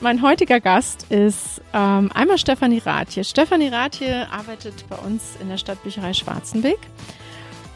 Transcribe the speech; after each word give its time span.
Mein 0.00 0.22
heutiger 0.22 0.60
Gast 0.60 1.06
ist 1.10 1.60
ähm, 1.74 2.12
einmal 2.14 2.38
Stefanie 2.38 2.78
Rathje. 2.78 3.24
Stefanie 3.24 3.66
Rathje 3.66 4.28
arbeitet 4.30 4.84
bei 4.88 4.94
uns 4.94 5.36
in 5.40 5.48
der 5.48 5.58
Stadtbücherei 5.58 6.12
Schwarzenbeck 6.12 6.78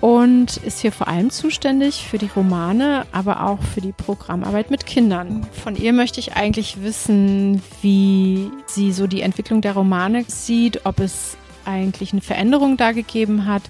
und 0.00 0.56
ist 0.58 0.78
hier 0.78 0.92
vor 0.92 1.08
allem 1.08 1.30
zuständig 1.30 2.06
für 2.06 2.18
die 2.18 2.30
Romane, 2.34 3.06
aber 3.10 3.44
auch 3.44 3.60
für 3.74 3.80
die 3.80 3.90
Programmarbeit 3.90 4.70
mit 4.70 4.86
Kindern. 4.86 5.48
Von 5.52 5.74
ihr 5.74 5.92
möchte 5.92 6.20
ich 6.20 6.34
eigentlich 6.34 6.80
wissen, 6.82 7.60
wie 7.80 8.52
sie 8.66 8.92
so 8.92 9.08
die 9.08 9.22
Entwicklung 9.22 9.60
der 9.60 9.72
Romane 9.72 10.24
sieht, 10.28 10.86
ob 10.86 11.00
es 11.00 11.36
eigentlich 11.64 12.12
eine 12.12 12.22
Veränderung 12.22 12.76
da 12.76 12.92
gegeben 12.92 13.46
hat, 13.46 13.62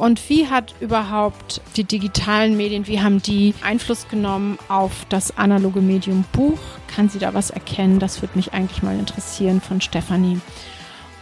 und 0.00 0.30
wie 0.30 0.48
hat 0.48 0.74
überhaupt 0.80 1.60
die 1.76 1.84
digitalen 1.84 2.56
Medien, 2.56 2.86
wie 2.86 3.02
haben 3.02 3.20
die 3.20 3.54
Einfluss 3.62 4.08
genommen 4.08 4.58
auf 4.68 5.04
das 5.10 5.36
analoge 5.36 5.82
Medium 5.82 6.24
Buch? 6.32 6.58
Kann 6.88 7.10
sie 7.10 7.18
da 7.18 7.34
was 7.34 7.50
erkennen? 7.50 7.98
Das 7.98 8.22
würde 8.22 8.36
mich 8.36 8.54
eigentlich 8.54 8.82
mal 8.82 8.98
interessieren 8.98 9.60
von 9.60 9.82
Stefanie. 9.82 10.40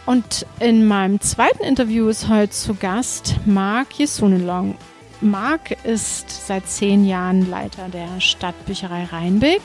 Und 0.05 0.45
in 0.61 0.87
meinem 0.87 1.19
zweiten 1.19 1.61
Interview 1.61 2.07
ist 2.07 2.29
heute 2.29 2.51
zu 2.51 2.73
Gast 2.73 3.35
Marc 3.45 3.99
Jesunelong. 3.99 4.77
Marc 5.19 5.71
ist 5.83 6.47
seit 6.47 6.69
zehn 6.69 7.05
Jahren 7.05 7.49
Leiter 7.49 7.89
der 7.89 8.21
Stadtbücherei 8.21 9.03
Rheinbeck. 9.03 9.61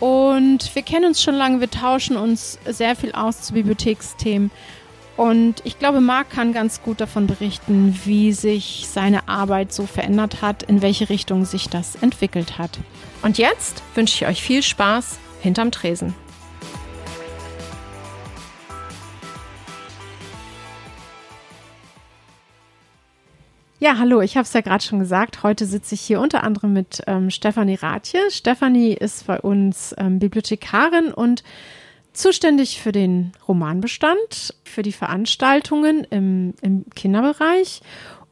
Und 0.00 0.74
wir 0.74 0.82
kennen 0.82 1.04
uns 1.04 1.22
schon 1.22 1.34
lange, 1.34 1.60
wir 1.60 1.70
tauschen 1.70 2.16
uns 2.16 2.58
sehr 2.64 2.96
viel 2.96 3.12
aus 3.12 3.42
zu 3.42 3.52
Bibliotheksthemen. 3.52 4.50
Und 5.16 5.62
ich 5.64 5.78
glaube, 5.78 6.00
Marc 6.00 6.30
kann 6.30 6.52
ganz 6.52 6.82
gut 6.82 7.00
davon 7.00 7.26
berichten, 7.28 7.98
wie 8.04 8.32
sich 8.32 8.86
seine 8.88 9.28
Arbeit 9.28 9.72
so 9.72 9.86
verändert 9.86 10.42
hat, 10.42 10.64
in 10.64 10.82
welche 10.82 11.08
Richtung 11.08 11.44
sich 11.44 11.68
das 11.68 11.94
entwickelt 11.96 12.58
hat. 12.58 12.80
Und 13.22 13.38
jetzt 13.38 13.82
wünsche 13.94 14.24
ich 14.24 14.28
euch 14.28 14.42
viel 14.42 14.62
Spaß 14.62 15.18
hinterm 15.40 15.70
Tresen. 15.70 16.14
Ja, 23.78 23.98
hallo, 23.98 24.22
ich 24.22 24.36
habe 24.36 24.44
es 24.44 24.52
ja 24.54 24.62
gerade 24.62 24.82
schon 24.82 24.98
gesagt. 24.98 25.42
Heute 25.42 25.66
sitze 25.66 25.94
ich 25.94 26.00
hier 26.00 26.18
unter 26.20 26.42
anderem 26.42 26.72
mit 26.72 27.02
ähm, 27.06 27.30
Stefanie 27.30 27.74
Rathje. 27.74 28.30
Stefanie 28.30 28.94
ist 28.94 29.26
bei 29.26 29.38
uns 29.38 29.94
ähm, 29.98 30.18
Bibliothekarin 30.18 31.12
und 31.12 31.44
zuständig 32.14 32.80
für 32.80 32.92
den 32.92 33.32
Romanbestand, 33.46 34.54
für 34.64 34.82
die 34.82 34.92
Veranstaltungen 34.92 36.04
im, 36.04 36.54
im 36.62 36.86
Kinderbereich 36.94 37.82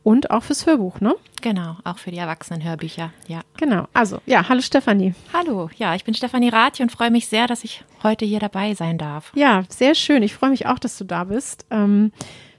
und 0.02 0.30
auch 0.30 0.42
fürs 0.42 0.66
Hörbuch, 0.66 1.00
ne? 1.00 1.14
Genau, 1.42 1.76
auch 1.84 1.98
für 1.98 2.10
die 2.10 2.18
Erwachsenenhörbücher, 2.18 3.12
ja. 3.28 3.40
Genau. 3.56 3.86
Also, 3.92 4.18
ja, 4.26 4.48
hallo 4.48 4.60
Stefanie. 4.60 5.14
Hallo, 5.32 5.68
ja, 5.76 5.94
ich 5.94 6.04
bin 6.04 6.14
Stefanie 6.14 6.48
Rathi 6.48 6.82
und 6.82 6.90
freue 6.90 7.10
mich 7.10 7.28
sehr, 7.28 7.46
dass 7.46 7.64
ich 7.64 7.84
heute 8.02 8.24
hier 8.24 8.40
dabei 8.40 8.74
sein 8.74 8.98
darf. 8.98 9.32
Ja, 9.34 9.64
sehr 9.68 9.94
schön. 9.94 10.22
Ich 10.22 10.34
freue 10.34 10.50
mich 10.50 10.66
auch, 10.66 10.78
dass 10.78 10.98
du 10.98 11.04
da 11.04 11.24
bist. 11.24 11.66
Ähm, 11.70 12.12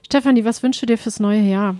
Stefanie, 0.04 0.44
was 0.44 0.62
wünschst 0.62 0.82
du 0.82 0.86
dir 0.86 0.98
fürs 0.98 1.20
neue 1.20 1.40
Jahr? 1.40 1.76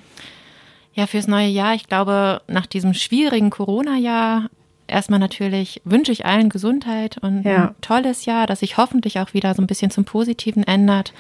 Ja, 0.95 1.07
fürs 1.07 1.27
neue 1.27 1.49
Jahr, 1.49 1.75
ich 1.75 1.87
glaube, 1.89 2.43
nach 2.47 2.67
diesem 2.67 2.95
schwierigen 2.95 3.51
Corona-Jahr 3.51 4.49
erstmal 4.95 5.19
natürlich 5.19 5.83
wünsche 5.85 6.13
ich 6.13 6.25
allen 6.25 6.49
Gesundheit 6.49 7.19
und 7.19 7.43
ja. 7.43 7.69
ein 7.69 7.75
tolles 7.81 8.25
Jahr, 8.25 8.47
das 8.47 8.61
sich 8.61 8.77
hoffentlich 8.77 9.19
auch 9.19 9.35
wieder 9.35 9.53
so 9.55 9.63
ein 9.63 9.67
bisschen 9.67 9.91
zum 9.91 10.05
Positiven 10.05 10.63
ändert 10.63 11.13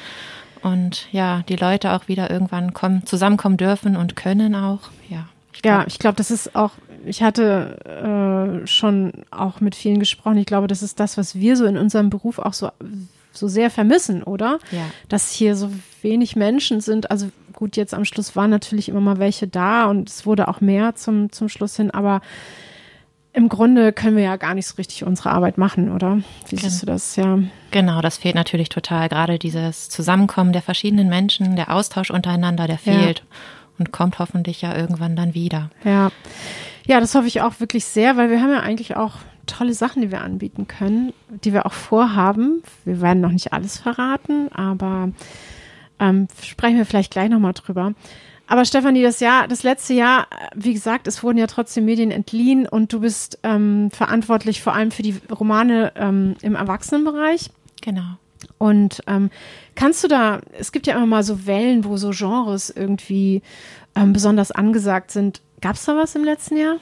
und 0.62 1.08
ja, 1.12 1.42
die 1.48 1.56
Leute 1.56 1.92
auch 1.92 2.08
wieder 2.08 2.30
irgendwann 2.30 2.72
kommen, 2.72 3.04
zusammenkommen 3.04 3.58
dürfen 3.58 3.96
und 3.96 4.16
können 4.16 4.54
auch. 4.54 4.80
Ja, 5.10 5.26
ich 5.52 5.60
glaub, 5.60 5.80
ja, 5.80 5.84
ich 5.86 5.98
glaube, 5.98 6.16
das 6.16 6.30
ist 6.30 6.56
auch, 6.56 6.70
ich 7.04 7.22
hatte 7.22 8.62
äh, 8.62 8.66
schon 8.66 9.12
auch 9.30 9.60
mit 9.60 9.74
vielen 9.74 9.98
gesprochen. 9.98 10.38
Ich 10.38 10.46
glaube, 10.46 10.66
das 10.66 10.82
ist 10.82 10.98
das, 11.00 11.18
was 11.18 11.34
wir 11.34 11.56
so 11.56 11.66
in 11.66 11.76
unserem 11.76 12.08
Beruf 12.08 12.38
auch 12.38 12.54
so, 12.54 12.70
so 13.32 13.48
sehr 13.48 13.70
vermissen, 13.70 14.22
oder? 14.22 14.58
Ja. 14.70 14.86
Dass 15.08 15.32
hier 15.32 15.54
so 15.54 15.70
wenig 16.00 16.34
Menschen 16.34 16.80
sind. 16.80 17.10
Also 17.10 17.28
gut, 17.52 17.76
jetzt 17.76 17.92
am 17.92 18.04
Schluss 18.04 18.34
waren 18.36 18.50
natürlich 18.50 18.88
immer 18.88 19.00
mal 19.00 19.18
welche 19.18 19.46
da 19.46 19.86
und 19.86 20.08
es 20.08 20.24
wurde 20.24 20.48
auch 20.48 20.60
mehr 20.60 20.94
zum, 20.94 21.30
zum 21.30 21.48
Schluss 21.48 21.76
hin, 21.76 21.90
aber 21.90 22.22
im 23.34 23.48
Grunde 23.48 23.92
können 23.92 24.16
wir 24.16 24.22
ja 24.22 24.36
gar 24.36 24.54
nicht 24.54 24.66
so 24.66 24.76
richtig 24.76 25.04
unsere 25.04 25.30
Arbeit 25.30 25.58
machen, 25.58 25.90
oder? 25.90 26.20
Wie 26.48 26.56
siehst 26.56 26.82
du 26.82 26.86
das? 26.86 27.16
Ja. 27.16 27.40
Genau, 27.72 28.00
das 28.00 28.16
fehlt 28.16 28.36
natürlich 28.36 28.68
total. 28.68 29.08
Gerade 29.08 29.40
dieses 29.40 29.88
Zusammenkommen 29.88 30.52
der 30.52 30.62
verschiedenen 30.62 31.08
Menschen, 31.08 31.56
der 31.56 31.74
Austausch 31.74 32.10
untereinander, 32.10 32.68
der 32.68 32.78
fehlt 32.78 33.18
ja. 33.18 33.24
und 33.78 33.90
kommt 33.90 34.20
hoffentlich 34.20 34.62
ja 34.62 34.76
irgendwann 34.76 35.16
dann 35.16 35.34
wieder. 35.34 35.70
Ja. 35.84 36.12
Ja, 36.86 37.00
das 37.00 37.14
hoffe 37.14 37.26
ich 37.26 37.40
auch 37.40 37.58
wirklich 37.58 37.84
sehr, 37.86 38.16
weil 38.16 38.30
wir 38.30 38.40
haben 38.40 38.52
ja 38.52 38.60
eigentlich 38.60 38.94
auch 38.94 39.14
tolle 39.46 39.74
Sachen, 39.74 40.02
die 40.02 40.12
wir 40.12 40.20
anbieten 40.20 40.68
können, 40.68 41.12
die 41.28 41.52
wir 41.52 41.66
auch 41.66 41.72
vorhaben. 41.72 42.62
Wir 42.84 43.00
werden 43.00 43.20
noch 43.20 43.32
nicht 43.32 43.52
alles 43.52 43.78
verraten, 43.78 44.52
aber 44.52 45.10
ähm, 45.98 46.28
sprechen 46.42 46.76
wir 46.76 46.86
vielleicht 46.86 47.12
gleich 47.12 47.30
nochmal 47.30 47.52
drüber. 47.54 47.94
Aber 48.46 48.64
Stefanie, 48.64 49.02
das 49.02 49.20
Jahr, 49.20 49.48
das 49.48 49.62
letzte 49.62 49.94
Jahr, 49.94 50.26
wie 50.54 50.74
gesagt, 50.74 51.06
es 51.06 51.22
wurden 51.22 51.38
ja 51.38 51.46
trotzdem 51.46 51.86
Medien 51.86 52.10
entliehen 52.10 52.68
und 52.68 52.92
du 52.92 53.00
bist 53.00 53.38
ähm, 53.42 53.90
verantwortlich 53.90 54.62
vor 54.62 54.74
allem 54.74 54.90
für 54.90 55.02
die 55.02 55.16
Romane 55.30 55.92
ähm, 55.96 56.36
im 56.42 56.54
Erwachsenenbereich. 56.54 57.50
Genau. 57.80 58.18
Und 58.58 59.02
ähm, 59.06 59.30
kannst 59.74 60.04
du 60.04 60.08
da, 60.08 60.40
es 60.58 60.72
gibt 60.72 60.86
ja 60.86 60.94
immer 60.94 61.06
mal 61.06 61.22
so 61.22 61.46
Wellen, 61.46 61.84
wo 61.84 61.96
so 61.96 62.10
Genres 62.10 62.70
irgendwie 62.70 63.42
ähm, 63.94 64.12
besonders 64.12 64.52
angesagt 64.52 65.10
sind. 65.10 65.40
Gab 65.60 65.76
es 65.76 65.84
da 65.84 65.96
was 65.96 66.14
im 66.14 66.24
letzten 66.24 66.58
Jahr? 66.58 66.76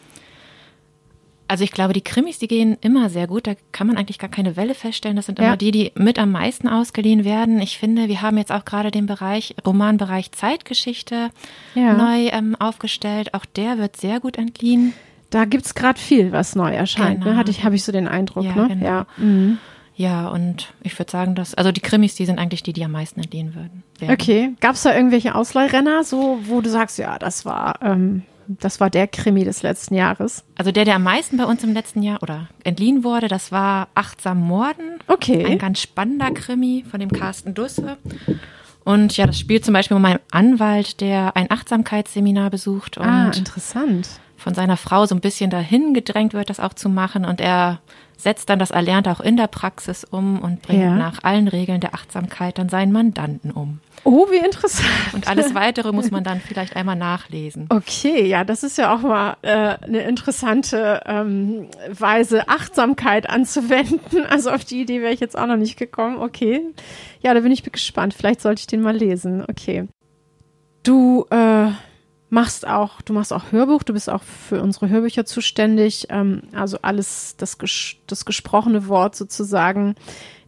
Also 1.48 1.64
ich 1.64 1.72
glaube, 1.72 1.92
die 1.92 2.00
Krimis, 2.00 2.38
die 2.38 2.48
gehen 2.48 2.78
immer 2.80 3.10
sehr 3.10 3.26
gut. 3.26 3.46
Da 3.46 3.52
kann 3.72 3.86
man 3.86 3.96
eigentlich 3.96 4.18
gar 4.18 4.30
keine 4.30 4.56
Welle 4.56 4.74
feststellen. 4.74 5.16
Das 5.16 5.26
sind 5.26 5.38
immer 5.38 5.48
ja. 5.48 5.56
die, 5.56 5.70
die 5.70 5.92
mit 5.94 6.18
am 6.18 6.32
meisten 6.32 6.68
ausgeliehen 6.68 7.24
werden. 7.24 7.60
Ich 7.60 7.78
finde, 7.78 8.08
wir 8.08 8.22
haben 8.22 8.38
jetzt 8.38 8.52
auch 8.52 8.64
gerade 8.64 8.90
den 8.90 9.06
Bereich, 9.06 9.54
Romanbereich 9.66 10.32
Zeitgeschichte 10.32 11.30
ja. 11.74 11.92
neu 11.94 12.28
ähm, 12.28 12.56
aufgestellt. 12.58 13.34
Auch 13.34 13.44
der 13.44 13.78
wird 13.78 13.96
sehr 13.96 14.20
gut 14.20 14.38
entliehen. 14.38 14.94
Da 15.30 15.44
gibt 15.44 15.66
es 15.66 15.74
gerade 15.74 15.98
viel, 15.98 16.32
was 16.32 16.54
neu 16.54 16.72
erscheint. 16.72 17.18
Ne? 17.18 17.24
Genau. 17.24 17.30
Ne? 17.32 17.36
Hatte 17.36 17.50
ich, 17.50 17.64
habe 17.64 17.74
ich 17.74 17.84
so 17.84 17.92
den 17.92 18.08
Eindruck. 18.08 18.44
Ja, 18.44 18.54
ne? 18.54 18.68
genau. 18.68 18.84
ja. 18.84 19.06
Mhm. 19.16 19.58
Ja, 19.94 20.28
und 20.28 20.72
ich 20.82 20.98
würde 20.98 21.12
sagen, 21.12 21.34
dass, 21.34 21.54
also 21.54 21.70
die 21.70 21.80
Krimis, 21.80 22.14
die 22.14 22.24
sind 22.24 22.38
eigentlich 22.38 22.62
die, 22.62 22.72
die 22.72 22.84
am 22.84 22.92
meisten 22.92 23.20
entliehen 23.20 23.54
würden. 23.54 23.82
Werden. 23.98 24.12
Okay. 24.12 24.52
Gab 24.60 24.74
es 24.74 24.82
da 24.82 24.94
irgendwelche 24.94 25.34
Ausleihrenner, 25.34 26.02
so, 26.02 26.38
wo 26.44 26.60
du 26.60 26.70
sagst, 26.70 26.98
ja, 26.98 27.18
das 27.18 27.44
war 27.44 27.78
ähm, 27.82 28.22
das 28.60 28.80
war 28.80 28.90
der 28.90 29.06
Krimi 29.06 29.44
des 29.44 29.62
letzten 29.62 29.94
Jahres. 29.94 30.44
Also 30.56 30.72
der, 30.72 30.84
der 30.84 30.96
am 30.96 31.02
meisten 31.02 31.36
bei 31.36 31.44
uns 31.44 31.62
im 31.64 31.72
letzten 31.72 32.02
Jahr 32.02 32.22
oder 32.22 32.48
entliehen 32.64 33.04
wurde, 33.04 33.28
das 33.28 33.52
war 33.52 33.88
Achtsam 33.94 34.40
Morden. 34.40 34.98
Okay. 35.06 35.44
Ein 35.44 35.58
ganz 35.58 35.80
spannender 35.80 36.30
Krimi 36.32 36.84
von 36.90 37.00
dem 37.00 37.10
Carsten 37.10 37.54
Dusse. 37.54 37.98
Und 38.84 39.16
ja, 39.16 39.26
das 39.26 39.38
spielt 39.38 39.64
zum 39.64 39.74
Beispiel 39.74 39.96
mit 39.96 40.02
meinem 40.02 40.20
Anwalt, 40.30 41.00
der 41.00 41.36
ein 41.36 41.50
Achtsamkeitsseminar 41.50 42.50
besucht 42.50 42.98
und 42.98 43.06
ah, 43.06 43.30
interessant. 43.30 44.08
von 44.36 44.54
seiner 44.54 44.76
Frau 44.76 45.06
so 45.06 45.14
ein 45.14 45.20
bisschen 45.20 45.50
dahin 45.50 45.94
gedrängt 45.94 46.34
wird, 46.34 46.50
das 46.50 46.58
auch 46.58 46.74
zu 46.74 46.88
machen. 46.88 47.24
Und 47.24 47.40
er 47.40 47.80
setzt 48.22 48.48
dann 48.48 48.58
das 48.58 48.70
Erlernte 48.70 49.10
auch 49.10 49.20
in 49.20 49.36
der 49.36 49.46
Praxis 49.46 50.04
um 50.04 50.40
und 50.40 50.62
bringt 50.62 50.82
ja. 50.82 50.94
nach 50.94 51.22
allen 51.22 51.48
Regeln 51.48 51.80
der 51.80 51.94
Achtsamkeit 51.94 52.58
dann 52.58 52.68
seinen 52.68 52.92
Mandanten 52.92 53.50
um. 53.50 53.80
Oh, 54.04 54.26
wie 54.30 54.44
interessant. 54.44 54.88
Und 55.12 55.28
alles 55.28 55.54
weitere 55.54 55.92
muss 55.92 56.10
man 56.10 56.24
dann 56.24 56.40
vielleicht 56.40 56.74
einmal 56.74 56.96
nachlesen. 56.96 57.66
Okay, 57.68 58.26
ja, 58.26 58.42
das 58.42 58.64
ist 58.64 58.78
ja 58.78 58.94
auch 58.94 59.02
mal 59.02 59.36
äh, 59.42 59.76
eine 59.84 60.02
interessante 60.02 61.02
ähm, 61.06 61.68
Weise, 61.88 62.48
Achtsamkeit 62.48 63.28
anzuwenden. 63.28 64.00
Also 64.32 64.50
auf 64.50 64.64
die 64.64 64.80
Idee 64.80 65.02
wäre 65.02 65.12
ich 65.12 65.20
jetzt 65.20 65.36
auch 65.36 65.46
noch 65.46 65.56
nicht 65.56 65.76
gekommen. 65.76 66.18
Okay. 66.18 66.62
Ja, 67.20 67.34
da 67.34 67.40
bin 67.40 67.52
ich 67.52 67.62
gespannt. 67.62 68.14
Vielleicht 68.14 68.40
sollte 68.40 68.60
ich 68.60 68.66
den 68.66 68.80
mal 68.80 68.96
lesen. 68.96 69.44
Okay. 69.48 69.88
Du 70.82 71.26
äh, 71.30 71.68
machst 72.32 72.66
auch, 72.66 73.02
du 73.02 73.12
machst 73.12 73.32
auch 73.32 73.52
Hörbuch, 73.52 73.82
du 73.82 73.92
bist 73.92 74.08
auch 74.08 74.22
für 74.22 74.62
unsere 74.62 74.88
Hörbücher 74.88 75.26
zuständig, 75.26 76.06
ähm, 76.08 76.44
also 76.52 76.78
alles 76.80 77.36
das, 77.36 77.58
ges 77.58 77.96
das 78.06 78.24
gesprochene 78.24 78.88
Wort 78.88 79.14
sozusagen. 79.14 79.96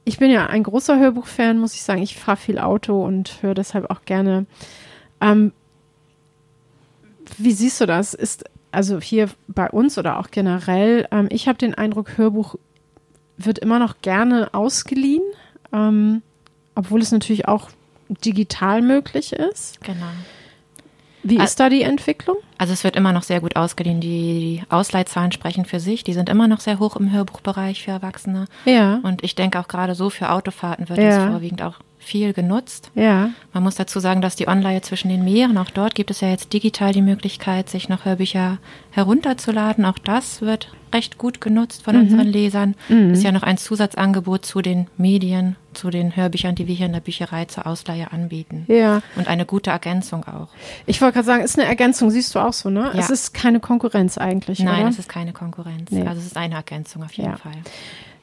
Ich 0.05 0.19
bin 0.19 0.31
ja 0.31 0.47
ein 0.47 0.63
großer 0.63 0.99
Hörbuchfan, 0.99 1.59
muss 1.59 1.75
ich 1.75 1.83
sagen. 1.83 2.03
Ich 2.03 2.17
fahre 2.17 2.39
viel 2.39 2.59
Auto 2.59 3.05
und 3.05 3.43
höre 3.43 3.55
deshalb 3.55 3.91
auch 3.91 4.07
gerne. 4.07 4.47
Ähm, 5.21 5.53
wie 7.37 7.53
siehst 7.53 7.81
du 7.83 7.87
das? 7.87 8.15
Ist 8.15 8.45
also 8.71 8.99
hier 9.01 9.29
bei 9.47 9.69
uns 9.69 9.99
oder 9.99 10.19
auch 10.19 10.31
generell, 10.31 11.07
ähm, 11.11 11.29
ich 11.31 11.49
habe 11.49 11.59
den 11.59 11.75
Eindruck, 11.75 12.17
Hörbuch 12.17 12.57
wird 13.37 13.59
immer 13.59 13.79
noch 13.79 14.01
gerne 14.01 14.55
ausgeliehen. 14.55 15.23
ähm, 15.73 16.23
obwohl 16.75 17.01
es 17.03 17.13
natürlich 17.13 17.47
auch 17.47 17.69
digital 18.09 18.83
möglich 18.83 19.33
ist. 19.33 19.81
Genau. 19.81 20.07
Wie 21.25 21.38
ist 21.38 21.59
da 21.59 21.71
die 21.71 21.82
Entwicklung? 21.82 22.37
Also 22.59 22.73
es 22.73 22.85
wird 22.85 22.97
immer 22.97 23.12
noch 23.12 23.23
sehr 23.23 23.41
gut 23.41 23.56
ausgeliehen. 23.56 24.00
Die 24.00 24.62
Ausleihzahlen 24.69 25.32
sprechen 25.32 25.65
für 25.65 25.81
sich. 25.81 26.05
Die 26.05 26.12
sind 26.12 26.29
immer 26.29 26.49
noch 26.49 26.61
sehr 26.61 26.79
hoch 26.79 26.97
im 26.97 27.11
Hörbuchbereich 27.11 27.82
für 27.82 27.93
Erwachsene. 27.93 28.44
Ja. 28.67 29.00
Und 29.03 29.25
ich 29.25 29.35
denke 29.35 29.59
auch 29.59 29.67
gerade 29.67 29.94
so 29.94 30.11
für 30.11 30.31
Autofahrten 30.31 30.88
wird 30.88 30.99
es 30.99 31.17
vorwiegend 31.17 31.62
auch 31.62 31.81
viel 32.05 32.33
genutzt. 32.33 32.91
Ja. 32.95 33.31
Man 33.53 33.62
muss 33.62 33.75
dazu 33.75 33.99
sagen, 34.01 34.21
dass 34.21 34.37
die 34.37 34.49
Online 34.49 34.83
zwischen 34.83 35.09
den 35.09 35.25
Meeren, 35.25 35.59
auch 35.59 35.71
dort 35.71 35.95
gibt 35.95 36.11
es 36.11 36.21
ja 36.21 36.29
jetzt 36.29 36.53
digital 36.53 36.93
die 36.93 37.03
Möglichkeit, 37.03 37.69
sich 37.69 37.89
noch 37.89 38.05
Hörbücher 38.05 38.59
herunterzuladen. 38.91 39.85
Auch 39.85 39.99
das 39.99 40.41
wird 40.43 40.71
recht 40.95 41.19
gut 41.19 41.41
genutzt 41.41 41.83
von 41.83 41.97
mhm. 41.97 42.03
unseren 42.03 42.27
Lesern. 42.27 42.75
Mhm. 42.89 43.12
Ist 43.12 43.25
ja 43.25 43.33
noch 43.33 43.43
ein 43.43 43.59
Zusatzangebot 43.59 44.47
zu 44.47 44.62
den 44.62 44.87
Medien, 44.97 45.56
zu 45.75 45.91
den 45.91 46.15
Hörbüchern, 46.15 46.55
die 46.55 46.69
wir 46.69 46.75
hier 46.75 46.87
in 46.87 46.93
der 46.93 47.01
Bücherei 47.01 47.45
zur 47.47 47.67
Ausleihe 47.67 48.12
anbieten. 48.12 48.65
Ja. 48.69 49.03
Und 49.17 49.27
eine 49.27 49.45
gute 49.45 49.71
Ergänzung 49.71 50.25
auch. 50.25 50.49
Ich 50.87 51.00
wollte 51.00 51.15
gerade 51.15 51.27
sagen, 51.27 51.45
ist 51.45 51.59
eine 51.59 51.69
Ergänzung, 51.69 52.11
siehst 52.11 52.35
du 52.35 52.39
auch 52.39 52.53
so, 52.53 52.71
ne? 52.71 52.91
Ja. 52.95 53.00
Es 53.00 53.11
ist 53.11 53.35
keine 53.35 53.61
Konkurrenz 53.61 54.17
eigentlich. 54.17 54.61
Nein, 54.61 54.83
oder? 54.83 54.89
es 54.91 54.99
ist 54.99 55.09
keine 55.09 55.33
Konkurrenz. 55.33 55.91
Nee. 55.91 56.07
Also 56.07 56.21
es 56.21 56.27
ist 56.27 56.37
eine 56.37 56.55
Ergänzung 56.55 57.03
auf 57.03 57.12
jeden 57.12 57.31
ja. 57.31 57.37
Fall. 57.37 57.57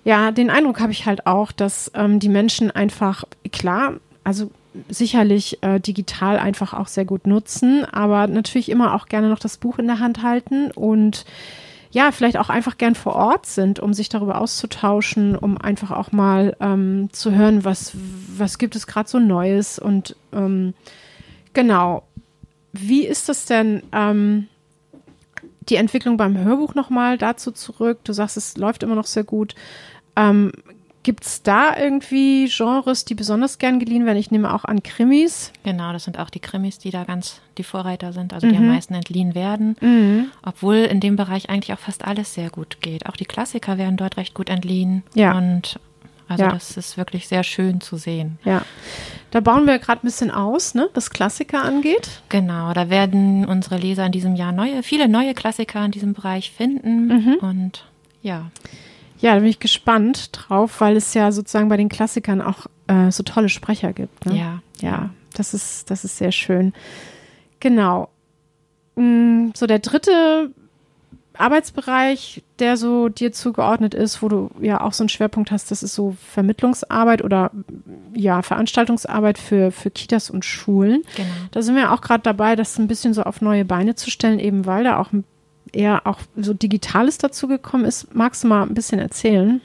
Ja, 0.03 0.31
den 0.31 0.50
Eindruck 0.50 0.80
habe 0.80 0.92
ich 0.92 1.06
halt 1.06 1.27
auch, 1.27 1.51
dass 1.51 1.92
ähm, 1.94 2.19
die 2.19 2.30
Menschen 2.30 2.71
einfach, 2.71 3.24
klar, 3.51 3.94
also 4.24 4.51
sicherlich 4.89 5.62
äh, 5.62 5.80
digital 5.80 6.39
einfach 6.39 6.74
auch 6.74 6.88
sehr 6.88 7.06
gut 7.06 7.27
nutzen, 7.27 7.86
aber 7.86 8.27
natürlich 8.27 8.69
immer 8.69 8.95
auch 8.95 9.07
gerne 9.07 9.30
noch 9.30 9.39
das 9.39 9.57
Buch 9.57 9.80
in 9.80 9.88
der 9.88 10.00
Hand 10.00 10.24
halten 10.24 10.71
und 10.71 11.25
ja, 11.92 12.13
vielleicht 12.13 12.38
auch 12.38 12.50
einfach 12.50 12.77
gern 12.77 12.95
vor 12.95 13.15
Ort 13.15 13.45
sind, 13.45 13.81
um 13.81 13.94
sich 13.94 14.07
darüber 14.07 14.39
auszutauschen, 14.39 15.36
um 15.36 15.57
einfach 15.57 15.92
auch 15.92 16.13
mal 16.13 16.56
ähm, 16.62 17.09
zu 17.12 17.36
hören, 17.36 17.65
was, 17.65 17.92
was 18.38 18.57
gibt 18.57 18.77
es 18.77 18.88
gerade 18.88 19.09
so 19.09 19.19
Neues 19.19 19.77
und 19.77 20.15
ähm, 20.31 20.74
genau. 21.53 22.03
Wie 22.71 23.06
ist 23.06 23.27
das 23.27 23.45
denn? 23.45 23.83
Ähm, 23.92 24.48
die 25.69 25.75
Entwicklung 25.75 26.18
beim 26.18 26.38
Hörbuch 26.38 26.74
nochmal 26.74 27.18
dazu 27.18 27.51
zurück. 27.51 28.00
Du 28.03 28.13
sagst, 28.13 28.38
es 28.38 28.57
läuft 28.57 28.83
immer 28.83 28.95
noch 28.95 29.06
sehr 29.06 29.24
gut. 29.24 29.56
Ähm, 30.16 30.52
Gibt 31.04 31.25
es 31.25 31.42
da 31.42 31.75
irgendwie 31.75 32.48
Genres, 32.48 33.06
die 33.06 33.16
besonders 33.16 33.58
gern 33.58 33.80
geliehen 33.80 34.06
werden? 34.06 34.19
Ich 34.19 34.30
nehme 34.30 34.54
auch 34.54 34.66
an 34.66 34.84
Krimis. 34.84 35.52
Genau, 35.63 35.94
das 35.94 36.04
sind 36.04 36.19
auch 36.19 36.30
die 36.30 36.40
Krimis, 36.40 36.78
die 36.78 36.92
da 36.92 37.06
ganz 37.06 37.42
die 37.58 37.63
Vorreiter 37.63 38.13
sind, 38.13 38.34
also 38.34 38.48
die 38.48 38.54
mhm. 38.54 38.66
am 38.66 38.68
meisten 38.68 38.94
entliehen 38.94 39.34
werden. 39.34 39.75
Mhm. 39.81 40.28
Obwohl 40.44 40.75
in 40.75 41.00
dem 41.00 41.16
Bereich 41.16 41.50
eigentlich 41.50 41.74
auch 41.74 41.80
fast 41.80 42.06
alles 42.06 42.36
sehr 42.36 42.52
gut 42.52 42.81
geht. 42.81 43.08
Auch 43.08 43.16
die 43.16 43.25
Klassiker 43.25 43.80
werden 43.80 43.98
dort 43.98 44.18
recht 44.18 44.36
gut 44.36 44.50
entliehen. 44.50 45.02
Ja. 45.16 45.36
Und 45.36 45.80
also 46.28 46.44
Ja. 46.44 46.52
das 46.52 46.78
ist 46.78 46.98
wirklich 46.98 47.28
sehr 47.28 47.44
schön 47.44 47.81
zu 47.81 47.98
sehen. 47.98 48.38
Ja. 48.46 48.62
Da 49.31 49.40
bauen 49.40 49.66
wir 49.66 49.80
gerade 49.80 50.02
ein 50.04 50.08
bisschen 50.08 50.30
aus, 50.30 50.75
ne, 50.75 50.88
was 50.94 51.10
Klassiker 51.10 51.63
angeht. 51.63 52.22
Genau, 52.30 52.74
da 52.74 52.92
werden 52.92 53.46
unsere 53.46 53.78
Leser 53.78 54.06
in 54.06 54.12
diesem 54.12 54.36
Jahr 54.36 54.52
neue, 54.52 54.84
viele 54.84 55.08
neue 55.10 55.34
Klassiker 55.34 55.84
in 55.84 55.92
diesem 55.92 56.13
Bereich 56.13 56.52
finden. 56.52 57.08
Mhm. 57.08 57.34
Und 57.42 57.86
ja, 58.22 58.52
Ja, 59.21 59.33
da 59.33 59.39
bin 59.39 59.50
ich 59.50 59.59
gespannt 59.59 60.29
drauf, 60.33 60.81
weil 60.81 60.97
es 60.97 61.13
ja 61.13 61.31
sozusagen 61.31 61.69
bei 61.69 61.77
den 61.77 61.89
Klassikern 61.89 62.41
auch 62.41 62.65
äh, 62.88 63.12
so 63.12 63.23
tolle 63.23 63.50
Sprecher 63.50 63.94
gibt. 63.94 64.25
Ne? 64.25 64.38
ja, 64.38 64.62
Ja, 64.81 65.09
das 65.33 65.53
ist, 65.53 65.89
das 65.89 66.03
ist 66.03 66.18
sehr 66.18 66.31
schön. 66.31 66.73
Genau. 67.59 68.09
Mm, 68.95 69.50
So 69.56 69.68
der 69.68 69.79
dritte 69.79 70.51
Arbeitsbereich, 71.38 72.44
der 72.59 72.77
so 72.77 73.09
dir 73.09 73.31
zugeordnet 73.31 73.94
ist, 73.94 74.21
wo 74.21 74.27
du 74.27 74.50
ja 74.59 74.81
auch 74.81 74.94
so 74.94 75.03
einen 75.03 75.09
Schwerpunkt 75.09 75.51
hast, 75.51 75.71
das 75.71 75.81
ist 75.81 75.95
so 75.95 76.15
Vermittlungsarbeit 76.33 77.24
oder 77.24 77.51
ja, 78.13 78.41
Veranstaltungsarbeit 78.41 79.38
für, 79.38 79.71
für 79.71 79.89
Kitas 79.91 80.29
und 80.29 80.45
Schulen. 80.45 81.03
genau. 81.15 81.29
Da 81.51 81.62
sind 81.62 81.75
wir 81.75 81.91
auch 81.94 82.01
gerade 82.01 82.24
dabei, 82.24 82.56
das 82.56 82.77
ein 82.77 82.88
bisschen 82.88 83.13
so 83.13 83.24
auf 83.24 83.41
neue 83.41 83.65
Beine 83.65 83.95
zu 83.95 84.09
stellen, 84.12 84.39
eben 84.39 84.65
weil 84.65 84.83
da 84.83 84.97
auch 85.00 85.12
eher 85.73 86.06
auch 86.07 86.19
so 86.35 86.53
Digitales 86.53 87.18
dazugekommen 87.18 87.85
ist. 87.85 88.13
Magst 88.15 88.44
du 88.44 88.47
mal 88.47 88.63
ein 88.63 88.73
bisschen 88.73 89.00
erzählen? 89.00 89.62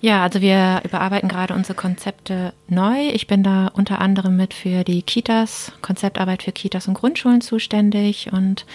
Ja, 0.00 0.24
also 0.24 0.40
wir 0.40 0.82
überarbeiten 0.84 1.28
gerade 1.28 1.54
unsere 1.54 1.74
Konzepte 1.74 2.52
neu. 2.66 3.08
Ich 3.12 3.28
bin 3.28 3.44
da 3.44 3.68
unter 3.68 4.00
anderem 4.00 4.36
mit 4.36 4.52
für 4.52 4.82
die 4.82 5.02
Kitas, 5.02 5.70
Konzeptarbeit 5.80 6.42
für 6.42 6.50
Kitas 6.50 6.88
und 6.88 6.94
Grundschulen 6.94 7.40
zuständig 7.40 8.32
und 8.32 8.66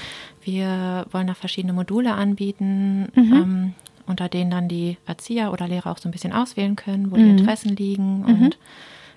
wir 0.41 1.05
wollen 1.11 1.27
da 1.27 1.33
verschiedene 1.33 1.73
Module 1.73 2.13
anbieten, 2.13 3.09
Mhm. 3.13 3.33
ähm, 3.33 3.73
unter 4.05 4.29
denen 4.29 4.49
dann 4.51 4.69
die 4.69 4.95
Erzieher 5.05 5.51
oder 5.51 5.67
Lehrer 5.67 5.91
auch 5.91 5.97
so 5.97 6.07
ein 6.07 6.13
bisschen 6.13 6.31
auswählen 6.31 6.77
können, 6.77 7.11
wo 7.11 7.17
die 7.17 7.23
Mhm. 7.23 7.37
Interessen 7.39 7.75
liegen 7.75 8.23
und 8.23 8.57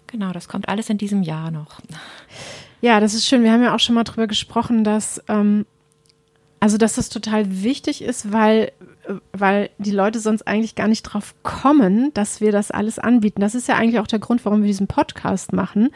genau, 0.09 0.33
das 0.33 0.49
kommt 0.49 0.69
alles 0.69 0.91
in 0.91 0.99
diesem 0.99 1.23
Jahr 1.23 1.53
noch. 1.53 1.79
Ja, 2.81 2.99
das 2.99 3.15
ist 3.15 3.27
schön. 3.29 3.45
Wir 3.45 3.53
haben 3.53 3.63
ja 3.63 3.73
auch 3.73 3.79
schon 3.79 3.95
mal 3.95 4.03
drüber 4.03 4.27
gesprochen, 4.27 4.83
dass 4.83 5.23
ähm, 5.29 5.65
also 6.61 6.77
dass 6.77 6.95
das 6.95 7.09
total 7.09 7.63
wichtig 7.63 8.03
ist, 8.03 8.33
weil 8.33 8.73
weil 9.33 9.71
die 9.79 9.91
Leute 9.91 10.21
sonst 10.21 10.47
eigentlich 10.47 10.75
gar 10.75 10.87
nicht 10.87 11.03
drauf 11.03 11.35
kommen, 11.43 12.13
dass 12.15 12.41
wir 12.41 12.53
das 12.53 12.71
alles 12.71 12.99
anbieten. 12.99 13.41
Das 13.41 13.55
ist 13.55 13.67
ja 13.67 13.77
eigentlich 13.77 13.99
auch 13.99 14.07
der 14.07 14.19
Grund, 14.19 14.45
warum 14.45 14.61
wir 14.61 14.67
diesen 14.69 14.87
Podcast 14.87 15.53
machen, 15.53 15.91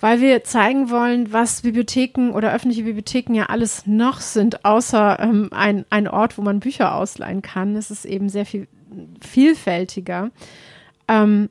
weil 0.00 0.20
wir 0.20 0.44
zeigen 0.44 0.90
wollen, 0.90 1.32
was 1.32 1.62
Bibliotheken 1.62 2.30
oder 2.32 2.52
öffentliche 2.52 2.82
Bibliotheken 2.84 3.34
ja 3.34 3.46
alles 3.46 3.86
noch 3.86 4.20
sind, 4.20 4.64
außer 4.64 5.18
ähm, 5.20 5.48
ein, 5.52 5.84
ein 5.90 6.08
Ort, 6.08 6.36
wo 6.36 6.42
man 6.42 6.60
Bücher 6.60 6.94
ausleihen 6.94 7.42
kann. 7.42 7.76
Es 7.76 7.90
ist 7.90 8.04
eben 8.04 8.28
sehr 8.28 8.44
viel 8.44 8.66
vielfältiger. 9.20 10.30
Ähm, 11.06 11.48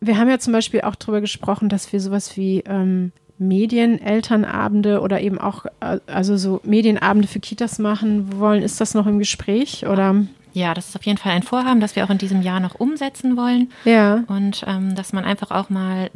wir 0.00 0.18
haben 0.18 0.28
ja 0.28 0.38
zum 0.38 0.52
Beispiel 0.52 0.82
auch 0.82 0.96
darüber 0.96 1.20
gesprochen, 1.20 1.68
dass 1.68 1.92
wir 1.92 2.00
sowas 2.00 2.36
wie 2.36 2.60
ähm, 2.66 3.12
Medienelternabende 3.48 5.00
oder 5.00 5.20
eben 5.20 5.38
auch 5.38 5.66
äh, 5.80 5.98
also 6.06 6.36
so 6.36 6.60
Medienabende 6.64 7.28
für 7.28 7.40
Kitas 7.40 7.78
machen 7.78 8.38
wollen. 8.38 8.62
Ist 8.62 8.80
das 8.80 8.94
noch 8.94 9.06
im 9.06 9.18
Gespräch 9.18 9.86
oder? 9.86 10.24
Ja, 10.54 10.74
das 10.74 10.90
ist 10.90 10.96
auf 10.96 11.04
jeden 11.06 11.18
Fall 11.18 11.32
ein 11.32 11.42
Vorhaben, 11.42 11.80
das 11.80 11.96
wir 11.96 12.04
auch 12.04 12.10
in 12.10 12.18
diesem 12.18 12.42
Jahr 12.42 12.60
noch 12.60 12.74
umsetzen 12.74 13.36
wollen 13.38 13.70
Ja, 13.86 14.24
und 14.28 14.64
ähm, 14.66 14.94
dass 14.94 15.12
man 15.14 15.24
einfach 15.24 15.50
auch 15.50 15.70
mal 15.70 16.10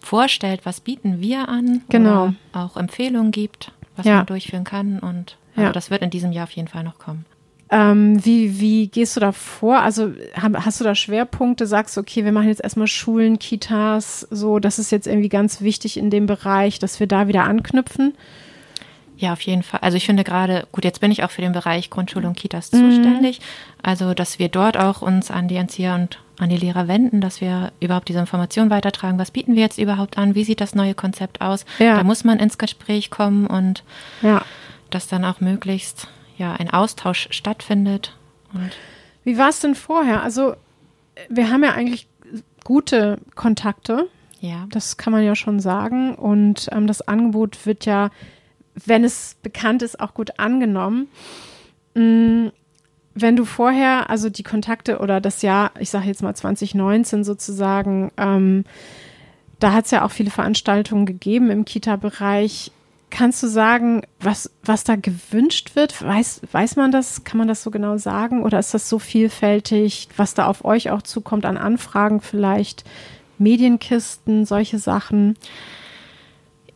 vorstellt, 0.00 0.60
was 0.64 0.80
bieten 0.80 1.20
wir 1.20 1.48
an, 1.48 1.82
Genau. 1.88 2.34
auch 2.52 2.76
Empfehlungen 2.76 3.32
gibt, 3.32 3.72
was 3.96 4.06
Ja. 4.06 4.16
man 4.18 4.26
durchführen 4.26 4.64
kann 4.64 4.98
und 4.98 5.36
Ja. 5.56 5.62
also 5.64 5.72
das 5.72 5.90
wird 5.90 6.02
in 6.02 6.10
diesem 6.10 6.32
Jahr 6.32 6.44
auf 6.44 6.50
jeden 6.52 6.68
Fall 6.68 6.84
noch 6.84 6.98
kommen. 6.98 7.24
Ähm, 7.70 8.24
wie, 8.24 8.60
wie 8.60 8.88
gehst 8.88 9.16
du 9.16 9.20
da 9.20 9.32
vor? 9.32 9.80
Also 9.80 10.12
hast 10.34 10.80
du 10.80 10.84
da 10.84 10.94
Schwerpunkte? 10.94 11.66
Sagst 11.66 11.96
du, 11.96 12.00
okay, 12.00 12.24
wir 12.24 12.32
machen 12.32 12.48
jetzt 12.48 12.62
erstmal 12.62 12.86
Schulen, 12.88 13.38
Kitas, 13.38 14.26
so, 14.30 14.58
das 14.58 14.78
ist 14.78 14.90
jetzt 14.92 15.06
irgendwie 15.06 15.28
ganz 15.28 15.60
wichtig 15.60 15.96
in 15.96 16.10
dem 16.10 16.26
Bereich, 16.26 16.78
dass 16.78 16.98
wir 17.00 17.06
da 17.06 17.28
wieder 17.28 17.44
anknüpfen? 17.44 18.14
Ja, 19.16 19.34
auf 19.34 19.42
jeden 19.42 19.62
Fall. 19.62 19.80
Also 19.82 19.98
ich 19.98 20.06
finde 20.06 20.24
gerade, 20.24 20.66
gut, 20.72 20.82
jetzt 20.84 21.00
bin 21.02 21.12
ich 21.12 21.22
auch 21.22 21.30
für 21.30 21.42
den 21.42 21.52
Bereich 21.52 21.90
Grundschule 21.90 22.26
und 22.26 22.36
Kitas 22.38 22.72
Mhm. 22.72 22.90
zuständig. 22.90 23.40
Also, 23.82 24.14
dass 24.14 24.38
wir 24.38 24.48
dort 24.48 24.78
auch 24.78 25.02
uns 25.02 25.30
an 25.30 25.46
die 25.46 25.56
Erzieher 25.56 25.94
und 25.94 26.18
an 26.38 26.48
die 26.48 26.56
Lehrer 26.56 26.88
wenden, 26.88 27.20
dass 27.20 27.42
wir 27.42 27.70
überhaupt 27.80 28.08
diese 28.08 28.18
Information 28.18 28.70
weitertragen. 28.70 29.18
Was 29.18 29.30
bieten 29.30 29.54
wir 29.56 29.60
jetzt 29.62 29.76
überhaupt 29.78 30.16
an? 30.16 30.34
Wie 30.34 30.44
sieht 30.44 30.62
das 30.62 30.74
neue 30.74 30.94
Konzept 30.94 31.42
aus? 31.42 31.66
Ja. 31.78 31.96
Da 31.96 32.02
muss 32.04 32.24
man 32.24 32.38
ins 32.38 32.56
Gespräch 32.56 33.10
kommen 33.10 33.46
und 33.46 33.84
Ja. 34.22 34.40
dass 34.88 35.06
dann 35.06 35.26
auch 35.26 35.40
möglichst 35.40 36.08
ja 36.40 36.54
ein 36.54 36.70
Austausch 36.70 37.28
stattfindet. 37.30 38.16
Wie 39.22 39.38
war 39.38 39.50
es 39.50 39.60
denn 39.60 39.76
vorher? 39.76 40.22
Also, 40.22 40.56
wir 41.28 41.50
haben 41.50 41.62
ja 41.62 41.72
eigentlich 41.72 42.08
gute 42.64 43.18
Kontakte 43.36 44.08
ja, 44.40 44.66
Das 44.70 44.96
kann 44.96 45.12
man 45.12 45.22
ja 45.22 45.36
schon 45.36 45.60
sagen. 45.60 46.14
Und 46.14 46.68
ähm, 46.72 46.86
das 46.86 47.06
Angebot 47.06 47.66
wird 47.66 47.84
ja, 47.84 48.10
wenn 48.74 49.04
es 49.04 49.36
bekannt 49.42 49.82
ist, 49.82 50.00
auch 50.00 50.14
gut 50.14 50.38
angenommen. 50.38 51.08
Mm, 51.94 52.48
wenn 53.14 53.36
du 53.36 53.44
vorher, 53.44 54.08
also 54.08 54.30
die 54.30 54.42
Kontakte 54.42 54.98
oder 55.00 55.20
das 55.20 55.42
Jahr, 55.42 55.72
ich 55.78 55.90
sage 55.90 56.06
jetzt 56.06 56.22
mal 56.22 56.34
2019 56.34 57.22
sozusagen, 57.22 58.12
ähm, 58.16 58.64
da 59.58 59.74
hat 59.74 59.84
es 59.84 59.90
ja 59.90 60.06
auch 60.06 60.10
viele 60.10 60.30
Veranstaltungen 60.30 61.04
gegeben 61.04 61.50
im 61.50 61.66
Kita-Bereich. 61.66 62.72
Kannst 63.10 63.42
du 63.42 63.48
sagen, 63.48 64.02
was, 64.20 64.50
was 64.62 64.84
da 64.84 64.96
gewünscht 64.96 65.74
wird? 65.74 66.00
Weiß, 66.02 66.42
weiß 66.52 66.76
man 66.76 66.92
das? 66.92 67.24
Kann 67.24 67.38
man 67.38 67.48
das 67.48 67.62
so 67.62 67.70
genau 67.70 67.98
sagen? 67.98 68.42
Oder 68.44 68.58
ist 68.58 68.72
das 68.72 68.88
so 68.88 68.98
vielfältig, 68.98 70.08
was 70.16 70.34
da 70.34 70.46
auf 70.46 70.64
euch 70.64 70.90
auch 70.90 71.02
zukommt 71.02 71.44
an 71.44 71.56
Anfragen 71.56 72.20
vielleicht? 72.20 72.84
Medienkisten, 73.38 74.44
solche 74.44 74.78
Sachen. 74.78 75.36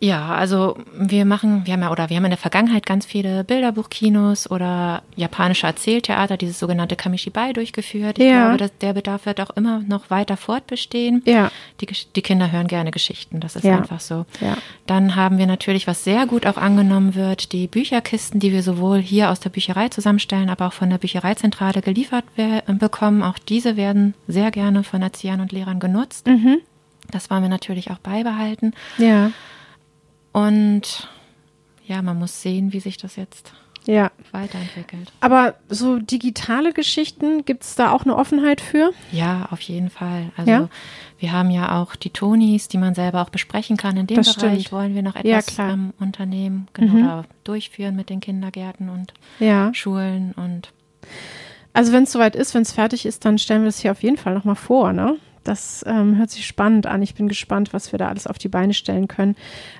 Ja, 0.01 0.35
also 0.35 0.77
wir 0.99 1.25
machen, 1.25 1.63
wir 1.65 1.73
haben 1.73 1.83
ja 1.83 1.91
oder 1.91 2.11
wir 2.11 2.17
haben 2.17 2.25
in 2.25 2.31
der 2.31 2.39
Vergangenheit 2.39 2.87
ganz 2.87 3.07
viele 3.07 3.45
Bilderbuchkinos 3.45 4.51
oder 4.51 5.03
japanische 5.17 5.67
Erzähltheater, 5.67 6.37
dieses 6.37 6.59
sogenannte 6.59 6.97
Kamishibai 6.97 7.53
durchgeführt. 7.53 8.19
Ich 8.19 8.27
ja. 8.27 8.45
glaube, 8.45 8.59
dass 8.59 8.79
der 8.79 8.93
Bedarf 8.93 9.27
wird 9.27 9.41
auch 9.41 9.51
immer 9.51 9.81
noch 9.81 10.11
weiter 10.11 10.37
fortbestehen. 10.37 11.23
Ja. 11.25 11.51
Die, 11.81 11.87
die 11.87 12.23
Kinder 12.23 12.51
hören 12.53 12.67
gerne 12.67 12.91
Geschichten, 12.91 13.41
das 13.41 13.57
ist 13.57 13.65
ja. 13.65 13.79
einfach 13.79 14.01
so. 14.01 14.27
Ja. 14.41 14.57
Dann 14.87 15.17
haben 15.17 15.39
wir 15.39 15.47
natürlich, 15.47 15.87
was 15.87 16.05
sehr 16.05 16.27
gut 16.27 16.47
auch 16.47 16.57
angenommen 16.57 17.15
wird, 17.15 17.53
die 17.53 17.67
Bücherkisten, 17.67 18.41
die 18.41 18.53
wir 18.53 18.63
sowohl 18.63 18.99
hier 18.99 19.31
aus 19.31 19.41
der 19.41 19.51
Bücherei 19.51 19.89
zusammenstellen, 19.89 20.51
aber 20.51 20.67
auch 20.67 20.73
von 20.73 20.91
der 20.91 20.99
Büchereizentrale 20.99 21.83
geliefert 21.83 22.25
bekommen. 22.67 23.23
Auch 23.23 23.39
diese 23.39 23.77
werden 23.77 24.15
sehr 24.27 24.51
gerne 24.51 24.85
von 24.85 25.03
Erziehern 25.03 25.41
und 25.41 25.53
Lehrern 25.53 25.81
genutzt. 25.81 26.27
Mhm. 26.27 26.59
Das 27.11 27.31
wollen 27.31 27.43
wir 27.43 27.49
natürlich 27.49 27.91
auch 27.91 27.99
beibehalten. 27.99 28.73
Ja. 28.99 29.31
Und 30.35 31.09
ja, 31.87 32.03
man 32.03 32.19
muss 32.19 32.43
sehen, 32.43 32.73
wie 32.73 32.81
sich 32.81 32.97
das 32.97 33.15
jetzt 33.15 33.53
ja. 33.87 34.11
weiterentwickelt. 34.33 35.13
Aber 35.21 35.55
so 35.69 35.99
digitale 35.99 36.73
Geschichten, 36.73 37.45
gibt 37.45 37.63
es 37.63 37.77
da 37.77 37.93
auch 37.93 38.03
eine 38.03 38.17
Offenheit 38.17 38.61
für? 38.61 38.93
Ja, 39.13 39.47
auf 39.53 39.61
jeden 39.61 39.91
Fall. 39.91 40.33
Also 40.37 40.51
ja? 40.51 40.69
wir 41.19 41.33
haben 41.33 41.51
ja 41.51 41.81
auch 41.81 41.95
die 41.95 42.11
Tonis, 42.11 42.67
die 42.67 42.79
man 42.79 42.95
selber 42.95 43.23
auch 43.23 43.31
besprechen 43.31 43.77
kann. 43.77 43.97
In 43.97 44.09
dem 44.09 44.17
das 44.17 44.35
Bereich 44.35 44.63
stimmt. 44.63 44.73
wollen 44.73 44.95
wir 44.97 45.03
noch 45.03 45.15
etwas 45.15 45.57
ja, 45.57 45.71
ähm, 45.71 45.95
unternehmen, 46.01 46.67
genau, 46.73 47.19
mhm. 47.19 47.25
durchführen 47.45 47.95
mit 47.95 48.11
den 48.11 48.19
Kindergärten 48.19 48.89
und 48.89 49.15
ja. 49.39 49.73
Schulen 49.73 50.33
und 50.33 50.73
also 51.73 51.93
wenn 51.93 52.05
es 52.05 52.13
soweit 52.13 52.37
ist, 52.37 52.55
wenn 52.55 52.63
es 52.63 52.73
fertig 52.73 53.05
ist, 53.05 53.25
dann 53.25 53.37
stellen 53.37 53.63
wir 53.63 53.69
es 53.69 53.81
hier 53.81 53.91
auf 53.91 54.03
jeden 54.03 54.17
Fall 54.17 54.33
nochmal 54.33 54.55
vor, 54.55 54.93
ne? 54.93 55.17
Das 55.45 55.85
ähm, 55.87 56.17
hört 56.17 56.31
sich 56.31 56.47
spannend 56.47 56.87
an. 56.87 57.03
Ich 57.03 57.15
bin 57.15 57.29
gespannt, 57.29 57.73
was 57.73 57.93
wir 57.93 57.99
da 57.99 58.09
alles 58.09 58.27
auf 58.27 58.39
die 58.39 58.49
Beine 58.49 58.75
stellen 58.75 59.09
können. 59.09 59.37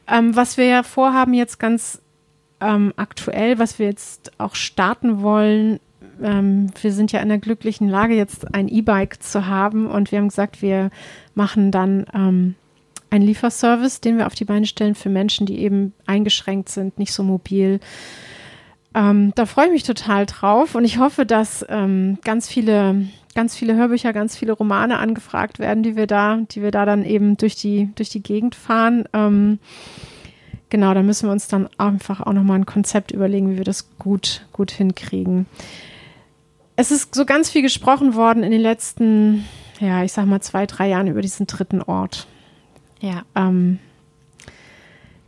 Ähm, 0.07 0.37
was 0.37 0.57
wir 0.57 0.67
ja 0.67 0.83
vorhaben 0.83 1.35
jetzt 1.35 1.59
ganz 1.59 2.01
ähm, 2.61 2.93
aktuell, 2.97 3.59
was 3.59 3.79
wir 3.79 3.87
jetzt 3.87 4.33
auch 4.39 4.55
starten 4.55 5.23
wollen, 5.23 5.81
ähm, 6.23 6.69
wir 6.81 6.93
sind 6.93 7.13
ja 7.13 7.21
in 7.21 7.29
der 7.29 7.39
glücklichen 7.39 7.89
Lage, 7.89 8.15
jetzt 8.15 8.55
ein 8.55 8.69
E-Bike 8.69 9.23
zu 9.23 9.47
haben 9.47 9.87
und 9.87 10.13
wir 10.13 10.19
haben 10.19 10.29
gesagt, 10.29 10.63
wir 10.63 10.91
machen 11.35 11.71
dann 11.71 12.07
ähm, 12.15 12.55
einen 13.11 13.25
Lieferservice, 13.25 14.01
den 14.01 14.19
wir 14.19 14.27
auf 14.27 14.35
die 14.35 14.45
Beine 14.45 14.67
stellen 14.67 14.95
für 14.95 15.09
Menschen, 15.09 15.47
die 15.47 15.59
eben 15.59 15.93
eingeschränkt 16.07 16.69
sind, 16.69 16.99
nicht 16.99 17.13
so 17.13 17.23
mobil. 17.23 17.81
Ähm, 18.95 19.33
da 19.35 19.47
freue 19.47 19.67
ich 19.67 19.73
mich 19.73 19.83
total 19.83 20.27
drauf 20.27 20.75
und 20.75 20.85
ich 20.85 20.99
hoffe, 20.99 21.27
dass 21.27 21.65
ähm, 21.69 22.19
ganz 22.23 22.49
viele 22.49 23.07
ganz 23.35 23.57
viele 23.57 23.75
Hörbücher, 23.75 24.13
ganz 24.13 24.37
viele 24.37 24.53
Romane 24.53 24.99
angefragt 24.99 25.59
werden, 25.59 25.83
die 25.83 25.97
wir 25.97 26.07
da, 26.07 26.39
die 26.51 26.63
wir 26.63 26.71
da 26.71 26.85
dann 26.87 27.05
eben 27.05 27.37
durch 27.37 27.57
die, 27.57 27.91
durch 27.97 28.09
die 28.09 28.23
Gegend 28.23 28.55
fahren. 28.55 29.05
Ähm, 29.13 29.59
genau, 30.71 30.95
da 30.95 31.03
müssen 31.03 31.29
wir 31.29 31.33
uns 31.33 31.49
dann 31.49 31.69
einfach 31.77 32.21
auch 32.21 32.33
nochmal 32.33 32.61
ein 32.61 32.67
Konzept 32.67 33.11
überlegen, 33.11 33.51
wie 33.51 33.57
wir 33.57 33.65
das 33.65 33.99
gut, 33.99 34.47
gut 34.53 34.71
hinkriegen. 34.71 35.47
Es 36.77 36.91
ist 36.91 37.15
so 37.15 37.25
ganz 37.25 37.51
viel 37.51 37.63
gesprochen 37.63 38.15
worden 38.15 38.43
in 38.43 38.51
den 38.51 38.61
letzten, 38.61 39.45
ja, 39.81 40.03
ich 40.05 40.13
sag 40.13 40.27
mal 40.27 40.41
zwei, 40.41 40.67
drei 40.67 40.89
Jahren 40.89 41.07
über 41.07 41.21
diesen 41.21 41.47
dritten 41.47 41.83
Ort. 41.83 42.27
Ja. 43.01 43.23
Ähm, 43.35 43.79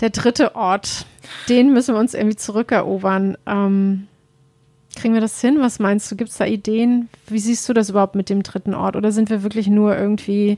der 0.00 0.10
dritte 0.10 0.54
Ort, 0.54 1.06
den 1.48 1.72
müssen 1.72 1.94
wir 1.94 2.00
uns 2.00 2.14
irgendwie 2.14 2.36
zurückerobern. 2.36 3.36
Ähm, 3.46 4.08
Kriegen 4.96 5.12
wir 5.12 5.20
das 5.20 5.40
hin? 5.40 5.58
Was 5.60 5.78
meinst 5.78 6.10
du? 6.10 6.16
Gibt 6.16 6.30
es 6.30 6.38
da 6.38 6.46
Ideen? 6.46 7.08
Wie 7.26 7.38
siehst 7.38 7.68
du 7.68 7.74
das 7.74 7.90
überhaupt 7.90 8.14
mit 8.14 8.30
dem 8.30 8.42
dritten 8.42 8.74
Ort? 8.74 8.96
Oder 8.96 9.12
sind 9.12 9.28
wir 9.28 9.42
wirklich 9.42 9.68
nur 9.68 9.96
irgendwie, 9.96 10.56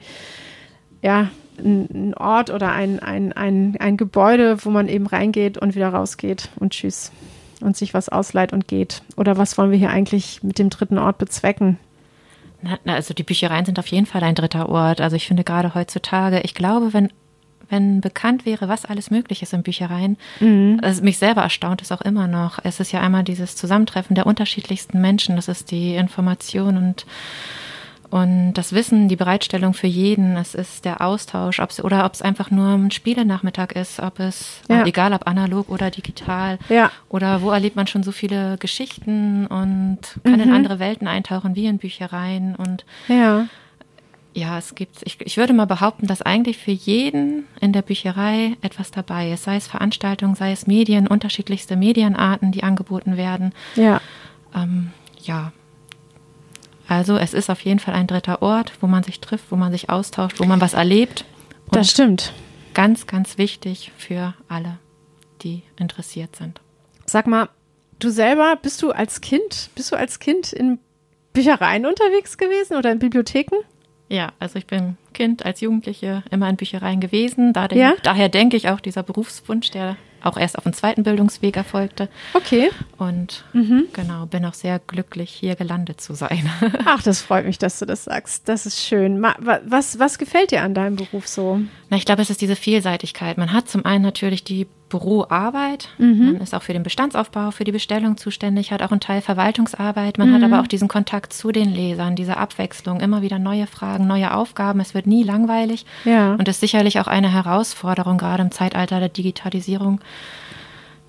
ja, 1.03 1.29
ein, 1.59 2.15
Ort 2.15 2.51
oder 2.51 2.71
ein, 2.71 3.01
ein, 3.01 3.33
ein, 3.33 3.77
ein 3.81 3.97
Gebäude, 3.97 4.65
wo 4.65 4.71
man 4.71 4.89
eben 4.89 5.09
reingeht 5.09 5.59
und 5.59 5.75
wieder 5.75 5.89
rausgeht 5.89 6.51
und 6.61 6.73
tschüss 6.73 7.11
und 7.61 7.77
sich 7.77 7.95
was 7.95 8.09
ausleiht 8.09 8.53
und 8.53 8.69
geht? 8.69 9.03
Oder 9.17 9.37
was 9.37 9.59
wollen 9.59 9.73
wir 9.73 9.79
hier 9.79 9.91
eigentlich 9.91 10.45
mit 10.45 10.61
dem 10.61 10.71
dritten 10.71 10.99
Ort 10.99 11.19
bezwecken? 11.19 11.77
Also 12.87 13.15
die 13.15 13.25
Büchereien 13.25 13.65
sind 13.65 13.81
auf 13.81 13.89
jeden 13.89 14.07
Fall 14.07 14.23
ein 14.23 14.37
dritter 14.37 14.69
Ort. 14.69 15.01
Also 15.01 15.17
ich 15.17 15.27
finde 15.27 15.43
gerade 15.43 15.75
heutzutage, 15.75 16.41
ich 16.41 16.55
glaube, 16.55 16.93
wenn 16.93 17.13
wenn 17.69 18.01
bekannt 18.01 18.47
wäre, 18.47 18.69
was 18.69 18.85
alles 18.85 19.11
möglich 19.11 19.43
ist 19.43 19.53
in 19.53 19.63
Büchereien. 19.63 20.17
Mhm. 20.41 20.81
Also 20.83 21.03
mich 21.03 21.19
selber 21.19 21.43
erstaunt 21.43 21.83
es 21.83 21.93
auch 21.93 22.01
immer 22.01 22.27
noch. 22.27 22.59
Es 22.63 22.81
ist 22.81 22.93
ja 22.93 23.01
einmal 23.01 23.25
dieses 23.25 23.57
Zusammentreffen 23.57 24.15
der 24.15 24.27
unterschiedlichsten 24.27 25.01
Menschen, 25.01 25.37
das 25.37 25.49
ist 25.49 25.71
die 25.71 25.95
Information 25.95 26.77
und 26.77 27.07
und 28.11 28.55
das 28.55 28.73
Wissen, 28.73 29.09
die 29.09 29.17
Bereitstellung 29.17 29.75
für 29.75 29.87
jeden, 29.87 30.37
es 30.37 30.55
ist 30.55 30.87
der 30.87 31.03
Austausch, 31.03 31.61
ob's, 31.61 31.83
oder 31.85 32.07
ob 32.07 32.15
es 32.15 32.23
einfach 32.23 32.51
nur 32.51 32.69
ein 32.69 32.91
Spielenachmittag 32.91 33.73
ist, 33.73 34.01
ob 34.01 34.19
es, 34.19 34.63
ja. 34.69 34.87
egal 34.87 35.13
ob 35.13 35.27
analog 35.27 35.69
oder 35.69 35.91
digital, 35.91 36.59
ja. 36.71 36.91
oder 37.11 37.43
wo 37.43 37.51
erlebt 37.51 37.77
man 37.77 37.87
schon 37.87 38.03
so 38.03 38.13
viele 38.13 38.57
Geschichten 38.59 39.47
und 39.47 39.99
kann 40.25 40.37
mhm. 40.37 40.41
in 40.41 40.53
andere 40.53 40.79
Welten 40.79 41.07
eintauchen, 41.07 41.55
wie 41.55 41.67
in 41.67 41.77
Büchereien 41.77 42.55
und 42.57 42.87
ja 43.09 43.47
ja, 44.35 44.59
es 44.59 44.75
gibt, 44.75 44.99
ich, 45.05 45.21
ich 45.21 45.37
würde 45.37 45.53
mal 45.53 45.67
behaupten, 45.67 46.07
dass 46.07 46.23
eigentlich 46.23 46.59
für 46.59 46.71
jeden 46.71 47.47
in 47.61 47.73
der 47.73 47.83
Bücherei 47.83 48.57
etwas 48.61 48.91
dabei 48.91 49.33
ist, 49.33 49.45
sei 49.45 49.57
es 49.57 49.67
Veranstaltungen, 49.67 50.35
sei 50.35 50.53
es 50.53 50.67
Medien, 50.67 51.07
unterschiedlichste 51.07 51.77
Medienarten, 51.77 52.53
die 52.53 52.63
angeboten 52.63 53.17
werden. 53.17 53.53
Ja. 53.75 54.01
Ähm, 54.55 54.93
ja. 55.23 55.53
Also 56.87 57.17
es 57.19 57.35
ist 57.35 57.51
auf 57.51 57.61
jeden 57.61 57.81
Fall 57.81 57.95
ein 57.95 58.07
dritter 58.07 58.41
Ort, 58.43 58.73
wo 58.81 58.87
man 58.87 59.03
sich 59.03 59.21
trifft, 59.21 59.51
wo 59.51 59.57
man 59.57 59.73
sich 59.73 59.91
austauscht, 59.91 60.41
wo 60.41 60.45
man 60.45 60.61
was 60.61 60.75
erlebt. 60.75 61.25
Und 61.67 61.77
das 61.77 61.91
stimmt. 61.91 62.33
Ganz, 62.75 63.07
ganz 63.07 63.39
wichtig 63.39 63.93
für 63.99 64.35
alle, 64.49 64.79
die 65.43 65.63
interessiert 65.79 66.37
sind. 66.37 66.61
Sag 67.05 67.27
mal, 67.27 67.49
du 67.99 68.11
selber, 68.11 68.57
bist 68.57 68.83
du 68.83 68.91
als 68.93 69.21
Kind, 69.21 69.71
bist 69.75 69.93
du 69.93 69.97
als 69.97 70.19
Kind 70.19 70.53
in 70.53 70.79
Büchereien 71.33 71.87
unterwegs 71.87 72.39
gewesen 72.39 72.77
oder 72.77 72.93
in 72.93 72.99
Bibliotheken? 72.99 73.57
Ja, 74.09 74.33
also 74.39 74.59
ich 74.59 74.67
bin 74.67 74.97
Kind 75.13 75.45
als 75.45 75.61
Jugendliche 75.61 76.23
immer 76.31 76.49
in 76.49 76.57
Büchereien 76.57 77.01
gewesen. 77.01 77.53
Da 77.53 77.67
ja? 77.73 77.95
Daher 78.03 78.29
denke 78.29 78.57
ich 78.57 78.69
auch 78.69 78.81
dieser 78.81 79.03
Berufswunsch, 79.03 79.71
der 79.71 79.97
auch 80.23 80.37
erst 80.37 80.59
auf 80.59 80.65
dem 80.65 80.73
zweiten 80.73 81.03
Bildungsweg 81.03 81.57
erfolgte. 81.57 82.09
Okay. 82.35 82.71
Und 82.97 83.45
mhm. 83.53 83.87
genau, 83.93 84.27
bin 84.27 84.45
auch 84.45 84.55
sehr 84.55 84.79
glücklich, 84.79 85.31
hier 85.31 85.55
gelandet 85.55 86.01
zu 86.01 86.15
sein. 86.15 86.51
Ach, 86.85 87.03
das 87.03 87.23
freut 87.23 87.47
mich, 87.47 87.59
dass 87.59 87.79
du 87.79 87.87
das 87.87 88.05
sagst. 88.05 88.49
Das 88.49 88.67
ist 88.67 88.81
schön. 88.81 89.23
Was, 89.23 89.99
was 89.99 90.19
gefällt 90.19 90.51
dir 90.51 90.63
an 90.63 90.75
deinem 90.75 90.97
Beruf 90.97 91.29
so? 91.29 91.61
Na, 91.91 91.97
ich 91.97 92.05
glaube, 92.05 92.23
es 92.23 92.31
ist 92.31 92.41
diese 92.41 92.57
Vielseitigkeit. 92.57 93.39
Man 93.39 93.53
hat 93.53 93.69
zum 93.69 93.85
einen 93.85 94.03
natürlich 94.03 94.45
die 94.45 94.67
Büroarbeit. 94.89 95.89
Mhm. 95.99 96.33
Man 96.33 96.41
ist 96.41 96.55
auch 96.55 96.63
für 96.63 96.73
den 96.73 96.83
Bestandsaufbau, 96.83 97.51
für 97.51 97.65
die 97.65 97.73
Bestellung 97.73 98.17
zuständig, 98.17 98.73
hat 98.73 98.83
auch 98.83 98.91
einen 98.91 99.01
Teil 99.01 99.21
Verwaltungsarbeit. 99.21 100.19
Man 100.19 100.31
mhm. 100.31 100.35
hat 100.35 100.43
aber 100.43 100.61
auch 100.61 100.67
diesen 100.67 100.89
Kontakt 100.89 101.33
zu 101.33 101.53
den 101.53 101.73
Lesern, 101.73 102.17
diese 102.17 102.37
Abwechslung, 102.37 103.01
immer 103.01 103.23
wieder 103.23 103.39
neue 103.39 103.67
Fragen, 103.67 104.07
neue 104.07 104.35
Aufgaben. 104.35 104.81
Es 104.81 104.95
wird 104.95 105.07
nie 105.07 105.23
langweilig. 105.23 105.87
Ja. 106.05 106.33
Und 106.33 106.49
das 106.49 106.57
ist 106.57 106.61
sicherlich 106.61 107.01
auch 107.01 107.07
eine 107.07 107.33
Herausforderung, 107.33 108.19
gerade 108.19 108.43
im 108.43 108.51
Zeitalter 108.51 109.01
der 109.01 109.09
Digitalisierung. 109.09 110.01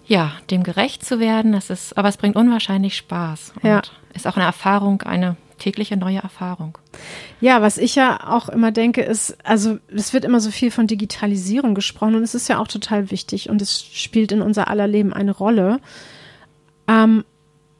Ja, 0.05 0.31
dem 0.49 0.63
gerecht 0.63 1.05
zu 1.05 1.19
werden, 1.19 1.51
das 1.51 1.69
ist, 1.69 1.95
aber 1.95 2.09
es 2.09 2.17
bringt 2.17 2.35
unwahrscheinlich 2.35 2.97
Spaß 2.97 3.53
und 3.61 3.69
ja. 3.69 3.81
ist 4.15 4.25
auch 4.25 4.37
eine 4.37 4.45
Erfahrung, 4.45 5.03
eine 5.03 5.37
tägliche 5.59 5.97
neue 5.97 6.19
Erfahrung. 6.19 6.77
Ja, 7.41 7.61
was 7.61 7.77
ich 7.77 7.95
ja 7.95 8.27
auch 8.27 8.49
immer 8.49 8.71
denke, 8.71 9.01
ist, 9.01 9.37
also 9.45 9.77
es 9.93 10.13
wird 10.13 10.25
immer 10.25 10.39
so 10.39 10.51
viel 10.51 10.71
von 10.71 10.87
Digitalisierung 10.87 11.75
gesprochen 11.75 12.15
und 12.15 12.23
es 12.23 12.35
ist 12.35 12.47
ja 12.47 12.59
auch 12.59 12.67
total 12.67 13.11
wichtig 13.11 13.49
und 13.49 13.61
es 13.61 13.83
spielt 13.83 14.31
in 14.31 14.41
unser 14.41 14.69
aller 14.69 14.87
Leben 14.87 15.13
eine 15.13 15.31
Rolle. 15.31 15.79
Ähm, 16.87 17.23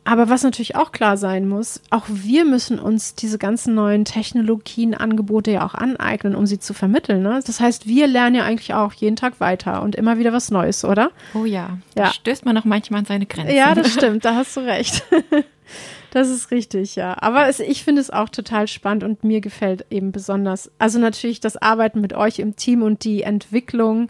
aber 0.09 0.27
was 0.27 0.41
natürlich 0.41 0.75
auch 0.75 0.91
klar 0.91 1.17
sein 1.17 1.47
muss, 1.47 1.81
auch 1.91 2.05
wir 2.07 2.43
müssen 2.43 2.79
uns 2.79 3.13
diese 3.13 3.37
ganzen 3.37 3.75
neuen 3.75 4.05
Technologien, 4.05 4.95
Angebote 4.95 5.51
ja 5.51 5.63
auch 5.63 5.75
aneignen, 5.75 6.35
um 6.35 6.47
sie 6.47 6.57
zu 6.57 6.73
vermitteln. 6.73 7.21
Ne? 7.21 7.41
Das 7.45 7.59
heißt, 7.59 7.85
wir 7.85 8.07
lernen 8.07 8.35
ja 8.35 8.43
eigentlich 8.43 8.73
auch 8.73 8.93
jeden 8.93 9.17
Tag 9.17 9.39
weiter 9.39 9.83
und 9.83 9.95
immer 9.95 10.17
wieder 10.17 10.33
was 10.33 10.49
Neues, 10.49 10.83
oder? 10.83 11.11
Oh 11.35 11.45
ja, 11.45 11.77
ja. 11.95 12.05
da 12.05 12.07
stößt 12.07 12.43
man 12.43 12.57
auch 12.57 12.65
manchmal 12.65 13.01
an 13.01 13.05
seine 13.05 13.27
Grenzen. 13.27 13.55
Ja, 13.55 13.75
das 13.75 13.93
stimmt, 13.93 14.25
da 14.25 14.33
hast 14.33 14.57
du 14.57 14.61
recht. 14.61 15.03
Das 16.11 16.29
ist 16.29 16.51
richtig, 16.51 16.95
ja. 16.95 17.15
Aber 17.21 17.47
es, 17.47 17.59
ich 17.59 17.83
finde 17.83 18.01
es 18.01 18.09
auch 18.09 18.29
total 18.29 18.67
spannend 18.67 19.03
und 19.03 19.23
mir 19.23 19.41
gefällt 19.41 19.85
eben 19.89 20.11
besonders, 20.11 20.71
also 20.79 20.99
natürlich 20.99 21.39
das 21.39 21.57
Arbeiten 21.57 22.01
mit 22.01 22.13
euch 22.13 22.39
im 22.39 22.55
Team 22.55 22.81
und 22.81 23.03
die 23.03 23.23
Entwicklung 23.23 24.09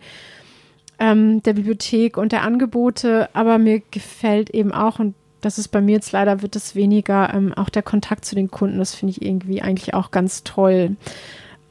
ähm, 0.99 1.43
der 1.43 1.53
Bibliothek 1.53 2.17
und 2.17 2.31
der 2.31 2.43
Angebote, 2.43 3.29
aber 3.33 3.57
mir 3.57 3.81
gefällt 3.91 4.49
eben 4.51 4.71
auch, 4.71 4.99
und 4.99 5.15
das 5.41 5.57
ist 5.57 5.69
bei 5.69 5.81
mir 5.81 5.93
jetzt 5.93 6.11
leider, 6.11 6.41
wird 6.41 6.55
es 6.55 6.75
weniger, 6.75 7.33
ähm, 7.33 7.53
auch 7.53 7.69
der 7.69 7.83
Kontakt 7.83 8.25
zu 8.25 8.35
den 8.35 8.51
Kunden, 8.51 8.79
das 8.79 8.95
finde 8.95 9.11
ich 9.11 9.21
irgendwie 9.21 9.61
eigentlich 9.61 9.93
auch 9.93 10.11
ganz 10.11 10.43
toll. 10.43 10.95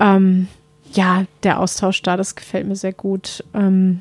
Ähm, 0.00 0.48
ja, 0.92 1.24
der 1.42 1.60
Austausch 1.60 2.02
da, 2.02 2.16
das 2.16 2.34
gefällt 2.34 2.66
mir 2.66 2.76
sehr 2.76 2.94
gut. 2.94 3.44
Ähm. 3.54 4.00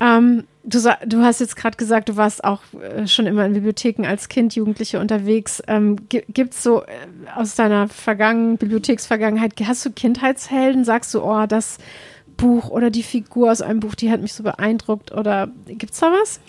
Ähm, 0.00 0.44
Du, 0.66 0.78
du 1.06 1.22
hast 1.22 1.40
jetzt 1.40 1.56
gerade 1.56 1.76
gesagt, 1.76 2.08
du 2.08 2.16
warst 2.16 2.42
auch 2.42 2.60
äh, 2.80 3.06
schon 3.06 3.26
immer 3.26 3.44
in 3.44 3.52
Bibliotheken 3.52 4.06
als 4.06 4.28
Kind, 4.28 4.54
Jugendliche 4.54 4.98
unterwegs. 4.98 5.62
Ähm, 5.66 5.96
Gibt 6.08 6.54
es 6.54 6.62
so 6.62 6.82
äh, 6.82 6.86
aus 7.34 7.54
deiner 7.54 7.88
Vergangen 7.88 8.56
Bibliotheksvergangenheit, 8.56 9.52
hast 9.66 9.84
du 9.84 9.90
Kindheitshelden? 9.90 10.84
Sagst 10.84 11.12
du, 11.12 11.22
oh, 11.22 11.44
das 11.46 11.76
Buch 12.38 12.70
oder 12.70 12.90
die 12.90 13.02
Figur 13.02 13.52
aus 13.52 13.60
einem 13.60 13.80
Buch, 13.80 13.94
die 13.94 14.10
hat 14.10 14.22
mich 14.22 14.32
so 14.32 14.42
beeindruckt? 14.42 15.12
Oder 15.12 15.48
gibt 15.66 15.92
es 15.92 16.00
da 16.00 16.10
was? 16.12 16.40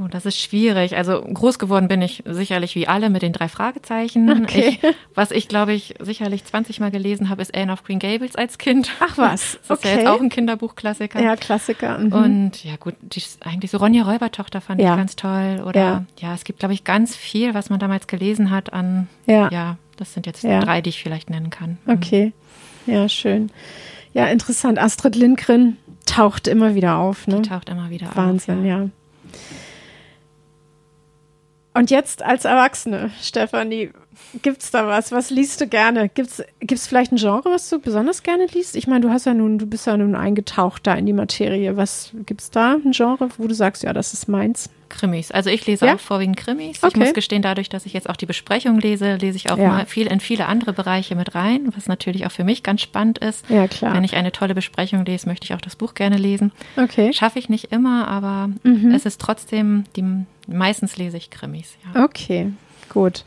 Oh, 0.00 0.08
das 0.08 0.26
ist 0.26 0.38
schwierig. 0.38 0.96
Also 0.96 1.20
groß 1.22 1.58
geworden 1.58 1.88
bin 1.88 2.00
ich 2.02 2.22
sicherlich 2.26 2.74
wie 2.74 2.88
alle 2.88 3.10
mit 3.10 3.22
den 3.22 3.32
drei 3.32 3.48
Fragezeichen. 3.48 4.30
Okay. 4.42 4.78
Ich, 4.80 4.94
was 5.14 5.30
ich, 5.30 5.48
glaube 5.48 5.72
ich, 5.72 5.94
sicherlich 6.00 6.44
20 6.44 6.80
Mal 6.80 6.90
gelesen 6.90 7.28
habe, 7.28 7.42
ist 7.42 7.56
Anne 7.56 7.72
of 7.72 7.84
Green 7.84 7.98
Gables 7.98 8.36
als 8.36 8.58
Kind. 8.58 8.90
Ach 9.00 9.18
was. 9.18 9.58
Das 9.68 9.78
ist 9.78 9.84
ja 9.84 9.96
jetzt 9.96 10.06
auch 10.06 10.20
ein 10.20 10.28
Kinderbuchklassiker. 10.28 11.22
Ja, 11.22 11.36
Klassiker. 11.36 11.98
Mhm. 11.98 12.12
Und 12.12 12.64
ja 12.64 12.76
gut, 12.76 12.94
die, 13.00 13.22
eigentlich 13.40 13.70
so 13.70 13.78
Ronja 13.78 14.04
Räubertochter 14.04 14.60
fand 14.60 14.80
ja. 14.80 14.92
ich 14.92 14.96
ganz 14.96 15.16
toll. 15.16 15.62
Oder 15.66 15.80
ja, 15.80 16.04
ja 16.18 16.34
es 16.34 16.44
gibt, 16.44 16.58
glaube 16.58 16.74
ich, 16.74 16.84
ganz 16.84 17.16
viel, 17.16 17.54
was 17.54 17.70
man 17.70 17.78
damals 17.78 18.06
gelesen 18.06 18.50
hat 18.50 18.72
an, 18.72 19.08
ja, 19.26 19.48
ja 19.50 19.76
das 19.96 20.14
sind 20.14 20.26
jetzt 20.26 20.44
drei, 20.44 20.80
die 20.80 20.90
ich 20.90 21.02
vielleicht 21.02 21.30
nennen 21.30 21.50
kann. 21.50 21.78
Mhm. 21.84 21.94
Okay. 21.94 22.32
Ja, 22.86 23.08
schön. 23.08 23.50
Ja, 24.14 24.26
interessant. 24.26 24.78
Astrid 24.78 25.16
Lindgren 25.16 25.76
taucht 26.06 26.48
immer 26.48 26.74
wieder 26.74 26.96
auf. 26.96 27.26
Ne? 27.26 27.40
Die 27.40 27.48
taucht 27.48 27.68
immer 27.68 27.90
wieder 27.90 28.06
Wahnsinn, 28.14 28.54
auf. 28.54 28.64
Wahnsinn, 28.64 28.66
ja. 28.66 28.88
Und 31.74 31.90
jetzt 31.90 32.22
als 32.22 32.44
Erwachsene, 32.44 33.10
Stefanie, 33.22 33.90
gibt's 34.42 34.70
da 34.70 34.86
was? 34.86 35.12
Was 35.12 35.30
liest 35.30 35.60
du 35.60 35.66
gerne? 35.66 36.08
Gibt's 36.08 36.42
gibt's 36.60 36.86
vielleicht 36.86 37.12
ein 37.12 37.16
Genre, 37.16 37.50
was 37.50 37.68
du 37.68 37.78
besonders 37.78 38.22
gerne 38.22 38.46
liest? 38.46 38.76
Ich 38.76 38.86
meine, 38.86 39.00
du 39.00 39.10
hast 39.10 39.26
ja 39.26 39.34
nun, 39.34 39.58
du 39.58 39.66
bist 39.66 39.86
ja 39.86 39.96
nun 39.96 40.14
eingetaucht 40.14 40.86
da 40.86 40.94
in 40.94 41.06
die 41.06 41.12
Materie. 41.12 41.76
Was 41.76 42.12
gibt's 42.26 42.50
da 42.50 42.74
ein 42.74 42.92
Genre, 42.92 43.28
wo 43.38 43.46
du 43.46 43.54
sagst, 43.54 43.82
ja, 43.82 43.92
das 43.92 44.12
ist 44.12 44.28
meins? 44.28 44.70
Krimis. 44.92 45.30
Also 45.30 45.50
ich 45.50 45.66
lese 45.66 45.86
ja? 45.86 45.94
auch 45.94 46.00
vorwiegend 46.00 46.36
Krimis. 46.36 46.82
Okay. 46.82 46.88
Ich 46.92 46.96
muss 46.96 47.14
gestehen, 47.14 47.42
dadurch, 47.42 47.68
dass 47.68 47.86
ich 47.86 47.94
jetzt 47.94 48.08
auch 48.08 48.16
die 48.16 48.26
Besprechung 48.26 48.78
lese, 48.78 49.16
lese 49.16 49.36
ich 49.36 49.50
auch 49.50 49.58
ja. 49.58 49.68
mal 49.68 49.86
viel 49.86 50.06
in 50.06 50.20
viele 50.20 50.46
andere 50.46 50.72
Bereiche 50.72 51.16
mit 51.16 51.34
rein, 51.34 51.72
was 51.74 51.86
natürlich 51.86 52.26
auch 52.26 52.30
für 52.30 52.44
mich 52.44 52.62
ganz 52.62 52.82
spannend 52.82 53.18
ist. 53.18 53.48
Ja, 53.48 53.66
klar. 53.68 53.94
Wenn 53.94 54.04
ich 54.04 54.14
eine 54.14 54.32
tolle 54.32 54.54
Besprechung 54.54 55.04
lese, 55.04 55.26
möchte 55.26 55.46
ich 55.46 55.54
auch 55.54 55.60
das 55.60 55.76
Buch 55.76 55.94
gerne 55.94 56.18
lesen. 56.18 56.52
Okay. 56.76 57.12
Schaffe 57.12 57.38
ich 57.38 57.48
nicht 57.48 57.72
immer, 57.72 58.06
aber 58.06 58.50
mhm. 58.62 58.92
es 58.94 59.06
ist 59.06 59.20
trotzdem, 59.20 59.84
die, 59.96 60.04
meistens 60.46 60.96
lese 60.96 61.16
ich 61.16 61.30
Krimis. 61.30 61.76
Ja. 61.94 62.04
Okay, 62.04 62.52
gut. 62.88 63.24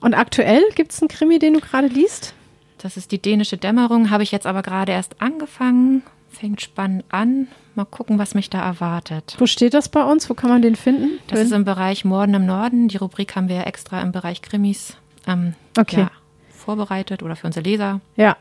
Und 0.00 0.14
aktuell 0.14 0.62
gibt 0.74 0.92
es 0.92 1.02
einen 1.02 1.08
Krimi, 1.08 1.38
den 1.38 1.54
du 1.54 1.60
gerade 1.60 1.88
liest? 1.88 2.34
Das 2.78 2.96
ist 2.96 3.10
die 3.10 3.20
dänische 3.20 3.56
Dämmerung, 3.56 4.10
habe 4.10 4.22
ich 4.22 4.30
jetzt 4.30 4.46
aber 4.46 4.62
gerade 4.62 4.92
erst 4.92 5.20
angefangen. 5.20 6.02
Fängt 6.30 6.60
spannend 6.60 7.04
an. 7.08 7.48
Mal 7.74 7.84
gucken, 7.84 8.18
was 8.18 8.34
mich 8.34 8.50
da 8.50 8.62
erwartet. 8.64 9.34
Wo 9.38 9.46
steht 9.46 9.74
das 9.74 9.88
bei 9.88 10.04
uns? 10.04 10.28
Wo 10.28 10.34
kann 10.34 10.50
man 10.50 10.62
den 10.62 10.76
finden? 10.76 11.18
Das 11.26 11.40
ist 11.40 11.52
im 11.52 11.64
Bereich 11.64 12.04
Morden 12.04 12.34
im 12.34 12.46
Norden. 12.46 12.88
Die 12.88 12.96
Rubrik 12.96 13.34
haben 13.34 13.48
wir 13.48 13.66
extra 13.66 14.00
im 14.02 14.12
Bereich 14.12 14.42
Krimis 14.42 14.96
ähm, 15.26 15.54
okay. 15.78 16.00
ja, 16.00 16.10
vorbereitet 16.50 17.22
oder 17.22 17.36
für 17.36 17.46
unsere 17.46 17.64
Leser 17.64 18.00
ja. 18.16 18.36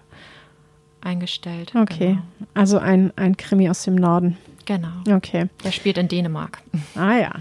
eingestellt. 1.01 1.73
Okay, 1.75 2.17
genau. 2.37 2.49
also 2.53 2.77
ein, 2.77 3.13
ein 3.15 3.37
Krimi 3.37 3.69
aus 3.69 3.83
dem 3.83 3.95
Norden. 3.95 4.37
Genau. 4.65 4.89
Okay. 5.09 5.47
Der 5.63 5.71
spielt 5.71 5.97
in 5.97 6.07
Dänemark. 6.07 6.59
Ah 6.95 7.15
ja. 7.15 7.31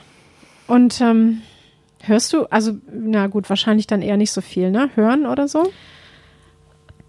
Und 0.66 1.00
ähm, 1.00 1.42
hörst 2.02 2.32
du, 2.32 2.46
also 2.46 2.76
na 2.90 3.26
gut, 3.28 3.48
wahrscheinlich 3.48 3.86
dann 3.86 4.02
eher 4.02 4.16
nicht 4.16 4.32
so 4.32 4.40
viel, 4.40 4.70
ne? 4.70 4.90
Hören 4.94 5.26
oder 5.26 5.48
so? 5.48 5.70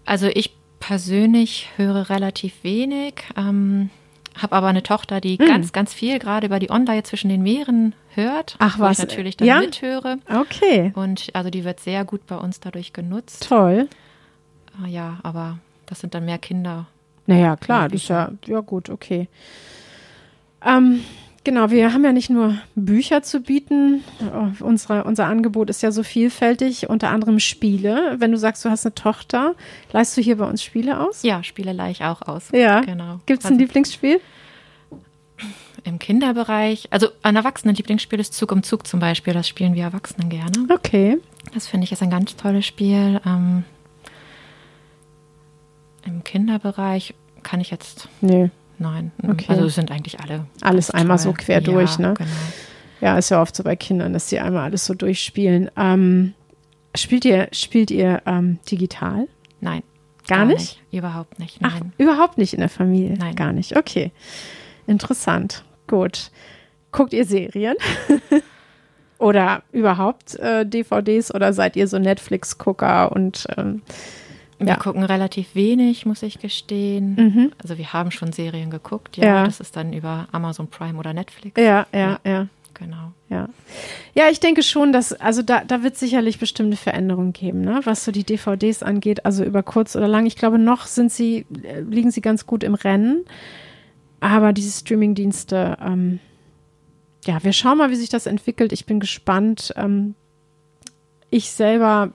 Also 0.04 0.28
ich 0.28 0.56
persönlich 0.80 1.68
höre 1.76 2.08
relativ 2.10 2.62
wenig. 2.62 3.24
Ähm, 3.36 3.90
habe 4.36 4.54
aber 4.54 4.68
eine 4.68 4.82
Tochter, 4.82 5.20
die 5.20 5.36
hm. 5.36 5.46
ganz, 5.46 5.72
ganz 5.72 5.92
viel 5.92 6.18
gerade 6.18 6.46
über 6.46 6.58
die 6.58 6.70
Online 6.70 7.02
zwischen 7.02 7.28
den 7.28 7.42
Meeren 7.42 7.94
hört. 8.14 8.56
Ach 8.58 8.78
was. 8.78 8.98
ich 8.98 9.04
natürlich 9.04 9.36
dann 9.36 9.48
ja? 9.48 9.60
mithöre. 9.60 10.18
Okay. 10.28 10.92
Und 10.94 11.28
also 11.32 11.50
die 11.50 11.64
wird 11.64 11.80
sehr 11.80 12.04
gut 12.04 12.26
bei 12.26 12.36
uns 12.36 12.60
dadurch 12.60 12.92
genutzt. 12.92 13.48
Toll. 13.48 13.88
Ah, 14.80 14.86
ja, 14.86 15.18
aber 15.22 15.58
das 15.86 16.00
sind 16.00 16.14
dann 16.14 16.24
mehr 16.24 16.38
Kinder. 16.38 16.86
Naja, 17.26 17.56
klar, 17.56 17.88
das 17.88 18.02
ist 18.02 18.08
ja, 18.08 18.30
ja 18.46 18.60
gut, 18.60 18.88
okay. 18.88 19.28
Ähm, 20.64 21.04
Genau, 21.44 21.70
wir 21.70 21.92
haben 21.92 22.04
ja 22.04 22.12
nicht 22.12 22.30
nur 22.30 22.58
Bücher 22.74 23.22
zu 23.22 23.40
bieten. 23.40 24.04
Oh, 24.20 24.64
unsere, 24.64 25.04
unser 25.04 25.26
Angebot 25.26 25.70
ist 25.70 25.82
ja 25.82 25.92
so 25.92 26.02
vielfältig, 26.02 26.88
unter 26.88 27.10
anderem 27.10 27.38
Spiele. 27.38 28.16
Wenn 28.18 28.32
du 28.32 28.38
sagst, 28.38 28.64
du 28.64 28.70
hast 28.70 28.84
eine 28.84 28.94
Tochter, 28.94 29.54
leihst 29.92 30.16
du 30.16 30.20
hier 30.20 30.36
bei 30.36 30.44
uns 30.44 30.62
Spiele 30.62 31.00
aus? 31.00 31.22
Ja, 31.22 31.42
Spiele 31.42 31.72
leihe 31.72 31.92
ich 31.92 32.04
auch 32.04 32.22
aus. 32.22 32.48
Ja, 32.52 32.80
genau. 32.80 33.20
Gibt 33.26 33.40
es 33.40 33.46
ein 33.46 33.52
also, 33.52 33.60
Lieblingsspiel? 33.60 34.20
Im 35.84 35.98
Kinderbereich, 35.98 36.88
also 36.90 37.08
ein 37.22 37.36
Erwachsenen-Lieblingsspiel 37.36 38.20
ist 38.20 38.34
Zug 38.34 38.52
um 38.52 38.62
Zug 38.62 38.86
zum 38.86 39.00
Beispiel. 39.00 39.32
Das 39.32 39.48
spielen 39.48 39.74
wir 39.74 39.84
Erwachsenen 39.84 40.28
gerne. 40.28 40.66
Okay. 40.68 41.18
Das 41.54 41.66
finde 41.66 41.84
ich 41.84 41.92
ist 41.92 42.02
ein 42.02 42.10
ganz 42.10 42.36
tolles 42.36 42.66
Spiel. 42.66 43.20
Ähm, 43.24 43.64
Im 46.04 46.24
Kinderbereich 46.24 47.14
kann 47.42 47.60
ich 47.60 47.70
jetzt. 47.70 48.08
Nee. 48.20 48.50
Nein, 48.78 49.10
okay. 49.28 49.46
also 49.48 49.66
es 49.66 49.74
sind 49.74 49.90
eigentlich 49.90 50.20
alle. 50.20 50.46
Alles 50.60 50.90
einmal 50.90 51.18
so 51.18 51.32
quer 51.32 51.60
durch, 51.60 51.98
ne? 51.98 52.14
Genau. 52.16 52.30
Ja, 53.00 53.18
ist 53.18 53.30
ja 53.30 53.40
oft 53.40 53.54
so 53.54 53.62
bei 53.62 53.76
Kindern, 53.76 54.12
dass 54.12 54.28
sie 54.28 54.40
einmal 54.40 54.64
alles 54.64 54.84
so 54.84 54.94
durchspielen. 54.94 55.70
Ähm, 55.76 56.34
spielt 56.94 57.24
ihr, 57.24 57.48
spielt 57.52 57.90
ihr 57.90 58.22
ähm, 58.26 58.58
digital? 58.70 59.28
Nein. 59.60 59.82
Gar, 60.26 60.38
gar 60.38 60.46
nicht? 60.46 60.58
nicht? 60.58 60.82
Überhaupt 60.92 61.38
nicht. 61.38 61.60
Nein. 61.60 61.72
Ach, 61.74 61.80
überhaupt 61.98 62.38
nicht 62.38 62.54
in 62.54 62.60
der 62.60 62.68
Familie? 62.68 63.16
Nein. 63.16 63.34
Gar 63.34 63.52
nicht. 63.52 63.76
Okay. 63.76 64.12
Interessant. 64.86 65.64
Gut. 65.86 66.30
Guckt 66.92 67.12
ihr 67.12 67.24
Serien? 67.24 67.76
oder 69.18 69.62
überhaupt 69.72 70.36
äh, 70.36 70.66
DVDs 70.66 71.34
oder 71.34 71.52
seid 71.52 71.76
ihr 71.76 71.88
so 71.88 71.98
Netflix-Gucker 71.98 73.12
und 73.12 73.46
ähm, 73.56 73.82
wir 74.58 74.66
ja. 74.66 74.76
gucken 74.76 75.04
relativ 75.04 75.54
wenig, 75.54 76.04
muss 76.04 76.22
ich 76.22 76.40
gestehen. 76.40 77.14
Mhm. 77.14 77.52
Also 77.62 77.78
wir 77.78 77.92
haben 77.92 78.10
schon 78.10 78.32
Serien 78.32 78.70
geguckt, 78.70 79.16
ja. 79.16 79.24
ja. 79.24 79.44
Das 79.44 79.60
ist 79.60 79.76
dann 79.76 79.92
über 79.92 80.26
Amazon 80.32 80.68
Prime 80.68 80.98
oder 80.98 81.12
Netflix. 81.12 81.60
Ja, 81.60 81.86
ja, 81.92 81.98
ja. 81.98 82.18
ja. 82.24 82.46
Genau. 82.74 83.12
Ja. 83.28 83.48
Ja, 84.14 84.28
ich 84.30 84.40
denke 84.40 84.62
schon, 84.62 84.92
dass, 84.92 85.12
also 85.12 85.42
da, 85.42 85.64
da 85.64 85.82
wird 85.82 85.96
sicherlich 85.96 86.38
bestimmte 86.38 86.76
Veränderungen 86.76 87.32
geben, 87.32 87.60
ne? 87.60 87.80
was 87.84 88.04
so 88.04 88.12
die 88.12 88.24
DVDs 88.24 88.82
angeht, 88.82 89.24
also 89.24 89.44
über 89.44 89.62
kurz 89.62 89.96
oder 89.96 90.06
lang. 90.06 90.26
Ich 90.26 90.36
glaube, 90.36 90.58
noch 90.58 90.86
sind 90.86 91.12
sie, 91.12 91.44
äh, 91.64 91.80
liegen 91.80 92.10
sie 92.10 92.20
ganz 92.20 92.46
gut 92.46 92.62
im 92.62 92.74
Rennen. 92.74 93.24
Aber 94.20 94.52
diese 94.52 94.78
Streamingdienste, 94.80 95.76
ähm, 95.80 96.20
ja, 97.24 97.42
wir 97.42 97.52
schauen 97.52 97.78
mal, 97.78 97.90
wie 97.90 97.96
sich 97.96 98.08
das 98.08 98.26
entwickelt. 98.26 98.72
Ich 98.72 98.86
bin 98.86 99.00
gespannt. 99.00 99.72
Ähm, 99.76 100.14
ich 101.30 101.50
selber 101.50 102.12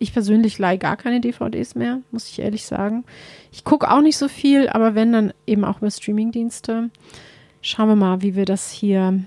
ich 0.00 0.12
persönlich 0.12 0.58
leihe 0.58 0.78
gar 0.78 0.96
keine 0.96 1.20
DVDs 1.20 1.74
mehr, 1.74 2.00
muss 2.10 2.28
ich 2.28 2.40
ehrlich 2.40 2.64
sagen. 2.64 3.04
Ich 3.52 3.64
gucke 3.64 3.90
auch 3.90 4.00
nicht 4.00 4.16
so 4.16 4.28
viel, 4.28 4.68
aber 4.68 4.94
wenn, 4.94 5.12
dann 5.12 5.32
eben 5.46 5.64
auch 5.64 5.78
über 5.78 5.90
Streamingdienste. 5.90 6.90
Schauen 7.60 7.88
wir 7.88 7.96
mal, 7.96 8.22
wie 8.22 8.34
wir 8.34 8.46
das 8.46 8.72
hier, 8.72 9.22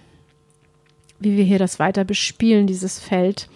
wie 1.19 1.37
wir 1.37 1.43
hier 1.43 1.59
das 1.59 1.77
weiter 1.77 2.03
bespielen, 2.03 2.65
dieses 2.65 2.99
Feld. 2.99 3.47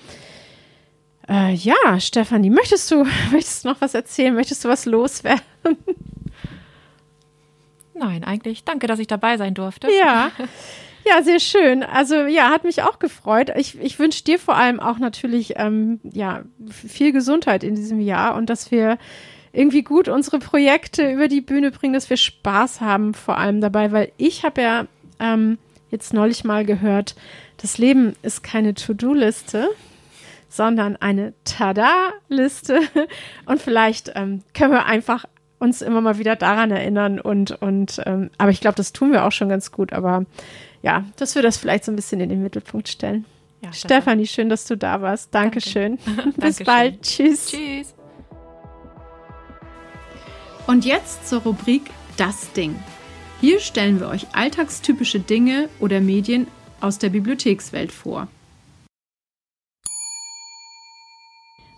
Äh, 1.27 1.55
ja, 1.55 1.99
Stefanie, 1.99 2.51
möchtest 2.51 2.91
du, 2.91 3.03
möchtest 3.31 3.65
du 3.65 3.69
noch 3.69 3.81
was 3.81 3.95
erzählen? 3.95 4.35
Möchtest 4.35 4.63
du 4.63 4.69
was 4.69 4.85
loswerden? 4.85 5.41
Nein, 7.95 8.23
eigentlich. 8.23 8.63
Danke, 8.63 8.85
dass 8.85 8.99
ich 8.99 9.07
dabei 9.07 9.37
sein 9.37 9.55
durfte. 9.55 9.89
Ja. 9.91 10.31
Ja, 11.07 11.23
sehr 11.23 11.39
schön. 11.39 11.83
Also 11.83 12.25
ja, 12.25 12.49
hat 12.49 12.63
mich 12.63 12.81
auch 12.81 12.99
gefreut. 12.99 13.51
Ich, 13.55 13.79
ich 13.79 13.97
wünsche 13.97 14.23
dir 14.23 14.39
vor 14.39 14.55
allem 14.55 14.79
auch 14.79 14.97
natürlich 14.97 15.53
ähm, 15.55 16.01
ja, 16.03 16.43
viel 16.69 17.13
Gesundheit 17.13 17.63
in 17.63 17.75
diesem 17.75 17.99
Jahr 17.99 18.35
und 18.35 18.49
dass 18.49 18.71
wir 18.71 18.97
irgendwie 19.53 19.83
gut 19.83 20.09
unsere 20.09 20.39
Projekte 20.39 21.09
über 21.09 21.27
die 21.27 21.41
Bühne 21.41 21.71
bringen, 21.71 21.93
dass 21.93 22.09
wir 22.09 22.17
Spaß 22.17 22.81
haben 22.81 23.13
vor 23.13 23.37
allem 23.37 23.61
dabei, 23.61 23.91
weil 23.91 24.11
ich 24.17 24.43
habe 24.43 24.61
ja 24.61 24.85
ähm, 25.19 25.57
jetzt 25.89 26.13
neulich 26.13 26.43
mal 26.43 26.65
gehört, 26.65 27.15
das 27.57 27.77
Leben 27.77 28.13
ist 28.21 28.43
keine 28.43 28.73
To-Do-Liste, 28.73 29.69
sondern 30.49 30.97
eine 30.97 31.33
Tada-Liste. 31.45 32.81
Und 33.45 33.61
vielleicht 33.61 34.11
ähm, 34.15 34.43
können 34.53 34.73
wir 34.73 34.85
einfach 34.85 35.25
uns 35.59 35.81
immer 35.81 36.01
mal 36.01 36.17
wieder 36.17 36.35
daran 36.35 36.69
erinnern 36.69 37.19
und, 37.19 37.51
und 37.51 37.99
ähm, 38.05 38.29
aber 38.37 38.51
ich 38.51 38.61
glaube, 38.61 38.75
das 38.75 38.93
tun 38.93 39.11
wir 39.11 39.25
auch 39.25 39.31
schon 39.31 39.49
ganz 39.49 39.71
gut, 39.71 39.91
aber 39.91 40.25
ja, 40.81 41.05
dass 41.17 41.35
wir 41.35 41.41
das 41.41 41.57
vielleicht 41.57 41.85
so 41.85 41.91
ein 41.91 41.95
bisschen 41.95 42.19
in 42.21 42.29
den 42.29 42.43
Mittelpunkt 42.43 42.87
stellen. 42.87 43.25
Ja, 43.61 43.73
Stefanie, 43.73 44.27
schön, 44.27 44.49
dass 44.49 44.65
du 44.65 44.77
da 44.77 45.01
warst. 45.01 45.33
Dankeschön. 45.33 45.97
Danke. 46.05 46.31
Bis 46.41 46.63
bald. 46.63 47.01
Tschüss. 47.01 47.47
Tschüss. 47.47 47.95
Und 50.67 50.85
jetzt 50.85 51.27
zur 51.27 51.41
Rubrik 51.41 51.83
Das 52.17 52.51
Ding. 52.53 52.75
Hier 53.39 53.59
stellen 53.59 53.99
wir 53.99 54.09
euch 54.09 54.27
alltagstypische 54.33 55.19
Dinge 55.19 55.69
oder 55.79 56.01
Medien 56.01 56.47
aus 56.81 56.97
der 56.97 57.09
Bibliothekswelt 57.09 57.91
vor. 57.91 58.27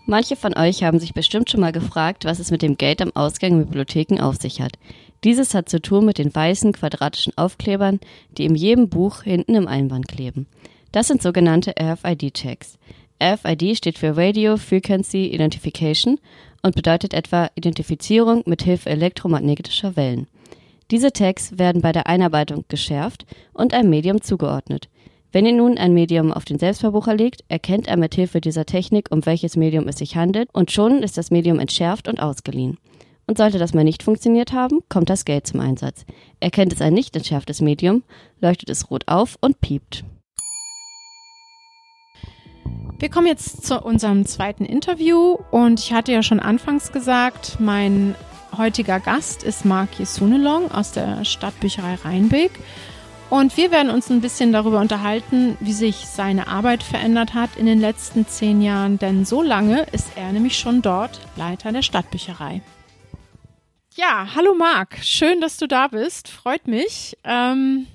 Manche 0.05 0.35
von 0.35 0.57
euch 0.57 0.83
haben 0.83 0.99
sich 0.99 1.13
bestimmt 1.13 1.51
schon 1.51 1.59
mal 1.59 1.71
gefragt, 1.71 2.25
was 2.25 2.39
es 2.39 2.49
mit 2.49 2.63
dem 2.63 2.77
Geld 2.77 2.99
am 2.99 3.11
Ausgang 3.13 3.51
in 3.51 3.65
Bibliotheken 3.65 4.19
auf 4.19 4.37
sich 4.37 4.59
hat. 4.59 4.79
Dieses 5.23 5.53
hat 5.53 5.67
zu 5.67 5.81
tun 5.81 6.05
mit 6.05 6.17
den 6.17 6.33
weißen 6.33 6.71
quadratischen 6.71 7.37
Aufklebern, 7.37 7.99
die 8.37 8.45
in 8.45 8.55
jedem 8.55 8.89
Buch 8.89 9.23
hinten 9.23 9.55
im 9.55 9.67
Einband 9.67 10.07
kleben. 10.07 10.47
Das 10.91 11.07
sind 11.07 11.21
sogenannte 11.21 11.73
RFID-Tags. 11.79 12.77
RFID 13.21 13.77
steht 13.77 13.97
für 13.97 14.15
Radio 14.15 14.55
Frequency 14.55 15.27
Identification 15.27 16.19
und 16.63 16.75
bedeutet 16.75 17.13
etwa 17.13 17.49
Identifizierung 17.55 18.43
mit 18.45 18.63
Hilfe 18.63 18.89
elektromagnetischer 18.89 19.95
Wellen. 19.97 20.27
Diese 20.89 21.11
Tags 21.11 21.57
werden 21.57 21.81
bei 21.81 21.91
der 21.91 22.07
Einarbeitung 22.07 22.65
geschärft 22.69 23.25
und 23.53 23.73
einem 23.73 23.89
Medium 23.89 24.21
zugeordnet. 24.21 24.89
Wenn 25.31 25.45
ihr 25.45 25.53
nun 25.53 25.77
ein 25.77 25.93
Medium 25.93 26.33
auf 26.33 26.45
den 26.45 26.57
Selbstverbucher 26.57 27.13
legt, 27.13 27.43
erkennt 27.49 27.87
er 27.87 27.97
mit 27.97 28.15
Hilfe 28.15 28.41
dieser 28.41 28.65
Technik, 28.65 29.11
um 29.11 29.25
welches 29.25 29.55
Medium 29.55 29.87
es 29.87 29.97
sich 29.97 30.15
handelt, 30.15 30.49
und 30.53 30.71
schon 30.71 31.03
ist 31.03 31.17
das 31.17 31.29
Medium 31.29 31.59
entschärft 31.59 32.07
und 32.07 32.19
ausgeliehen. 32.19 32.77
Und 33.29 33.37
sollte 33.37 33.59
das 33.59 33.75
mal 33.75 33.83
nicht 33.83 34.01
funktioniert 34.01 34.53
haben, 34.53 34.79
kommt 34.89 35.07
das 35.11 35.23
Geld 35.23 35.45
zum 35.45 35.59
Einsatz. 35.59 36.03
Erkennt 36.39 36.73
es 36.73 36.81
ein 36.81 36.95
nicht 36.95 37.15
entschärftes 37.15 37.61
Medium, 37.61 38.01
leuchtet 38.41 38.71
es 38.71 38.89
rot 38.89 39.03
auf 39.05 39.37
und 39.39 39.61
piept. 39.61 40.03
Wir 42.97 43.09
kommen 43.09 43.27
jetzt 43.27 43.67
zu 43.67 43.81
unserem 43.81 44.25
zweiten 44.25 44.65
Interview 44.65 45.37
und 45.51 45.79
ich 45.79 45.93
hatte 45.93 46.11
ja 46.11 46.23
schon 46.23 46.39
anfangs 46.39 46.91
gesagt, 46.91 47.57
mein 47.59 48.15
heutiger 48.57 48.99
Gast 48.99 49.43
ist 49.43 49.63
Mark 49.63 49.99
Yesunelong 49.99 50.71
aus 50.71 50.93
der 50.93 51.23
Stadtbücherei 51.23 51.99
Rheinbeck. 52.03 52.53
Und 53.29 53.57
wir 53.57 53.69
werden 53.69 53.91
uns 53.91 54.09
ein 54.09 54.21
bisschen 54.21 54.51
darüber 54.51 54.79
unterhalten, 54.79 55.55
wie 55.59 55.73
sich 55.73 56.07
seine 56.07 56.47
Arbeit 56.47 56.81
verändert 56.81 57.35
hat 57.35 57.57
in 57.57 57.67
den 57.67 57.79
letzten 57.79 58.25
zehn 58.25 58.59
Jahren, 58.63 58.97
denn 58.97 59.23
so 59.23 59.43
lange 59.43 59.83
ist 59.91 60.13
er 60.15 60.31
nämlich 60.31 60.57
schon 60.57 60.81
dort 60.81 61.21
Leiter 61.35 61.71
der 61.71 61.83
Stadtbücherei. 61.83 62.63
Ja, 63.99 64.29
hallo 64.33 64.53
Marc, 64.53 64.99
schön, 65.03 65.41
dass 65.41 65.57
du 65.57 65.67
da 65.67 65.89
bist, 65.89 66.29
freut 66.29 66.67
mich. 66.67 67.17
Ähm, 67.25 67.85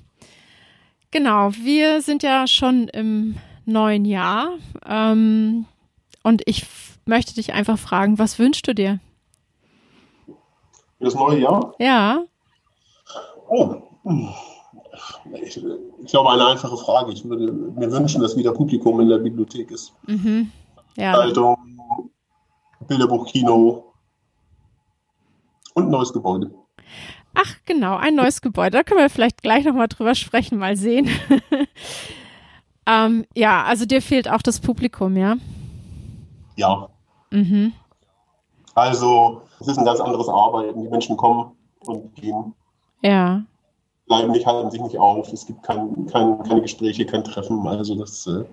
genau, 1.09 1.49
wir 1.53 2.03
sind 2.03 2.21
ja 2.21 2.45
schon 2.45 2.89
im 2.89 3.37
neuen 3.65 4.05
Jahr 4.05 4.49
ähm, 4.87 5.65
und 6.21 6.43
ich 6.45 6.67
möchte 7.05 7.33
dich 7.33 7.53
einfach 7.53 7.79
fragen, 7.79 8.19
was 8.19 8.37
wünschst 8.37 8.67
du 8.67 8.75
dir? 8.75 8.99
Das 10.99 11.15
neue 11.15 11.39
Jahr? 11.39 11.73
Ja. 11.79 12.23
Oh, 13.49 13.77
ich, 15.41 15.57
ich, 15.57 16.11
glaube, 16.11 16.29
eine 16.29 16.45
einfache 16.45 16.77
Frage. 16.77 17.13
Ich 17.13 17.27
würde 17.27 17.51
mir 17.51 17.91
wünschen, 17.91 18.21
dass 18.21 18.37
wieder 18.37 18.51
Publikum 18.51 19.01
in 19.01 19.09
der 19.09 19.17
Bibliothek 19.17 19.71
ist. 19.71 19.91
Mhm. 20.05 20.51
Ja. 20.97 21.13
Haltung, 21.13 21.57
Bilderbuch, 22.87 23.25
Kino 23.25 23.84
und 25.75 25.85
ein 25.85 25.91
neues 25.91 26.11
Gebäude. 26.11 26.51
Ach, 27.35 27.55
genau, 27.65 27.95
ein 27.97 28.15
neues 28.15 28.41
Gebäude. 28.41 28.71
Da 28.71 28.83
können 28.83 29.01
wir 29.01 29.09
vielleicht 29.09 29.43
gleich 29.43 29.63
nochmal 29.65 29.87
drüber 29.87 30.15
sprechen, 30.15 30.57
mal 30.57 30.75
sehen. 30.75 31.09
ähm, 32.87 33.25
ja, 33.35 33.63
also 33.63 33.85
dir 33.85 34.01
fehlt 34.01 34.29
auch 34.29 34.41
das 34.41 34.59
Publikum, 34.59 35.15
ja? 35.15 35.35
Ja. 36.55 36.89
Mhm. 37.29 37.73
Also, 38.73 39.43
es 39.59 39.67
ist 39.67 39.77
ein 39.77 39.85
ganz 39.85 39.99
anderes 39.99 40.27
Arbeiten. 40.27 40.81
Die 40.81 40.89
Menschen 40.89 41.15
kommen 41.17 41.51
und 41.85 42.15
gehen. 42.15 42.55
Ja 43.03 43.43
bleiben 44.07 44.31
nicht, 44.31 44.45
halten 44.45 44.71
sich 44.71 44.81
nicht 44.81 44.97
auf, 44.97 45.31
es 45.31 45.45
gibt 45.45 45.63
kein, 45.63 46.05
kein, 46.07 46.41
keine 46.43 46.61
Gespräche, 46.61 47.05
kein 47.05 47.23
Treffen. 47.23 47.67
Also 47.67 47.95
das 47.95 48.11
ist 48.11 48.27
äh, 48.27 48.45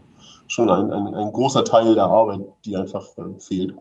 schon 0.47 0.71
ein, 0.71 0.91
ein, 0.93 1.15
ein, 1.15 1.33
großer 1.33 1.65
Teil 1.65 1.95
der 1.95 2.05
Arbeit, 2.05 2.41
die 2.65 2.77
einfach 2.77 3.07
äh, 3.19 3.39
fehlt. 3.39 3.75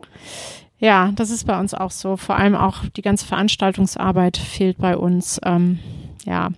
Ja, 0.81 1.11
das 1.15 1.29
ist 1.29 1.45
bei 1.45 1.57
uns 1.59 1.73
auch 1.73 1.91
so. 1.91 2.17
Vor 2.17 2.35
allem 2.35 2.55
auch 2.55 2.83
die 2.97 3.03
ganze 3.03 3.25
Veranstaltungsarbeit 3.25 4.35
fehlt 4.35 4.79
bei 4.79 4.97
uns. 4.97 5.39
Ähm, 5.45 5.79
ja. 6.25 6.49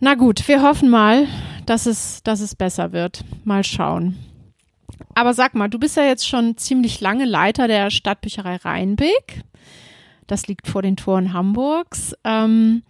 Na 0.00 0.14
gut, 0.14 0.48
wir 0.48 0.62
hoffen 0.62 0.88
mal, 0.88 1.28
dass 1.66 1.86
es, 1.86 2.22
dass 2.22 2.40
es 2.40 2.54
besser 2.56 2.92
wird. 2.92 3.22
Mal 3.44 3.62
schauen. 3.62 4.16
Aber 5.14 5.34
sag 5.34 5.54
mal, 5.54 5.68
du 5.68 5.78
bist 5.78 5.96
ja 5.96 6.04
jetzt 6.04 6.26
schon 6.26 6.56
ziemlich 6.56 7.00
lange 7.00 7.26
Leiter 7.26 7.68
der 7.68 7.90
Stadtbücherei 7.90 8.56
Rheinbeck. 8.56 9.44
Das 10.26 10.46
liegt 10.46 10.66
vor 10.66 10.80
den 10.80 10.96
Toren 10.96 11.32
Hamburgs. 11.32 12.14
Ähm, 12.24 12.82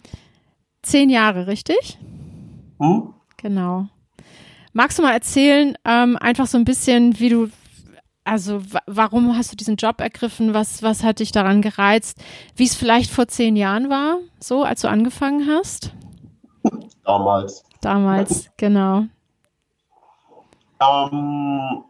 Zehn 0.82 1.10
Jahre, 1.10 1.46
richtig? 1.46 1.98
Hm? 2.78 3.12
Genau. 3.36 3.88
Magst 4.72 4.98
du 4.98 5.02
mal 5.02 5.12
erzählen, 5.12 5.76
ähm, 5.84 6.16
einfach 6.16 6.46
so 6.46 6.56
ein 6.56 6.64
bisschen, 6.64 7.18
wie 7.18 7.28
du, 7.28 7.50
also 8.30 8.60
warum 8.86 9.36
hast 9.36 9.50
du 9.50 9.56
diesen 9.56 9.74
Job 9.74 10.00
ergriffen? 10.00 10.54
Was, 10.54 10.84
was 10.84 11.02
hat 11.02 11.18
dich 11.18 11.32
daran 11.32 11.62
gereizt? 11.62 12.16
Wie 12.54 12.64
es 12.64 12.76
vielleicht 12.76 13.10
vor 13.10 13.26
zehn 13.26 13.56
Jahren 13.56 13.90
war, 13.90 14.18
so 14.38 14.62
als 14.62 14.82
du 14.82 14.88
angefangen 14.88 15.48
hast? 15.48 15.92
Damals. 17.04 17.64
Damals, 17.80 18.48
genau. 18.56 19.06
Ähm, 20.80 21.82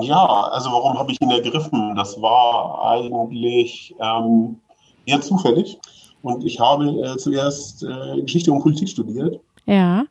ja, 0.00 0.24
also 0.24 0.72
warum 0.72 0.98
habe 0.98 1.12
ich 1.12 1.20
ihn 1.20 1.30
ergriffen? 1.30 1.96
Das 1.96 2.20
war 2.22 2.90
eigentlich 2.90 3.94
ähm, 4.00 4.58
eher 5.04 5.20
zufällig. 5.20 5.78
Und 6.22 6.46
ich 6.46 6.58
habe 6.60 6.86
äh, 6.86 7.18
zuerst 7.18 7.82
äh, 7.82 8.22
Geschichte 8.22 8.50
und 8.50 8.62
Politik 8.62 8.88
studiert. 8.88 9.38
Ja. 9.66 10.06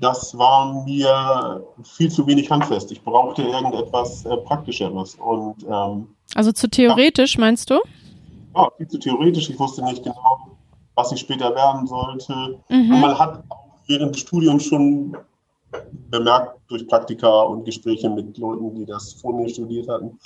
Das 0.00 0.36
war 0.36 0.84
mir 0.84 1.64
viel 1.82 2.10
zu 2.10 2.26
wenig 2.26 2.50
handfest. 2.50 2.92
Ich 2.92 3.02
brauchte 3.02 3.42
irgendetwas 3.42 4.24
äh, 4.24 4.36
Praktischeres. 4.38 5.16
Und, 5.16 5.56
ähm, 5.68 6.08
also 6.34 6.52
zu 6.52 6.68
theoretisch, 6.68 7.34
ja, 7.34 7.40
meinst 7.40 7.70
du? 7.70 7.80
Ja, 8.54 8.68
viel 8.76 8.88
zu 8.88 8.98
theoretisch. 8.98 9.50
Ich 9.50 9.58
wusste 9.58 9.84
nicht 9.84 10.02
genau, 10.02 10.38
was 10.94 11.12
ich 11.12 11.20
später 11.20 11.54
werden 11.54 11.86
sollte. 11.86 12.58
Mhm. 12.68 12.92
Und 12.92 13.00
man 13.00 13.18
hat 13.18 13.42
auch 13.48 13.66
während 13.86 14.14
des 14.14 14.22
Studiums 14.22 14.64
schon 14.64 15.16
bemerkt 16.10 16.58
durch 16.68 16.86
Praktika 16.86 17.42
und 17.42 17.64
Gespräche 17.64 18.08
mit 18.08 18.38
Leuten, 18.38 18.74
die 18.74 18.86
das 18.86 19.12
vor 19.12 19.34
mir 19.34 19.48
studiert 19.48 19.88
hatten, 19.88 20.18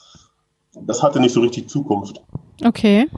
das 0.87 1.03
hatte 1.03 1.21
nicht 1.21 1.33
so 1.33 1.41
richtig 1.41 1.69
Zukunft. 1.69 2.23
Okay 2.65 3.09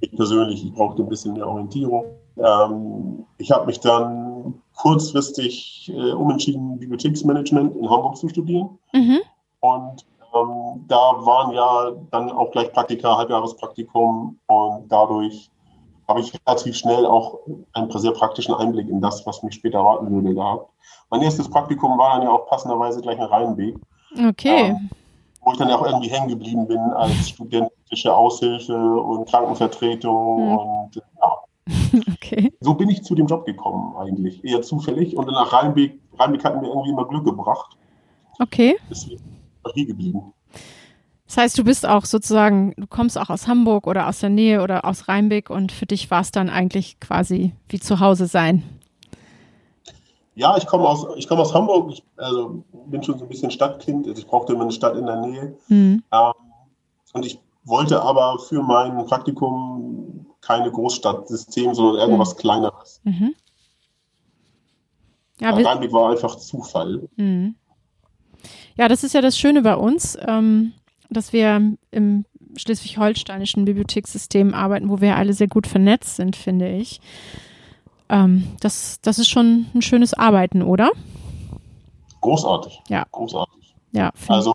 ich 0.00 0.16
persönlich, 0.16 0.64
ich 0.64 0.72
brauchte 0.72 1.02
ein 1.02 1.08
bisschen 1.08 1.34
mehr 1.34 1.46
Orientierung. 1.46 2.04
Ähm, 2.36 3.24
ich 3.38 3.50
habe 3.50 3.66
mich 3.66 3.80
dann 3.80 4.54
kurzfristig 4.76 5.90
äh, 5.94 6.12
umentschieden, 6.12 6.78
Bibliotheksmanagement 6.78 7.76
in 7.76 7.90
Hamburg 7.90 8.16
zu 8.16 8.28
studieren. 8.28 8.78
Mhm. 8.92 9.18
Und 9.60 10.06
ähm, 10.34 10.84
da 10.86 10.96
waren 10.96 11.52
ja 11.52 11.92
dann 12.10 12.30
auch 12.30 12.50
gleich 12.52 12.72
Praktika, 12.72 13.16
Halbjahrespraktikum 13.16 14.38
und 14.46 14.88
dadurch 14.88 15.50
habe 16.08 16.20
ich 16.20 16.32
relativ 16.46 16.76
schnell 16.76 17.04
auch 17.04 17.40
einen 17.72 17.90
sehr 17.90 18.12
praktischen 18.12 18.54
Einblick 18.54 18.88
in 18.88 19.00
das, 19.00 19.26
was 19.26 19.42
mich 19.42 19.54
später 19.54 19.78
erwarten 19.78 20.10
würde, 20.10 20.34
gehabt. 20.34 20.70
Mein 21.10 21.22
erstes 21.22 21.48
Praktikum 21.48 21.98
war 21.98 22.14
dann 22.14 22.22
ja 22.22 22.30
auch 22.30 22.46
passenderweise 22.46 23.00
gleich 23.00 23.18
ein 23.18 23.24
Rheinweg. 23.24 23.76
Okay. 24.28 24.68
Ähm, 24.68 24.90
wo 25.42 25.52
ich 25.52 25.58
dann 25.58 25.68
ja 25.68 25.76
auch 25.76 25.86
irgendwie 25.86 26.08
hängen 26.08 26.28
geblieben 26.28 26.66
bin 26.66 26.78
als 26.78 27.30
studentische 27.30 28.14
Aushilfe 28.14 28.76
und 28.76 29.28
Krankenvertretung 29.28 30.50
mhm. 30.50 30.58
und 30.58 30.96
ja. 30.96 31.32
Okay. 32.14 32.52
So 32.60 32.74
bin 32.74 32.88
ich 32.88 33.02
zu 33.02 33.14
dem 33.14 33.26
Job 33.26 33.46
gekommen 33.46 33.96
eigentlich, 33.96 34.44
eher 34.44 34.62
zufällig 34.62 35.16
und 35.16 35.26
nach 35.26 35.52
Rheinbeck, 35.52 35.98
Rheinbeck 36.18 36.44
hat 36.44 36.60
mir 36.60 36.68
irgendwie 36.68 36.90
immer 36.90 37.06
Glück 37.06 37.24
gebracht. 37.24 37.76
Okay. 38.38 38.76
Deswegen 38.90 39.22
bin 39.22 39.36
ich 39.64 39.72
hier 39.74 39.86
geblieben. 39.86 40.32
Das 41.26 41.38
heißt, 41.38 41.58
du 41.58 41.64
bist 41.64 41.86
auch 41.86 42.04
sozusagen, 42.04 42.74
du 42.76 42.86
kommst 42.86 43.18
auch 43.18 43.30
aus 43.30 43.48
Hamburg 43.48 43.86
oder 43.86 44.08
aus 44.08 44.20
der 44.20 44.30
Nähe 44.30 44.62
oder 44.62 44.84
aus 44.84 45.08
Rheinbeck 45.08 45.50
und 45.50 45.72
für 45.72 45.86
dich 45.86 46.10
war 46.10 46.20
es 46.20 46.30
dann 46.30 46.50
eigentlich 46.50 47.00
quasi 47.00 47.52
wie 47.68 47.80
zu 47.80 48.00
Hause 48.00 48.26
sein. 48.26 48.62
Ja, 50.36 50.56
ich 50.56 50.66
komme 50.66 50.86
aus, 50.86 51.06
ich 51.16 51.26
komme 51.26 51.40
aus 51.40 51.54
Hamburg. 51.54 51.90
Ich 51.92 52.04
also 52.16 52.62
bin 52.86 53.02
schon 53.02 53.18
so 53.18 53.24
ein 53.24 53.28
bisschen 53.28 53.50
Stadtkind. 53.50 54.06
Also 54.06 54.20
ich 54.20 54.26
brauchte 54.26 54.52
immer 54.52 54.62
eine 54.62 54.72
Stadt 54.72 54.96
in 54.96 55.06
der 55.06 55.16
Nähe. 55.16 55.56
Mhm. 55.68 56.02
Ähm, 56.12 56.32
und 57.14 57.26
ich 57.26 57.40
wollte 57.64 58.02
aber 58.02 58.38
für 58.38 58.62
mein 58.62 59.04
Praktikum 59.06 60.25
keine 60.46 60.70
Großstadtsystem, 60.70 61.74
sondern 61.74 62.00
irgendwas 62.00 62.34
mhm. 62.34 62.38
Kleineres. 62.38 63.00
Mhm. 63.04 63.34
Ja, 65.40 65.50
Rheinbeck 65.50 65.92
war 65.92 66.10
einfach 66.10 66.36
Zufall. 66.36 67.08
Mhm. 67.16 67.56
Ja, 68.76 68.88
das 68.88 69.04
ist 69.04 69.14
ja 69.14 69.20
das 69.20 69.38
Schöne 69.38 69.62
bei 69.62 69.76
uns, 69.76 70.16
ähm, 70.26 70.72
dass 71.10 71.32
wir 71.32 71.76
im 71.90 72.24
schleswig-holsteinischen 72.56 73.64
Bibliothekssystem 73.64 74.54
arbeiten, 74.54 74.88
wo 74.88 75.00
wir 75.00 75.16
alle 75.16 75.32
sehr 75.32 75.48
gut 75.48 75.66
vernetzt 75.66 76.16
sind, 76.16 76.36
finde 76.36 76.70
ich 76.70 77.00
ähm, 78.08 78.56
das, 78.60 79.00
das 79.02 79.18
ist 79.18 79.28
schon 79.28 79.66
ein 79.74 79.82
schönes 79.82 80.14
Arbeiten, 80.14 80.62
oder? 80.62 80.90
Großartig. 82.20 82.80
Ja. 82.88 83.04
Großartig. 83.10 83.74
Ja. 83.92 84.12
Also 84.28 84.54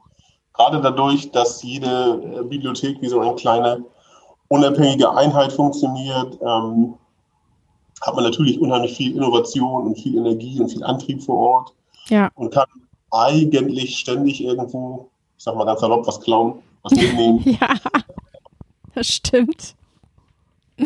gerade 0.54 0.82
dadurch, 0.82 1.32
dass 1.32 1.63
jede 1.63 2.39
äh, 2.39 2.43
Bibliothek 2.43 3.01
wie 3.01 3.08
so 3.08 3.19
eine 3.19 3.36
kleine 3.36 3.84
unabhängige 4.51 5.09
Einheit 5.09 5.53
funktioniert, 5.53 6.37
ähm, 6.41 6.93
hat 8.01 8.15
man 8.15 8.25
natürlich 8.25 8.59
unheimlich 8.59 8.97
viel 8.97 9.15
Innovation 9.15 9.87
und 9.87 9.95
viel 9.95 10.17
Energie 10.17 10.59
und 10.59 10.69
viel 10.69 10.83
Antrieb 10.83 11.23
vor 11.23 11.37
Ort. 11.37 11.73
Ja. 12.09 12.29
Und 12.35 12.53
kann 12.53 12.67
eigentlich 13.11 13.97
ständig 13.97 14.43
irgendwo, 14.43 15.09
ich 15.37 15.43
sag 15.43 15.55
mal 15.55 15.65
ganz 15.65 15.79
salopp, 15.79 16.05
was 16.05 16.19
klauen, 16.19 16.55
was 16.83 16.93
mitnehmen. 16.93 17.41
ja, 17.45 17.75
das 18.93 19.07
stimmt. 19.07 19.75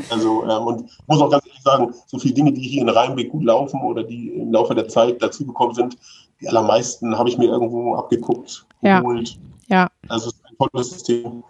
Also, 0.10 0.44
ähm, 0.44 0.64
und 0.64 0.86
ich 0.86 1.08
muss 1.08 1.22
auch 1.22 1.30
ganz 1.32 1.46
ehrlich 1.48 1.62
sagen, 1.64 1.94
so 2.06 2.20
viele 2.20 2.34
Dinge, 2.34 2.52
die 2.52 2.62
hier 2.62 2.82
in 2.82 2.90
Rheinbeck 2.90 3.32
gut 3.32 3.46
laufen 3.46 3.82
oder 3.82 4.04
die 4.04 4.30
im 4.30 4.52
Laufe 4.52 4.76
der 4.76 4.88
Zeit 4.90 5.22
dazugekommen 5.24 5.74
sind, 5.74 5.98
die 6.42 6.50
allermeisten 6.50 7.18
habe 7.18 7.30
ich 7.30 7.38
mir 7.38 7.46
irgendwo 7.46 7.96
abgeguckt, 7.96 8.66
geholt. 8.82 9.40
Ja. 9.68 9.84
ja. 9.84 9.90
Also 10.10 10.30
es 10.30 10.34
ist 10.36 10.46
ein 10.46 10.70
tolles 10.70 10.90
System. 10.92 11.44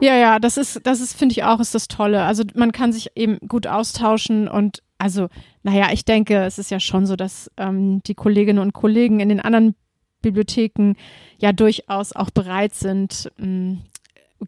Ja, 0.00 0.16
ja, 0.16 0.38
das 0.38 0.56
ist, 0.56 0.80
das 0.84 1.00
ist, 1.00 1.16
finde 1.16 1.32
ich 1.32 1.44
auch, 1.44 1.60
ist 1.60 1.74
das 1.74 1.88
Tolle. 1.88 2.22
Also 2.22 2.44
man 2.54 2.72
kann 2.72 2.92
sich 2.92 3.10
eben 3.16 3.38
gut 3.46 3.66
austauschen 3.66 4.48
und 4.48 4.82
also, 4.98 5.28
naja, 5.64 5.88
ich 5.92 6.04
denke, 6.04 6.44
es 6.44 6.58
ist 6.58 6.70
ja 6.70 6.78
schon 6.78 7.06
so, 7.06 7.16
dass 7.16 7.50
ähm, 7.56 8.02
die 8.04 8.14
Kolleginnen 8.14 8.60
und 8.60 8.72
Kollegen 8.72 9.18
in 9.18 9.28
den 9.28 9.40
anderen 9.40 9.74
Bibliotheken 10.22 10.94
ja 11.38 11.52
durchaus 11.52 12.12
auch 12.12 12.30
bereit 12.30 12.74
sind, 12.74 13.30
mh, 13.36 13.46
mm, 13.46 13.82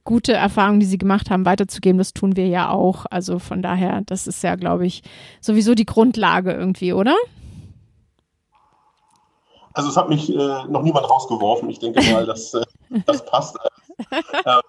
gute 0.02 0.32
Erfahrungen, 0.32 0.80
die 0.80 0.86
sie 0.86 0.98
gemacht 0.98 1.30
haben, 1.30 1.44
weiterzugeben. 1.44 1.98
Das 1.98 2.14
tun 2.14 2.36
wir 2.36 2.46
ja 2.46 2.70
auch. 2.70 3.06
Also 3.10 3.38
von 3.38 3.62
daher, 3.62 4.02
das 4.06 4.26
ist 4.26 4.42
ja, 4.42 4.56
glaube 4.56 4.86
ich, 4.86 5.02
sowieso 5.40 5.74
die 5.74 5.86
Grundlage 5.86 6.52
irgendwie, 6.52 6.92
oder? 6.92 7.14
Also 9.72 9.88
es 9.88 9.96
hat 9.96 10.08
mich 10.08 10.30
äh, 10.32 10.64
noch 10.68 10.82
niemand 10.82 11.08
rausgeworfen. 11.08 11.68
Ich 11.68 11.80
denke 11.80 12.00
mal, 12.12 12.26
dass 12.26 12.54
äh, 12.54 12.64
das 13.06 13.24
passt. 13.26 13.58
ähm, 14.12 14.60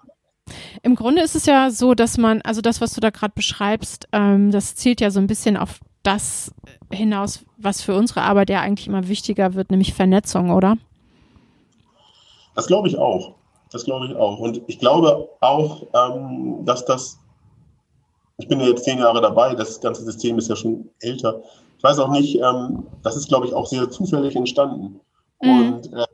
Im 0.82 0.94
Grunde 0.94 1.22
ist 1.22 1.34
es 1.34 1.46
ja 1.46 1.70
so, 1.70 1.94
dass 1.94 2.18
man, 2.18 2.42
also 2.42 2.60
das, 2.60 2.80
was 2.80 2.94
du 2.94 3.00
da 3.00 3.10
gerade 3.10 3.32
beschreibst, 3.34 4.08
ähm, 4.12 4.50
das 4.50 4.76
zielt 4.76 5.00
ja 5.00 5.10
so 5.10 5.18
ein 5.20 5.26
bisschen 5.26 5.56
auf 5.56 5.80
das 6.02 6.52
hinaus, 6.92 7.44
was 7.56 7.82
für 7.82 7.94
unsere 7.94 8.22
Arbeit 8.22 8.50
ja 8.50 8.60
eigentlich 8.60 8.86
immer 8.86 9.08
wichtiger 9.08 9.54
wird, 9.54 9.70
nämlich 9.70 9.94
Vernetzung, 9.94 10.50
oder? 10.50 10.76
Das 12.54 12.66
glaube 12.66 12.88
ich 12.88 12.96
auch. 12.96 13.34
Das 13.70 13.84
glaube 13.84 14.06
ich 14.06 14.14
auch. 14.14 14.38
Und 14.38 14.62
ich 14.68 14.78
glaube 14.78 15.28
auch, 15.40 15.86
ähm, 15.94 16.64
dass 16.64 16.84
das, 16.84 17.18
ich 18.38 18.46
bin 18.46 18.60
ja 18.60 18.66
jetzt 18.66 18.84
zehn 18.84 18.98
Jahre 18.98 19.20
dabei, 19.20 19.54
das 19.54 19.80
ganze 19.80 20.04
System 20.04 20.38
ist 20.38 20.48
ja 20.48 20.56
schon 20.56 20.88
älter. 21.00 21.42
Ich 21.76 21.84
weiß 21.84 21.98
auch 21.98 22.10
nicht, 22.10 22.36
ähm, 22.36 22.86
das 23.02 23.16
ist, 23.16 23.28
glaube 23.28 23.46
ich, 23.46 23.52
auch 23.52 23.66
sehr 23.66 23.90
zufällig 23.90 24.36
entstanden. 24.36 25.00
Mhm. 25.42 25.72
Und 25.72 25.92
äh, 25.92 26.06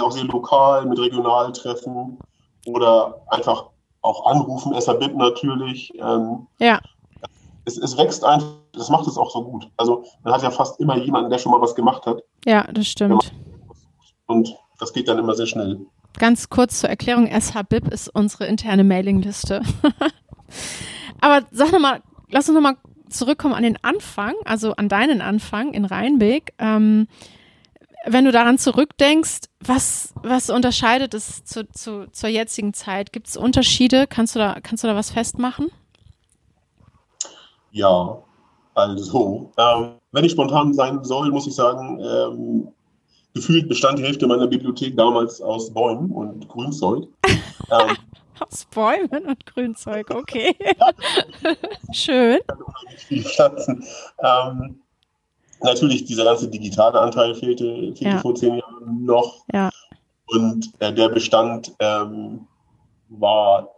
auch 0.00 0.12
sehr 0.12 0.24
lokal 0.24 0.86
mit 0.86 0.98
Regionaltreffen 0.98 2.18
oder 2.66 3.20
einfach 3.28 3.66
auch 4.02 4.26
anrufen, 4.26 4.78
SABIP 4.78 5.14
natürlich. 5.14 5.92
Ähm, 5.98 6.46
ja. 6.58 6.80
Es, 7.64 7.76
es, 7.76 7.96
wächst 7.96 8.24
einfach, 8.24 8.48
das 8.72 8.88
macht 8.88 9.06
es 9.06 9.18
auch 9.18 9.30
so 9.30 9.44
gut. 9.44 9.70
Also 9.76 10.04
man 10.22 10.32
hat 10.32 10.42
ja 10.42 10.50
fast 10.50 10.80
immer 10.80 10.96
jemanden, 10.96 11.30
der 11.30 11.38
schon 11.38 11.52
mal 11.52 11.60
was 11.60 11.74
gemacht 11.74 12.06
hat. 12.06 12.22
Ja, 12.44 12.64
das 12.72 12.86
stimmt. 12.86 13.32
Und 14.26 14.56
das 14.78 14.92
geht 14.92 15.08
dann 15.08 15.18
immer 15.18 15.34
sehr 15.34 15.46
schnell. 15.46 15.80
Ganz 16.18 16.48
kurz 16.48 16.80
zur 16.80 16.90
Erklärung, 16.90 17.28
SHBIP 17.28 17.88
ist 17.88 18.08
unsere 18.08 18.46
interne 18.46 18.84
Mailingliste. 18.84 19.62
Aber 21.20 21.46
sag 21.50 21.72
nochmal, 21.72 22.02
lass 22.30 22.48
uns 22.48 22.54
nochmal 22.54 22.76
zurückkommen 23.10 23.54
an 23.54 23.62
den 23.62 23.76
Anfang, 23.82 24.34
also 24.44 24.72
an 24.72 24.88
deinen 24.88 25.20
Anfang 25.20 25.72
in 25.74 25.84
Rheinbeck. 25.84 26.54
Ähm, 26.58 27.08
wenn 28.06 28.24
du 28.24 28.32
daran 28.32 28.58
zurückdenkst, 28.58 29.40
was, 29.60 30.14
was 30.22 30.50
unterscheidet 30.50 31.14
es 31.14 31.44
zu, 31.44 31.68
zu, 31.68 32.10
zur 32.10 32.28
jetzigen 32.28 32.72
Zeit? 32.72 33.12
Gibt 33.12 33.28
es 33.28 33.36
Unterschiede? 33.36 34.06
Kannst 34.06 34.34
du, 34.34 34.38
da, 34.38 34.58
kannst 34.62 34.84
du 34.84 34.88
da 34.88 34.96
was 34.96 35.10
festmachen? 35.10 35.70
Ja, 37.72 38.18
also, 38.74 39.52
ähm, 39.58 39.92
wenn 40.12 40.24
ich 40.24 40.32
spontan 40.32 40.72
sein 40.74 41.04
soll, 41.04 41.30
muss 41.30 41.46
ich 41.46 41.54
sagen, 41.54 42.00
ähm, 42.00 42.68
gefühlt 43.34 43.68
bestand 43.68 43.98
die 43.98 44.04
Hälfte 44.04 44.26
meiner 44.26 44.46
Bibliothek 44.46 44.96
damals 44.96 45.40
aus 45.40 45.72
Bäumen 45.72 46.10
und 46.10 46.48
Grünzeug. 46.48 47.06
ähm, 47.26 47.96
aus 48.40 48.66
Bäumen 48.74 49.26
und 49.26 49.46
Grünzeug, 49.46 50.10
okay. 50.10 50.56
Schön. 51.92 52.38
Pflanzen. 53.22 53.84
Ähm, 54.18 54.80
natürlich, 55.62 56.04
dieser 56.04 56.24
ganze 56.24 56.48
digitale 56.48 57.00
Anteil 57.00 57.34
fehlte, 57.34 57.94
fehlte 57.94 58.04
ja. 58.04 58.18
vor 58.18 58.34
zehn 58.34 58.56
Jahren 58.56 59.04
noch. 59.04 59.44
Ja. 59.52 59.70
Und 60.28 60.70
äh, 60.78 60.92
der 60.92 61.08
Bestand 61.08 61.72
ähm, 61.80 62.46
war 63.08 63.68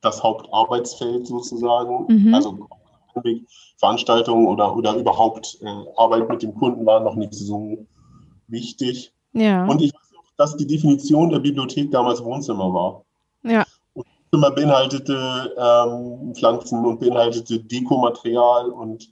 das 0.00 0.22
Hauptarbeitsfeld 0.22 1.26
sozusagen. 1.26 2.06
Mhm. 2.08 2.34
Also 2.34 2.68
Veranstaltungen 3.78 4.46
oder, 4.46 4.76
oder 4.76 4.94
überhaupt 4.94 5.58
äh, 5.60 5.66
Arbeit 5.96 6.28
mit 6.28 6.42
dem 6.42 6.54
Kunden 6.54 6.86
waren 6.86 7.04
noch 7.04 7.16
nicht 7.16 7.34
so 7.34 7.86
wichtig. 8.46 9.12
Ja. 9.32 9.66
Und 9.66 9.82
ich 9.82 9.92
weiß 9.92 10.12
auch, 10.18 10.30
dass 10.36 10.56
die 10.56 10.66
Definition 10.66 11.30
der 11.30 11.40
Bibliothek 11.40 11.90
damals 11.90 12.22
Wohnzimmer 12.22 12.72
war. 12.72 13.04
Ja. 13.42 13.64
Und 13.94 14.06
Wohnzimmer 14.32 14.50
beinhaltete 14.52 15.54
ähm, 15.58 16.34
Pflanzen 16.34 16.84
und 16.84 17.00
beinhaltete 17.00 17.58
Dekomaterial 17.58 18.70
und 18.70 19.08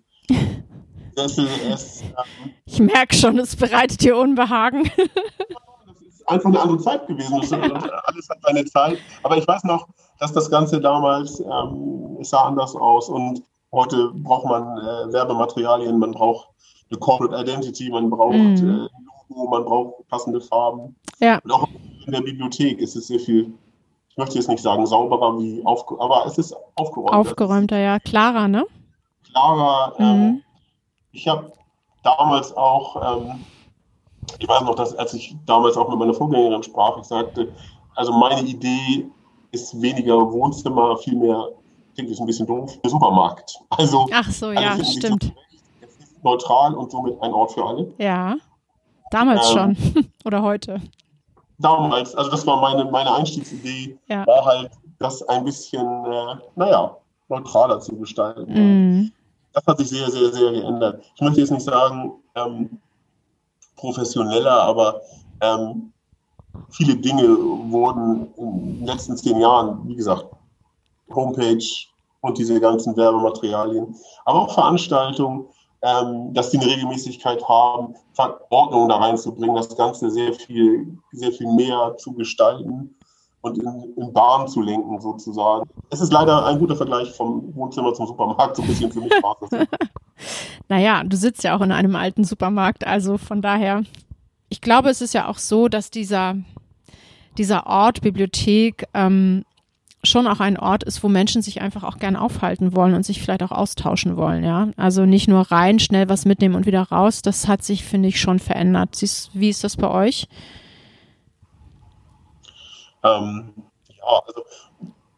Sessel, 1.17 1.49
es. 1.73 2.03
Ähm, 2.03 2.53
ich 2.67 2.79
merke 2.79 3.15
schon, 3.15 3.39
es 3.39 3.57
bereitet 3.57 4.03
dir 4.03 4.17
Unbehagen. 4.19 4.85
das 4.97 6.01
ist 6.09 6.29
einfach 6.29 6.51
eine 6.51 6.61
andere 6.61 6.79
Zeit 6.79 7.07
gewesen. 7.07 7.41
Das, 7.41 7.53
alles 7.53 8.29
hat 8.29 8.39
seine 8.43 8.65
Zeit. 8.67 8.99
Aber 9.23 9.39
ich 9.39 9.49
weiß 9.49 9.65
noch, 9.65 9.89
dass 10.21 10.33
das 10.33 10.51
Ganze 10.51 10.81
damals 10.81 11.41
ähm, 11.41 12.19
sah 12.21 12.45
anders 12.45 12.75
aus 12.77 13.09
und 13.09 13.43
heute 13.73 14.11
braucht 14.15 14.47
man 14.47 14.79
äh, 14.79 15.13
Werbematerialien, 15.13 15.99
man 15.99 16.13
braucht 16.13 16.49
eine 16.91 16.99
Corporate 16.99 17.35
Identity, 17.43 17.91
man 17.91 18.11
braucht 18.11 18.35
mm. 18.35 18.57
äh, 18.57 18.89
Logo, 19.29 19.51
man 19.51 19.65
braucht 19.65 20.09
passende 20.09 20.41
Farben. 20.41 20.97
Ja. 21.19 21.41
Und 21.45 21.53
auch 21.53 21.69
in 22.07 22.13
der 22.13 22.21
Bibliothek 22.21 22.79
ist 22.79 22.95
es 22.95 23.09
sehr 23.09 23.21
viel, 23.21 23.53
ich 24.11 24.17
möchte 24.17 24.37
jetzt 24.37 24.49
nicht 24.49 24.63
sagen 24.63 24.87
sauberer 24.87 25.39
wie 25.39 25.65
aufgeräumt, 25.65 26.03
aber 26.03 26.27
es 26.27 26.39
ist 26.39 26.55
aufgeräumter. 26.77 27.17
Aufgeräumter, 27.17 27.79
ja, 27.79 27.99
klarer, 27.99 28.49
ne? 28.49 28.65
Klarer. 29.33 29.95
Ähm, 29.99 30.19
mhm. 30.19 30.43
Ich 31.17 31.27
habe 31.27 31.51
damals 32.03 32.55
auch, 32.57 33.21
ähm, 33.21 33.45
ich 34.39 34.47
weiß 34.47 34.63
noch, 34.63 34.75
dass 34.75 34.95
als 34.95 35.15
ich 35.15 35.35
damals 35.47 35.77
auch 35.77 35.89
mit 35.89 35.99
meiner 35.99 36.15
Vorgängerin 36.15 36.63
sprach, 36.63 36.99
ich 36.99 37.05
sagte, 37.05 37.53
also 37.95 38.13
meine 38.13 38.43
Idee 38.43 39.07
ist 39.51 39.81
weniger 39.81 40.31
Wohnzimmer, 40.31 40.97
vielmehr, 40.99 41.49
klingt 41.95 42.11
jetzt 42.11 42.21
ein 42.21 42.27
bisschen 42.27 42.47
doof, 42.47 42.79
der 42.83 42.91
Supermarkt. 42.91 43.59
Also, 43.71 44.07
Ach 44.13 44.31
so, 44.31 44.53
ja, 44.53 44.73
also 44.73 44.85
stimmt. 44.85 45.33
neutral 46.23 46.75
und 46.75 46.91
somit 46.91 47.21
ein 47.23 47.33
Ort 47.33 47.53
für 47.53 47.65
alle. 47.65 47.93
Ja. 47.99 48.37
Damals 49.11 49.49
ähm, 49.51 49.77
schon. 49.77 50.11
Oder 50.25 50.43
heute. 50.43 50.83
Damals, 51.59 52.15
also 52.15 52.31
das 52.31 52.47
war 52.47 52.61
meine, 52.61 52.85
meine 52.91 53.15
Einstiegsidee, 53.15 53.99
ja. 54.09 54.27
war 54.27 54.45
halt, 54.45 54.71
das 54.99 55.23
ein 55.29 55.45
bisschen, 55.45 55.87
äh, 56.05 56.37
naja, 56.57 56.97
neutraler 57.29 57.81
zu 57.81 57.97
gestalten. 57.97 58.53
Mm. 58.53 59.13
Das 59.57 59.67
hat 59.67 59.79
sich 59.79 59.89
sehr, 59.89 60.11
sehr, 60.11 60.31
sehr 60.31 60.53
geändert. 60.53 61.03
Ich 61.15 61.21
möchte 61.23 61.41
jetzt 61.41 61.51
nicht 61.51 61.65
sagen, 61.65 62.13
ähm, 62.35 62.79
professioneller, 63.75 64.53
aber 64.53 65.01
ähm, 65.41 65.95
viele 66.69 66.95
Dinge 66.95 67.27
wurden 67.27 68.35
in 68.37 68.77
den 68.81 68.87
letzten 68.87 69.17
zehn 69.17 69.41
Jahren, 69.41 69.89
wie 69.89 69.97
gesagt, 69.97 70.27
Homepage 71.15 71.65
und 72.21 72.37
diese 72.37 72.61
ganzen 72.61 72.95
Werbematerialien, 72.99 73.97
aber 74.27 74.43
auch 74.43 74.53
Veranstaltungen, 74.53 75.47
ähm, 75.81 76.35
dass 76.35 76.51
die 76.51 76.59
eine 76.59 76.67
Regelmäßigkeit 76.67 77.43
haben, 77.49 77.95
Ordnung 78.51 78.91
da 78.91 78.97
reinzubringen, 78.97 79.57
das 79.57 79.75
Ganze 79.75 80.11
sehr 80.11 80.35
viel, 80.35 80.99
sehr 81.13 81.33
viel 81.33 81.51
mehr 81.51 81.95
zu 81.97 82.13
gestalten 82.13 82.95
und 83.47 83.59
in, 83.59 83.95
in 83.97 84.13
Bahn 84.13 84.49
zu 84.49 84.61
lenken 84.61 85.01
sozusagen. 85.01 85.69
Es 85.91 86.01
ist 86.01 86.13
leider 86.13 86.45
ein 86.47 86.59
guter 86.59 86.77
Vergleich 86.77 87.13
vom 87.13 87.55
Wohnzimmer 87.55 87.95
zum 87.95 88.07
Supermarkt, 88.07 88.57
so 88.57 88.63
ein 88.63 88.69
bisschen 88.69 88.93
für 88.93 89.01
mich 89.01 89.13
war 89.23 89.37
naja, 90.69 91.03
du 91.05 91.17
sitzt 91.17 91.45
ja 91.45 91.57
auch 91.57 91.61
in 91.61 91.73
einem 91.73 91.97
alten 91.97 92.25
Supermarkt, 92.25 92.87
also 92.87 93.19
von 93.19 93.43
daher, 93.43 93.83
ich 94.49 94.61
glaube, 94.61 94.91
es 94.91 95.01
ist 95.01 95.15
ja 95.15 95.29
auch 95.29 95.39
so, 95.39 95.69
dass 95.69 95.91
dieser, 95.91 96.37
dieser 97.39 97.67
Ort, 97.67 98.03
Bibliothek, 98.03 98.89
ähm, 98.95 99.45
schon 100.03 100.27
auch 100.27 100.41
ein 100.41 100.57
Ort 100.57 100.85
ist, 100.85 101.03
wo 101.03 101.09
Menschen 101.09 101.43
sich 101.43 101.61
einfach 101.61 101.83
auch 101.83 101.99
gern 101.99 102.17
aufhalten 102.17 102.75
wollen 102.75 102.95
und 102.95 103.05
sich 103.05 103.21
vielleicht 103.21 103.43
auch 103.43 103.51
austauschen 103.51 104.17
wollen, 104.17 104.45
ja. 104.45 104.69
Also 104.77 105.05
nicht 105.05 105.29
nur 105.29 105.41
rein, 105.51 105.79
schnell 105.79 106.09
was 106.09 106.25
mitnehmen 106.25 106.55
und 106.55 106.67
wieder 106.67 106.83
raus. 106.83 107.23
Das 107.23 107.49
hat 107.49 107.65
sich, 107.65 107.85
finde 107.85 108.09
ich, 108.09 108.21
schon 108.21 108.39
verändert. 108.39 108.97
Wie 109.33 109.49
ist 109.49 109.65
das 109.65 109.77
bei 109.77 109.91
euch? 109.91 110.29
Ähm, 113.07 113.53
ja, 113.89 114.23
also 114.27 114.43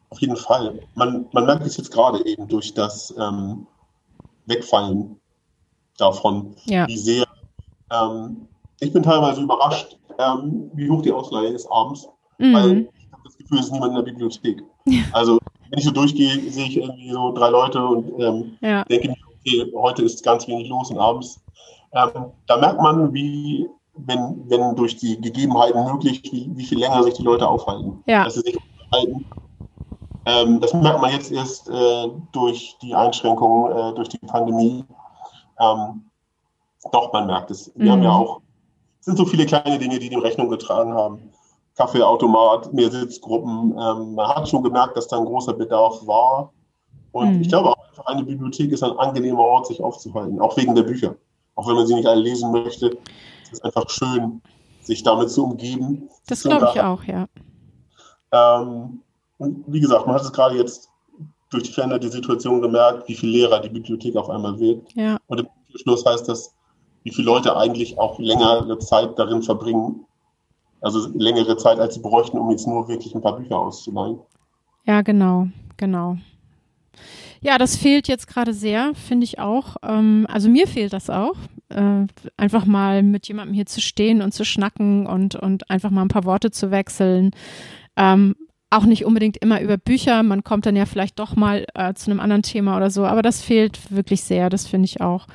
auf 0.09 0.19
jeden 0.19 0.35
Fall. 0.35 0.79
Man, 0.95 1.27
man 1.31 1.45
merkt 1.45 1.65
es 1.65 1.77
jetzt 1.77 1.91
gerade 1.91 2.25
eben 2.25 2.47
durch 2.47 2.73
das 2.73 3.13
ähm, 3.17 3.67
Wegfallen 4.45 5.19
davon, 5.97 6.55
ja. 6.65 6.87
wie 6.87 6.97
sehr. 6.97 7.25
Ähm, 7.91 8.47
ich 8.79 8.93
bin 8.93 9.03
teilweise 9.03 9.41
überrascht, 9.41 9.97
ähm, 10.17 10.71
wie 10.73 10.89
hoch 10.89 11.01
die 11.01 11.11
Ausleihe 11.11 11.49
ist 11.49 11.67
abends, 11.71 12.07
mhm. 12.37 12.53
weil 12.53 12.89
Gefühl, 13.49 13.59
es 13.59 13.65
ist 13.65 13.71
niemand 13.71 13.91
in 13.91 13.95
der 13.95 14.11
Bibliothek. 14.11 14.63
Ja. 14.85 15.01
Also, 15.13 15.39
wenn 15.69 15.79
ich 15.79 15.85
so 15.85 15.91
durchgehe, 15.91 16.51
sehe 16.51 16.67
ich 16.67 16.77
irgendwie 16.77 17.11
so 17.11 17.31
drei 17.33 17.49
Leute 17.49 17.83
und 17.83 18.19
ähm, 18.19 18.57
ja. 18.61 18.83
denke 18.85 19.09
mir, 19.09 19.17
okay, 19.27 19.71
heute 19.75 20.03
ist 20.03 20.23
ganz 20.23 20.47
wenig 20.47 20.69
los 20.69 20.91
und 20.91 20.97
abends. 20.97 21.41
Ähm, 21.93 22.31
da 22.47 22.57
merkt 22.57 22.81
man, 22.81 23.13
wie, 23.13 23.67
wenn, 24.05 24.43
wenn 24.49 24.75
durch 24.75 24.97
die 24.97 25.19
Gegebenheiten 25.19 25.83
möglich, 25.85 26.21
wie, 26.31 26.49
wie 26.55 26.65
viel 26.65 26.79
länger 26.79 27.03
sich 27.03 27.15
die 27.15 27.23
Leute 27.23 27.47
aufhalten. 27.47 28.03
Ja. 28.05 28.23
Dass 28.23 28.35
sie 28.35 28.41
sich 28.41 28.57
aufhalten. 28.89 29.25
Ähm, 30.25 30.59
das 30.59 30.73
merkt 30.73 31.01
man 31.01 31.11
jetzt 31.11 31.31
erst 31.31 31.69
äh, 31.69 32.07
durch 32.31 32.77
die 32.81 32.93
Einschränkungen, 32.93 33.71
äh, 33.71 33.95
durch 33.95 34.09
die 34.09 34.17
Pandemie. 34.19 34.85
Ähm, 35.59 36.03
doch, 36.91 37.11
man 37.13 37.27
merkt 37.27 37.51
es. 37.51 37.71
Wir 37.75 37.85
mhm. 37.85 37.91
haben 37.91 38.03
ja 38.03 38.11
auch 38.11 38.41
sind 39.01 39.17
so 39.17 39.25
viele 39.25 39.45
kleine 39.45 39.79
Dinge, 39.79 39.99
die 39.99 40.09
dem 40.09 40.19
Rechnung 40.19 40.49
getragen 40.49 40.93
haben. 40.93 41.31
Kaffeeautomat, 41.75 42.73
mehr 42.73 42.91
Sitzgruppen. 42.91 43.71
Ähm, 43.71 44.15
man 44.15 44.27
hat 44.27 44.47
schon 44.49 44.63
gemerkt, 44.63 44.97
dass 44.97 45.07
da 45.07 45.17
ein 45.17 45.25
großer 45.25 45.53
Bedarf 45.53 46.05
war. 46.05 46.51
Und 47.11 47.35
mhm. 47.35 47.41
ich 47.41 47.49
glaube 47.49 47.69
auch 47.69 48.05
eine 48.05 48.23
Bibliothek 48.23 48.71
ist 48.71 48.83
ein 48.83 48.97
angenehmer 48.97 49.39
Ort, 49.39 49.67
sich 49.67 49.81
aufzuhalten, 49.81 50.39
auch 50.39 50.55
wegen 50.57 50.75
der 50.75 50.83
Bücher. 50.83 51.15
Auch 51.59 51.67
wenn 51.67 51.75
man 51.75 51.85
sie 51.85 51.95
nicht 51.95 52.07
alle 52.07 52.21
lesen 52.21 52.53
möchte, 52.53 52.87
ist 52.87 53.51
es 53.51 53.61
einfach 53.61 53.89
schön, 53.89 54.41
sich 54.81 55.03
damit 55.03 55.29
zu 55.29 55.43
umgeben. 55.43 56.09
Das 56.25 56.43
glaube 56.43 56.69
ich 56.73 56.79
auch, 56.79 57.03
ja. 57.03 57.27
Ähm, 58.31 59.01
und 59.39 59.65
wie 59.67 59.81
gesagt, 59.81 60.05
man 60.05 60.15
hat 60.15 60.21
es 60.21 60.31
gerade 60.31 60.55
jetzt 60.55 60.89
durch 61.49 61.63
die 61.63 61.73
veränderte 61.73 62.09
Situation 62.09 62.61
gemerkt, 62.61 63.09
wie 63.09 63.15
viel 63.15 63.29
Lehrer 63.29 63.59
die 63.59 63.67
Bibliothek 63.67 64.15
auf 64.15 64.29
einmal 64.29 64.57
wird. 64.57 64.89
Ja. 64.93 65.17
Und 65.27 65.41
im 65.41 65.47
Schluss 65.75 66.05
heißt 66.05 66.29
das, 66.29 66.55
wie 67.03 67.11
viele 67.11 67.25
Leute 67.25 67.57
eigentlich 67.57 67.99
auch 67.99 68.17
längere 68.19 68.79
Zeit 68.79 69.19
darin 69.19 69.43
verbringen, 69.43 70.05
also 70.79 71.09
längere 71.13 71.57
Zeit, 71.57 71.77
als 71.77 71.95
sie 71.95 71.99
bräuchten, 71.99 72.37
um 72.37 72.49
jetzt 72.51 72.67
nur 72.67 72.87
wirklich 72.87 73.13
ein 73.13 73.21
paar 73.21 73.35
Bücher 73.35 73.59
auszuleihen. 73.59 74.19
Ja, 74.85 75.01
genau, 75.01 75.49
genau. 75.75 76.15
Ja, 77.41 77.57
das 77.57 77.77
fehlt 77.77 78.07
jetzt 78.07 78.27
gerade 78.27 78.53
sehr, 78.53 78.93
finde 78.95 79.23
ich 79.23 79.39
auch. 79.39 79.77
Ähm, 79.83 80.27
also 80.29 80.49
mir 80.49 80.67
fehlt 80.67 80.93
das 80.93 81.09
auch. 81.09 81.35
Äh, 81.69 82.05
einfach 82.35 82.65
mal 82.65 83.03
mit 83.03 83.27
jemandem 83.27 83.53
hier 83.53 83.65
zu 83.65 83.81
stehen 83.81 84.21
und 84.21 84.33
zu 84.33 84.43
schnacken 84.43 85.05
und, 85.05 85.35
und 85.35 85.69
einfach 85.69 85.89
mal 85.89 86.01
ein 86.01 86.09
paar 86.09 86.25
Worte 86.25 86.51
zu 86.51 86.71
wechseln. 86.71 87.31
Ähm, 87.95 88.35
auch 88.69 88.85
nicht 88.85 89.05
unbedingt 89.05 89.37
immer 89.37 89.61
über 89.61 89.77
Bücher. 89.77 90.21
Man 90.23 90.43
kommt 90.43 90.65
dann 90.65 90.75
ja 90.75 90.85
vielleicht 90.85 91.19
doch 91.19 91.35
mal 91.35 91.65
äh, 91.73 91.93
zu 91.93 92.11
einem 92.11 92.19
anderen 92.19 92.43
Thema 92.43 92.77
oder 92.77 92.91
so. 92.91 93.05
Aber 93.05 93.21
das 93.21 93.41
fehlt 93.41 93.91
wirklich 93.91 94.23
sehr. 94.23 94.49
Das 94.49 94.67
finde 94.67 94.85
ich 94.85 95.01
auch. 95.01 95.27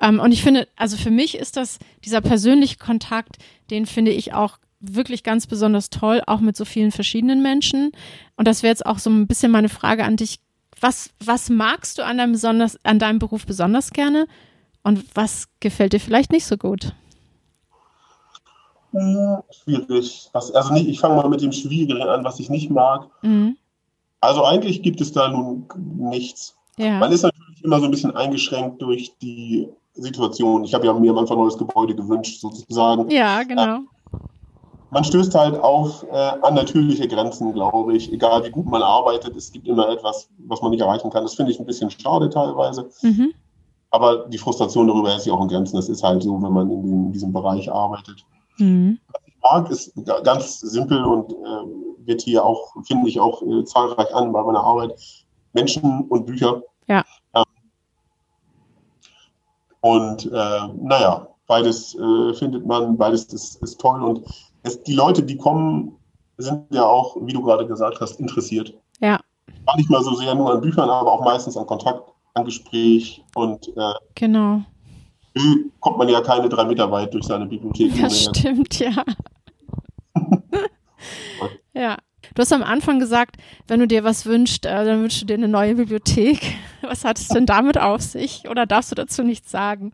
Ähm, 0.00 0.20
und 0.20 0.32
ich 0.32 0.42
finde, 0.42 0.68
also 0.76 0.96
für 0.96 1.10
mich 1.10 1.36
ist 1.38 1.56
das 1.56 1.78
dieser 2.04 2.20
persönliche 2.20 2.76
Kontakt, 2.76 3.36
den 3.70 3.86
finde 3.86 4.10
ich 4.10 4.34
auch 4.34 4.58
wirklich 4.80 5.22
ganz 5.22 5.46
besonders 5.46 5.90
toll, 5.90 6.22
auch 6.26 6.40
mit 6.40 6.56
so 6.56 6.64
vielen 6.64 6.92
verschiedenen 6.92 7.42
Menschen. 7.42 7.92
Und 8.36 8.46
das 8.46 8.62
wäre 8.62 8.70
jetzt 8.70 8.84
auch 8.84 8.98
so 8.98 9.10
ein 9.10 9.26
bisschen 9.26 9.50
meine 9.50 9.68
Frage 9.68 10.04
an 10.04 10.16
dich. 10.16 10.40
Was, 10.80 11.10
was 11.24 11.48
magst 11.48 11.98
du 11.98 12.04
an 12.04 12.18
deinem, 12.18 12.32
besonders, 12.32 12.78
an 12.84 12.98
deinem 12.98 13.18
Beruf 13.18 13.46
besonders 13.46 13.90
gerne 13.90 14.26
und 14.82 15.04
was 15.14 15.48
gefällt 15.60 15.92
dir 15.92 16.00
vielleicht 16.00 16.32
nicht 16.32 16.44
so 16.44 16.56
gut? 16.56 16.94
Schwierig. 19.50 20.30
Was, 20.32 20.52
also 20.52 20.72
nicht, 20.72 20.88
ich 20.88 21.00
fange 21.00 21.16
mal 21.16 21.28
mit 21.28 21.42
dem 21.42 21.52
Schwierigen 21.52 22.02
an, 22.02 22.24
was 22.24 22.40
ich 22.40 22.48
nicht 22.50 22.70
mag. 22.70 23.08
Mhm. 23.22 23.56
Also 24.20 24.44
eigentlich 24.44 24.82
gibt 24.82 25.00
es 25.00 25.12
da 25.12 25.28
nun 25.28 25.66
nichts. 25.98 26.56
Ja. 26.78 26.98
Man 26.98 27.12
ist 27.12 27.22
natürlich 27.22 27.64
immer 27.64 27.78
so 27.78 27.86
ein 27.86 27.90
bisschen 27.90 28.14
eingeschränkt 28.14 28.80
durch 28.82 29.14
die 29.20 29.68
Situation. 29.94 30.64
Ich 30.64 30.74
habe 30.74 30.86
ja 30.86 30.92
mir 30.92 31.10
am 31.10 31.18
Anfang 31.18 31.38
ein 31.38 31.42
neues 31.42 31.58
Gebäude 31.58 31.94
gewünscht, 31.94 32.40
sozusagen. 32.40 33.10
Ja, 33.10 33.42
genau. 33.42 33.80
Man 34.96 35.04
stößt 35.04 35.34
halt 35.34 35.58
auf 35.60 36.06
äh, 36.10 36.16
an 36.16 36.54
natürliche 36.54 37.06
Grenzen, 37.06 37.52
glaube 37.52 37.94
ich. 37.94 38.10
Egal 38.10 38.42
wie 38.44 38.50
gut 38.50 38.64
man 38.64 38.80
arbeitet, 38.80 39.36
es 39.36 39.52
gibt 39.52 39.68
immer 39.68 39.90
etwas, 39.90 40.30
was 40.46 40.62
man 40.62 40.70
nicht 40.70 40.80
erreichen 40.80 41.10
kann. 41.10 41.22
Das 41.22 41.34
finde 41.34 41.52
ich 41.52 41.60
ein 41.60 41.66
bisschen 41.66 41.90
schade 41.90 42.30
teilweise. 42.30 42.88
Mhm. 43.02 43.34
Aber 43.90 44.26
die 44.28 44.38
Frustration 44.38 44.88
darüber 44.88 45.14
ist 45.14 45.26
ja 45.26 45.34
auch 45.34 45.42
in 45.42 45.48
Grenzen. 45.48 45.76
Das 45.76 45.90
ist 45.90 46.02
halt 46.02 46.22
so, 46.22 46.42
wenn 46.42 46.50
man 46.50 46.70
in, 46.70 46.82
den, 46.82 47.06
in 47.08 47.12
diesem 47.12 47.30
Bereich 47.30 47.70
arbeitet. 47.70 48.24
Mhm. 48.56 48.98
Was 49.12 49.20
ich 49.26 49.34
mag, 49.42 49.70
ist 49.70 49.92
ganz 50.24 50.60
simpel 50.60 51.04
und 51.04 51.30
äh, 51.30 52.06
wird 52.06 52.22
hier 52.22 52.42
auch, 52.42 52.74
finde 52.86 53.10
ich, 53.10 53.20
auch 53.20 53.42
äh, 53.42 53.64
zahlreich 53.64 54.14
an 54.14 54.32
bei 54.32 54.42
meiner 54.42 54.64
Arbeit. 54.64 54.98
Menschen 55.52 56.06
und 56.08 56.24
Bücher. 56.24 56.62
Ja. 56.88 57.04
Ähm, 57.34 57.44
und 59.82 60.24
äh, 60.32 60.68
naja, 60.80 61.28
beides 61.46 61.94
äh, 61.96 62.32
findet 62.32 62.64
man, 62.64 62.96
beides 62.96 63.26
ist, 63.26 63.62
ist 63.62 63.78
toll. 63.78 64.02
Und 64.02 64.24
es, 64.66 64.82
die 64.82 64.94
Leute, 64.94 65.22
die 65.22 65.36
kommen, 65.36 65.96
sind 66.38 66.64
ja 66.70 66.84
auch, 66.84 67.16
wie 67.20 67.32
du 67.32 67.42
gerade 67.42 67.66
gesagt 67.66 68.00
hast, 68.00 68.20
interessiert. 68.20 68.74
Ja. 69.00 69.20
Gar 69.66 69.76
nicht 69.76 69.90
mal 69.90 70.02
so 70.02 70.14
sehr 70.14 70.34
nur 70.34 70.52
an 70.52 70.60
Büchern, 70.60 70.90
aber 70.90 71.12
auch 71.12 71.24
meistens 71.24 71.56
an 71.56 71.66
Kontakt, 71.66 72.10
an 72.34 72.44
Gespräch 72.44 73.24
und 73.34 73.68
äh, 73.68 73.92
genau. 74.14 74.62
kommt 75.80 75.98
man 75.98 76.08
ja 76.08 76.20
keine 76.20 76.48
drei 76.48 76.64
Meter 76.64 76.90
weit 76.90 77.14
durch 77.14 77.24
seine 77.24 77.46
Bibliothek. 77.46 78.00
Das 78.00 78.24
stimmt, 78.24 78.78
ja. 78.78 79.04
ja. 81.74 81.96
Du 82.34 82.42
hast 82.42 82.52
am 82.52 82.62
Anfang 82.62 82.98
gesagt, 82.98 83.36
wenn 83.66 83.80
du 83.80 83.86
dir 83.86 84.04
was 84.04 84.26
wünschst, 84.26 84.66
äh, 84.66 84.84
dann 84.84 85.02
wünschst 85.02 85.22
du 85.22 85.26
dir 85.26 85.34
eine 85.34 85.48
neue 85.48 85.76
Bibliothek. 85.76 86.40
Was 86.82 87.04
hat 87.04 87.18
es 87.18 87.28
denn 87.28 87.46
damit 87.46 87.78
auf 87.78 88.02
sich? 88.02 88.48
Oder 88.48 88.66
darfst 88.66 88.90
du 88.90 88.94
dazu 88.94 89.22
nichts 89.22 89.50
sagen? 89.50 89.92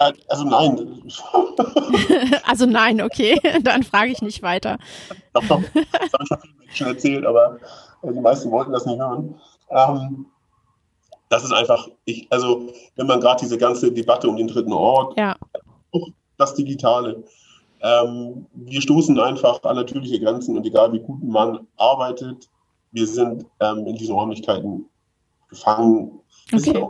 Also 0.00 0.44
nein. 0.44 1.02
also 2.44 2.64
nein, 2.64 3.02
okay. 3.02 3.38
Dann 3.62 3.82
frage 3.82 4.12
ich 4.12 4.22
nicht 4.22 4.42
weiter. 4.42 4.78
Doch, 5.34 5.44
doch. 5.44 5.62
Das 5.72 6.12
habe 6.12 6.24
ich 6.24 6.30
schon 6.30 6.38
vielen 6.40 6.58
Menschen 6.58 6.86
erzählt, 6.86 7.26
aber 7.26 7.58
äh, 8.02 8.12
die 8.12 8.20
meisten 8.20 8.50
wollten 8.50 8.72
das 8.72 8.86
nicht 8.86 8.98
hören. 8.98 9.38
Ähm, 9.68 10.26
das 11.28 11.44
ist 11.44 11.52
einfach, 11.52 11.88
ich, 12.06 12.26
also 12.30 12.72
wenn 12.96 13.06
man 13.06 13.20
gerade 13.20 13.40
diese 13.40 13.58
ganze 13.58 13.92
Debatte 13.92 14.28
um 14.28 14.36
den 14.36 14.48
dritten 14.48 14.72
Ort, 14.72 15.18
ja. 15.18 15.36
auch 15.92 16.08
das 16.38 16.54
Digitale, 16.54 17.22
ähm, 17.82 18.46
wir 18.54 18.80
stoßen 18.80 19.18
einfach 19.20 19.62
an 19.64 19.76
natürliche 19.76 20.18
Grenzen 20.18 20.56
und 20.56 20.66
egal 20.66 20.92
wie 20.92 21.00
gut 21.00 21.22
man 21.22 21.66
arbeitet, 21.76 22.48
wir 22.92 23.06
sind 23.06 23.44
ähm, 23.60 23.86
in 23.86 23.96
diesen 23.96 24.14
Räumlichkeiten 24.14 24.86
gefangen. 25.48 26.20
Okay. 26.52 26.84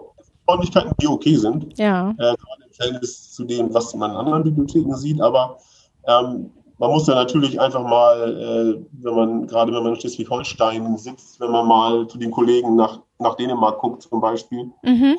Räumlichkeiten, 0.49 0.93
die 1.01 1.09
okay 1.09 1.37
sind. 1.37 1.77
Ja. 1.79 2.15
Äh, 2.19 2.35
Verhältnis 2.81 3.33
zu 3.33 3.45
dem, 3.45 3.73
was 3.75 3.95
man 3.95 4.11
in 4.11 4.17
anderen 4.17 4.45
Bibliotheken 4.45 4.95
sieht, 4.95 5.21
aber 5.21 5.59
ähm, 6.07 6.51
man 6.79 6.91
muss 6.91 7.07
ja 7.07 7.15
natürlich 7.15 7.61
einfach 7.61 7.83
mal, 7.83 8.41
äh, 8.41 8.87
wenn 9.03 9.15
man, 9.15 9.47
gerade 9.47 9.73
wenn 9.73 9.83
man 9.83 9.95
in 9.95 10.01
Schleswig-Holstein 10.01 10.97
sitzt, 10.97 11.39
wenn 11.39 11.51
man 11.51 11.67
mal 11.67 12.09
zu 12.09 12.17
den 12.17 12.31
Kollegen 12.31 12.75
nach, 12.75 13.01
nach 13.19 13.35
Dänemark 13.35 13.79
guckt 13.79 14.03
zum 14.03 14.21
Beispiel, 14.21 14.71
mhm. 14.83 15.17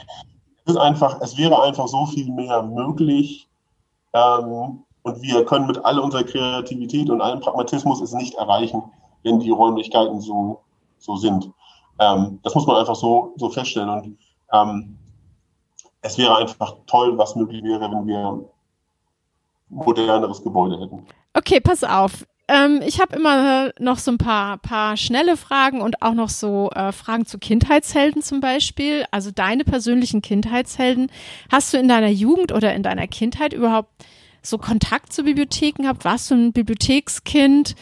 es, 0.65 0.73
ist 0.73 0.79
einfach, 0.79 1.21
es 1.21 1.37
wäre 1.37 1.61
einfach 1.61 1.87
so 1.87 2.05
viel 2.07 2.31
mehr 2.31 2.63
möglich, 2.63 3.47
ähm, 4.13 4.83
und 5.03 5.21
wir 5.21 5.45
können 5.45 5.67
mit 5.67 5.83
all 5.83 5.99
unserer 5.99 6.23
Kreativität 6.23 7.09
und 7.09 7.21
allem 7.21 7.39
Pragmatismus 7.39 8.01
es 8.01 8.13
nicht 8.13 8.35
erreichen, 8.35 8.83
wenn 9.23 9.39
die 9.39 9.49
Räumlichkeiten 9.49 10.21
so, 10.21 10.61
so 10.99 11.15
sind. 11.15 11.49
Ähm, 11.99 12.39
das 12.43 12.53
muss 12.55 12.67
man 12.67 12.77
einfach 12.77 12.95
so, 12.95 13.33
so 13.37 13.49
feststellen. 13.49 13.89
Und 13.89 14.17
ähm, 14.53 14.97
es 16.01 16.17
wäre 16.17 16.37
einfach 16.37 16.75
toll, 16.87 17.17
was 17.17 17.35
möglich 17.35 17.63
wäre, 17.63 17.81
wenn 17.81 18.07
wir 18.07 18.45
moderneres 19.69 20.43
Gebäude 20.43 20.79
hätten. 20.79 21.05
Okay, 21.33 21.59
pass 21.59 21.83
auf. 21.83 22.25
Ähm, 22.47 22.81
ich 22.85 22.99
habe 22.99 23.15
immer 23.15 23.71
noch 23.79 23.97
so 23.97 24.11
ein 24.11 24.17
paar, 24.17 24.57
paar 24.57 24.97
schnelle 24.97 25.37
Fragen 25.37 25.81
und 25.81 26.01
auch 26.01 26.13
noch 26.13 26.29
so 26.29 26.69
äh, 26.71 26.91
Fragen 26.91 27.25
zu 27.25 27.37
Kindheitshelden 27.37 28.21
zum 28.21 28.41
Beispiel. 28.41 29.05
Also 29.11 29.31
deine 29.31 29.63
persönlichen 29.63 30.21
Kindheitshelden. 30.21 31.09
Hast 31.51 31.73
du 31.73 31.77
in 31.77 31.87
deiner 31.87 32.09
Jugend 32.09 32.51
oder 32.51 32.73
in 32.73 32.83
deiner 32.83 33.07
Kindheit 33.07 33.53
überhaupt 33.53 33.89
so 34.41 34.57
Kontakt 34.57 35.13
zu 35.13 35.23
Bibliotheken 35.23 35.87
habt? 35.87 36.03
Warst 36.03 36.31
du 36.31 36.35
ein 36.35 36.51
Bibliothekskind? 36.51 37.75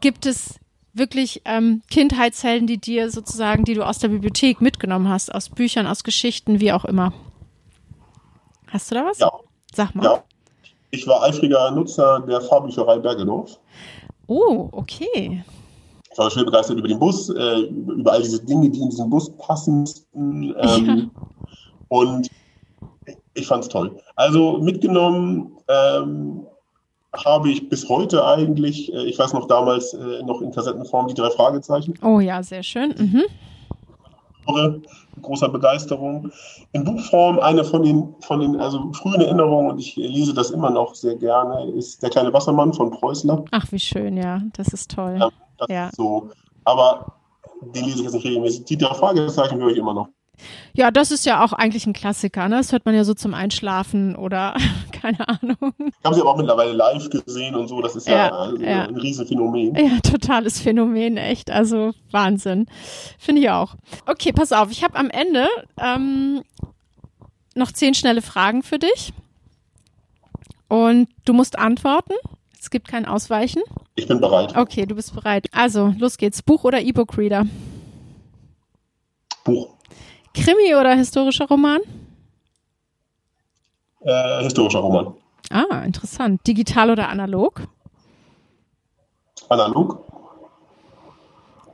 Gibt 0.00 0.26
es 0.26 0.58
wirklich 0.92 1.42
ähm, 1.44 1.82
Kindheitshelden, 1.90 2.66
die 2.66 2.78
dir 2.78 3.10
sozusagen, 3.10 3.64
die 3.64 3.74
du 3.74 3.86
aus 3.86 3.98
der 3.98 4.08
Bibliothek 4.08 4.60
mitgenommen 4.60 5.08
hast, 5.08 5.32
aus 5.32 5.50
Büchern, 5.50 5.86
aus 5.86 6.04
Geschichten, 6.04 6.58
wie 6.58 6.72
auch 6.72 6.86
immer? 6.86 7.12
Hast 8.68 8.90
du 8.90 8.94
da 8.96 9.04
was? 9.04 9.18
Ja. 9.18 9.30
Sag 9.74 9.94
mal. 9.94 10.04
Ja. 10.04 10.24
Ich 10.90 11.06
war 11.06 11.22
eifriger 11.22 11.70
Nutzer 11.70 12.20
der 12.20 12.40
Fahrbücherei 12.40 12.98
Bergedorf. 12.98 13.58
Oh, 14.28 14.68
okay. 14.72 15.44
Ich 16.10 16.18
war 16.18 16.30
schön 16.30 16.46
begeistert 16.46 16.78
über 16.78 16.88
den 16.88 16.98
Bus, 16.98 17.28
äh, 17.28 17.60
über 17.60 18.12
all 18.12 18.22
diese 18.22 18.42
Dinge, 18.42 18.70
die 18.70 18.80
in 18.80 18.88
diesen 18.88 19.10
Bus 19.10 19.30
passen. 19.36 19.86
Ähm, 20.14 20.54
ja. 20.58 20.96
Und 21.88 22.30
ich 23.34 23.46
fand 23.46 23.64
es 23.64 23.68
toll. 23.68 24.00
Also 24.14 24.58
mitgenommen 24.58 25.58
ähm, 25.68 26.46
habe 27.24 27.50
ich 27.50 27.68
bis 27.68 27.88
heute 27.88 28.24
eigentlich, 28.24 28.92
äh, 28.92 29.04
ich 29.04 29.18
weiß 29.18 29.32
noch 29.34 29.46
damals 29.46 29.92
äh, 29.94 30.22
noch 30.22 30.40
in 30.40 30.52
Kassettenform 30.52 31.08
die 31.08 31.14
drei 31.14 31.30
Fragezeichen. 31.30 31.94
Oh 32.02 32.20
ja, 32.20 32.42
sehr 32.42 32.62
schön. 32.62 32.94
Mhm. 32.96 33.24
Großer 35.22 35.48
Begeisterung. 35.48 36.30
In 36.72 36.84
Buchform 36.84 37.38
eine 37.38 37.64
von 37.64 37.82
den, 37.82 38.14
von 38.20 38.40
den 38.40 38.60
also 38.60 38.92
frühen 38.92 39.20
Erinnerungen, 39.20 39.70
und 39.70 39.78
ich 39.78 39.96
lese 39.96 40.34
das 40.34 40.50
immer 40.50 40.70
noch 40.70 40.94
sehr 40.94 41.16
gerne, 41.16 41.70
ist 41.72 42.02
Der 42.02 42.10
kleine 42.10 42.32
Wassermann 42.32 42.72
von 42.72 42.90
Preußler. 42.90 43.44
Ach, 43.50 43.72
wie 43.72 43.78
schön, 43.78 44.16
ja, 44.16 44.42
das 44.56 44.68
ist 44.68 44.90
toll. 44.90 45.16
Ja, 45.18 45.30
das 45.58 45.68
ja. 45.68 45.88
Ist 45.88 45.96
so. 45.96 46.30
Aber 46.64 47.14
den 47.62 47.84
lese 47.84 47.98
ich 47.98 48.02
jetzt 48.04 48.14
nicht 48.14 48.26
regelmäßig. 48.26 48.64
Die 48.64 48.78
Fragezeichen 48.78 49.58
höre 49.58 49.70
ich 49.70 49.78
immer 49.78 49.94
noch. 49.94 50.08
Ja, 50.74 50.90
das 50.90 51.10
ist 51.10 51.26
ja 51.26 51.44
auch 51.44 51.52
eigentlich 51.52 51.86
ein 51.86 51.92
Klassiker, 51.92 52.48
ne? 52.48 52.56
Das 52.56 52.72
hört 52.72 52.84
man 52.84 52.94
ja 52.94 53.04
so 53.04 53.14
zum 53.14 53.34
Einschlafen 53.34 54.16
oder 54.16 54.54
keine 54.92 55.28
Ahnung. 55.28 55.56
Ich 55.78 56.04
habe 56.04 56.14
sie 56.14 56.20
aber 56.20 56.30
auch 56.30 56.36
mittlerweile 56.36 56.72
live 56.72 57.08
gesehen 57.10 57.54
und 57.54 57.68
so, 57.68 57.80
das 57.80 57.96
ist 57.96 58.06
ja, 58.06 58.16
ja, 58.16 58.30
also 58.30 58.56
ja. 58.62 58.84
ein 58.84 58.96
Riesenphänomen. 58.96 59.74
Ja, 59.76 59.98
totales 60.00 60.60
Phänomen, 60.60 61.16
echt. 61.16 61.50
Also 61.50 61.92
Wahnsinn. 62.10 62.66
Finde 63.18 63.42
ich 63.42 63.50
auch. 63.50 63.74
Okay, 64.06 64.32
pass 64.32 64.52
auf, 64.52 64.70
ich 64.70 64.84
habe 64.84 64.96
am 64.96 65.10
Ende 65.10 65.48
ähm, 65.80 66.42
noch 67.54 67.72
zehn 67.72 67.94
schnelle 67.94 68.22
Fragen 68.22 68.62
für 68.62 68.78
dich. 68.78 69.12
Und 70.68 71.08
du 71.24 71.32
musst 71.32 71.58
antworten. 71.58 72.14
Es 72.60 72.70
gibt 72.70 72.88
kein 72.88 73.06
Ausweichen. 73.06 73.62
Ich 73.94 74.08
bin 74.08 74.20
bereit. 74.20 74.56
Okay, 74.56 74.86
du 74.86 74.96
bist 74.96 75.14
bereit. 75.14 75.46
Also, 75.52 75.94
los 75.98 76.18
geht's. 76.18 76.42
Buch 76.42 76.64
oder 76.64 76.80
E-Book-Reader? 76.80 77.46
Buch. 79.44 79.75
Krimi 80.36 80.74
oder 80.74 80.94
historischer 80.94 81.46
Roman? 81.48 81.80
Äh, 84.00 84.42
historischer 84.44 84.80
Roman. 84.80 85.14
Ah, 85.50 85.82
interessant. 85.84 86.46
Digital 86.46 86.90
oder 86.90 87.08
analog? 87.08 87.62
Analog. 89.48 90.04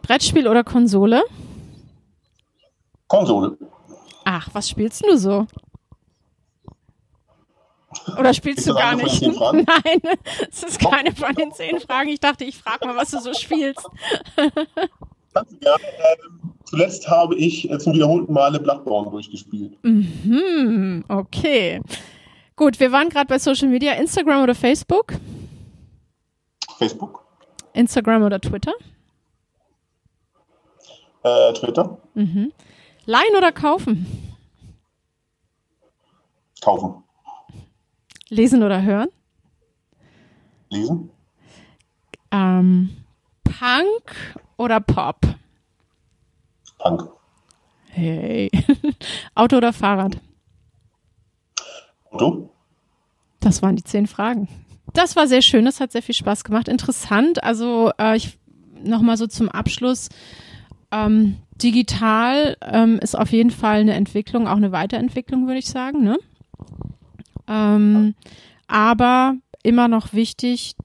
Brettspiel 0.02 0.46
oder 0.48 0.62
Konsole? 0.64 1.22
Konsole. 3.08 3.58
Ach, 4.24 4.48
was 4.52 4.68
spielst 4.68 5.04
du 5.04 5.16
so? 5.16 5.46
Oder 8.18 8.32
spielst 8.32 8.66
du 8.66 8.74
gar 8.74 8.94
nicht? 8.94 9.20
Nein, 9.22 10.00
es 10.50 10.62
ist 10.62 10.80
keine 10.80 11.12
von 11.12 11.34
den 11.34 11.52
zehn 11.52 11.78
Fragen. 11.80 12.08
Ich 12.08 12.20
dachte, 12.20 12.44
ich 12.44 12.56
frage 12.56 12.86
mal, 12.86 12.96
was 12.96 13.10
du 13.10 13.20
so 13.20 13.34
spielst. 13.34 13.86
Ganz 15.34 15.58
gerne. 15.60 15.82
Ähm, 15.82 16.52
zuletzt 16.64 17.08
habe 17.08 17.34
ich 17.36 17.70
äh, 17.70 17.78
zum 17.78 17.94
wiederholten 17.94 18.32
Male 18.32 18.60
Bloodborne 18.60 19.10
durchgespielt. 19.10 19.78
Mhm, 19.82 21.04
okay. 21.08 21.80
Gut, 22.56 22.78
wir 22.78 22.92
waren 22.92 23.08
gerade 23.08 23.26
bei 23.26 23.38
Social 23.38 23.68
Media. 23.68 23.92
Instagram 23.94 24.42
oder 24.42 24.54
Facebook? 24.54 25.14
Facebook. 26.78 27.24
Instagram 27.72 28.24
oder 28.24 28.40
Twitter? 28.40 28.72
Äh, 31.22 31.52
Twitter. 31.54 31.98
Mhm. 32.14 32.52
Leihen 33.06 33.36
oder 33.36 33.52
kaufen? 33.52 34.06
Kaufen. 36.60 37.02
Lesen 38.28 38.62
oder 38.62 38.82
hören? 38.82 39.08
Lesen. 40.68 41.10
Ähm, 42.30 42.90
Punk 43.44 44.41
oder 44.62 44.80
Pop? 44.80 45.20
Punk. 46.78 47.08
Hey. 47.90 48.50
Auto 49.34 49.56
oder 49.58 49.72
Fahrrad? 49.72 50.18
Auto. 52.10 52.50
Das 53.40 53.60
waren 53.62 53.76
die 53.76 53.84
zehn 53.84 54.06
Fragen. 54.06 54.48
Das 54.94 55.16
war 55.16 55.26
sehr 55.26 55.42
schön, 55.42 55.64
das 55.64 55.80
hat 55.80 55.92
sehr 55.92 56.02
viel 56.02 56.14
Spaß 56.14 56.44
gemacht. 56.44 56.68
Interessant. 56.68 57.42
Also 57.42 57.90
äh, 57.98 58.16
ich 58.16 58.38
nochmal 58.82 59.16
so 59.16 59.26
zum 59.26 59.48
Abschluss. 59.48 60.08
Ähm, 60.90 61.36
digital 61.62 62.56
ähm, 62.60 62.98
ist 62.98 63.16
auf 63.16 63.32
jeden 63.32 63.50
Fall 63.50 63.80
eine 63.80 63.94
Entwicklung, 63.94 64.46
auch 64.46 64.56
eine 64.56 64.72
Weiterentwicklung, 64.72 65.46
würde 65.46 65.58
ich 65.58 65.68
sagen. 65.68 66.02
Ne? 66.02 66.18
Ähm, 67.48 68.14
aber 68.66 69.36
immer 69.62 69.88
noch 69.88 70.12
wichtig, 70.12 70.76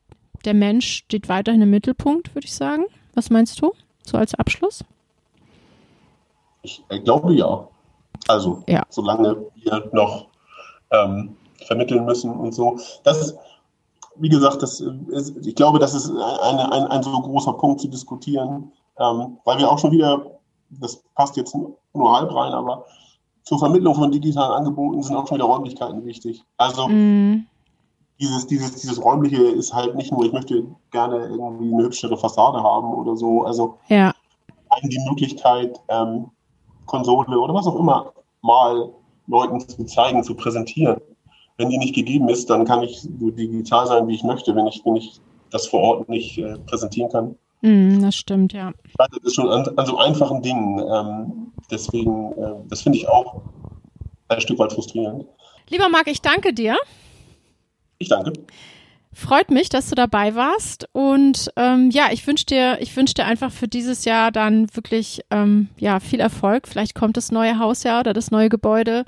der 0.46 0.54
Mensch 0.54 0.88
steht 0.88 1.30
weiterhin 1.30 1.62
im 1.62 1.70
Mittelpunkt, 1.70 2.34
würde 2.36 2.46
ich 2.46 2.54
sagen. 2.54 2.86
Was 3.18 3.32
meinst 3.32 3.60
du, 3.64 3.74
so 4.04 4.16
als 4.16 4.36
Abschluss? 4.36 4.84
Ich 6.62 6.84
glaube 7.04 7.34
ja. 7.34 7.68
Also, 8.28 8.62
ja. 8.68 8.84
solange 8.90 9.44
wir 9.56 9.90
noch 9.92 10.28
ähm, 10.92 11.36
vermitteln 11.66 12.06
müssen 12.06 12.30
und 12.30 12.54
so. 12.54 12.78
Das 13.04 13.20
ist, 13.20 13.38
wie 14.18 14.30
gesagt, 14.30 14.62
das 14.62 14.82
ist, 14.82 15.36
ich 15.48 15.56
glaube, 15.56 15.80
das 15.80 15.96
ist 15.96 16.12
eine, 16.12 16.72
ein, 16.72 16.84
ein 16.86 17.02
so 17.02 17.10
großer 17.10 17.54
Punkt 17.54 17.82
zu 17.82 17.88
diskutieren, 17.88 18.72
ähm, 19.00 19.40
weil 19.46 19.58
wir 19.58 19.72
auch 19.72 19.80
schon 19.80 19.92
wieder, 19.92 20.38
das 20.70 20.98
passt 21.16 21.38
jetzt 21.38 21.56
nur 21.56 22.16
halb 22.16 22.32
rein, 22.32 22.54
aber 22.54 22.86
zur 23.42 23.58
Vermittlung 23.58 23.96
von 23.96 24.12
digitalen 24.12 24.52
Angeboten 24.52 25.02
sind 25.02 25.16
auch 25.16 25.28
schon 25.28 25.40
wieder 25.40 25.48
Räumlichkeiten 25.48 26.06
wichtig. 26.06 26.44
Also 26.58 26.88
mm. 26.88 27.48
Dieses, 28.20 28.48
dieses, 28.48 28.76
dieses 28.76 29.04
räumliche 29.04 29.44
ist 29.44 29.74
halt 29.74 29.96
nicht 29.96 30.12
nur, 30.12 30.26
ich 30.26 30.34
möchte 30.34 30.66
gerne 30.92 31.28
irgendwie 31.28 31.74
eine 31.74 31.84
hübschere 31.84 32.18
Fassade 32.18 32.62
haben 32.62 32.94
oder 32.94 33.16
so. 33.16 33.44
Also 33.44 33.78
ja. 33.88 34.14
die 34.84 35.00
Möglichkeit, 35.08 35.80
ähm, 35.90 36.32
Konsole 36.86 37.38
oder 37.38 37.54
was 37.54 37.68
auch 37.68 37.76
immer 37.76 38.14
mal 38.42 38.90
Leuten 39.28 39.60
zu 39.60 39.84
zeigen, 39.86 40.24
zu 40.24 40.36
präsentieren. 40.36 41.00
Wenn 41.58 41.70
die 41.70 41.78
nicht 41.78 41.96
gegeben 41.96 42.30
ist, 42.30 42.50
dann 42.50 42.66
kann 42.66 42.84
ich 42.84 43.02
so 43.02 43.30
digital 43.32 43.88
sein, 43.88 44.08
wie 44.08 44.16
ich 44.16 44.24
möchte, 44.24 44.56
wenn 44.56 44.68
ich, 44.68 44.82
wenn 44.86 44.96
ich 44.96 45.20
das 45.52 45.68
vor 45.68 45.82
Ort 45.82 46.10
nicht 46.10 46.38
äh, 46.38 46.58
präsentieren 46.60 47.12
kann. 47.12 47.36
Mm, 47.62 48.02
das 48.02 48.16
stimmt, 48.16 48.54
ja. 48.54 48.72
Das 48.98 49.08
ist 49.24 49.36
schon 49.36 49.50
an, 49.50 49.68
an 49.76 49.86
so 49.86 49.98
einfachen 49.98 50.42
Dingen. 50.42 50.80
Ähm, 50.80 51.52
deswegen, 51.72 52.32
äh, 52.34 52.54
das 52.70 52.82
finde 52.82 53.00
ich 53.00 53.10
auch 53.10 53.42
ein 54.28 54.42
Stück 54.42 54.60
weit 54.60 54.72
frustrierend. 54.72 55.26
Lieber 55.70 55.90
Marc, 55.90 56.08
ich 56.08 56.22
danke 56.22 56.54
dir. 56.54 56.78
Ich 58.00 58.10
danke. 58.10 58.34
Freut 59.14 59.50
mich, 59.50 59.70
dass 59.70 59.90
du 59.90 59.96
dabei 59.96 60.36
warst. 60.36 60.88
Und 60.92 61.52
ähm, 61.56 61.90
ja, 61.90 62.10
ich 62.12 62.28
wünsche 62.28 62.46
dir, 62.46 62.78
ich 62.82 62.96
wünsche 62.96 63.16
dir 63.16 63.26
einfach 63.26 63.52
für 63.52 63.68
dieses 63.68 64.06
Jahr 64.06 64.32
dann 64.32 64.68
wirklich 64.76 65.22
ähm, 65.32 65.70
ja, 65.78 66.00
viel 66.00 66.20
Erfolg. 66.20 66.68
Vielleicht 66.68 66.94
kommt 66.94 67.18
das 67.18 67.32
neue 67.32 67.58
Hausjahr 67.58 68.02
oder 68.02 68.14
das 68.14 68.30
neue 68.30 68.50
Gebäude. 68.50 69.06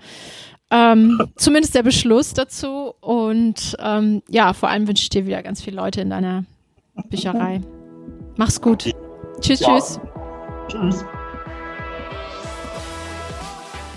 Ähm, 0.72 1.20
zumindest 1.36 1.76
der 1.76 1.84
Beschluss 1.84 2.34
dazu. 2.34 2.96
Und 3.02 3.78
ähm, 3.80 4.24
ja, 4.28 4.54
vor 4.54 4.70
allem 4.70 4.88
wünsche 4.88 5.04
ich 5.04 5.10
dir 5.10 5.28
wieder 5.28 5.44
ganz 5.44 5.62
viele 5.62 5.76
Leute 5.76 6.02
in 6.02 6.10
deiner 6.10 6.46
Bücherei. 7.10 7.62
Mach's 8.36 8.60
gut. 8.60 8.88
Okay. 8.88 8.96
Tschüss, 9.42 9.60
ja. 9.60 9.78
tschüss. 9.78 10.00
Tschüss. 10.70 11.06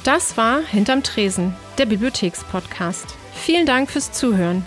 Das 0.05 0.37
war 0.37 0.61
Hinterm 0.61 1.03
Tresen, 1.03 1.55
der 1.79 1.87
Bibliothekspodcast. 1.87 3.17
Vielen 3.33 3.67
Dank 3.67 3.91
fürs 3.91 4.13
Zuhören. 4.13 4.67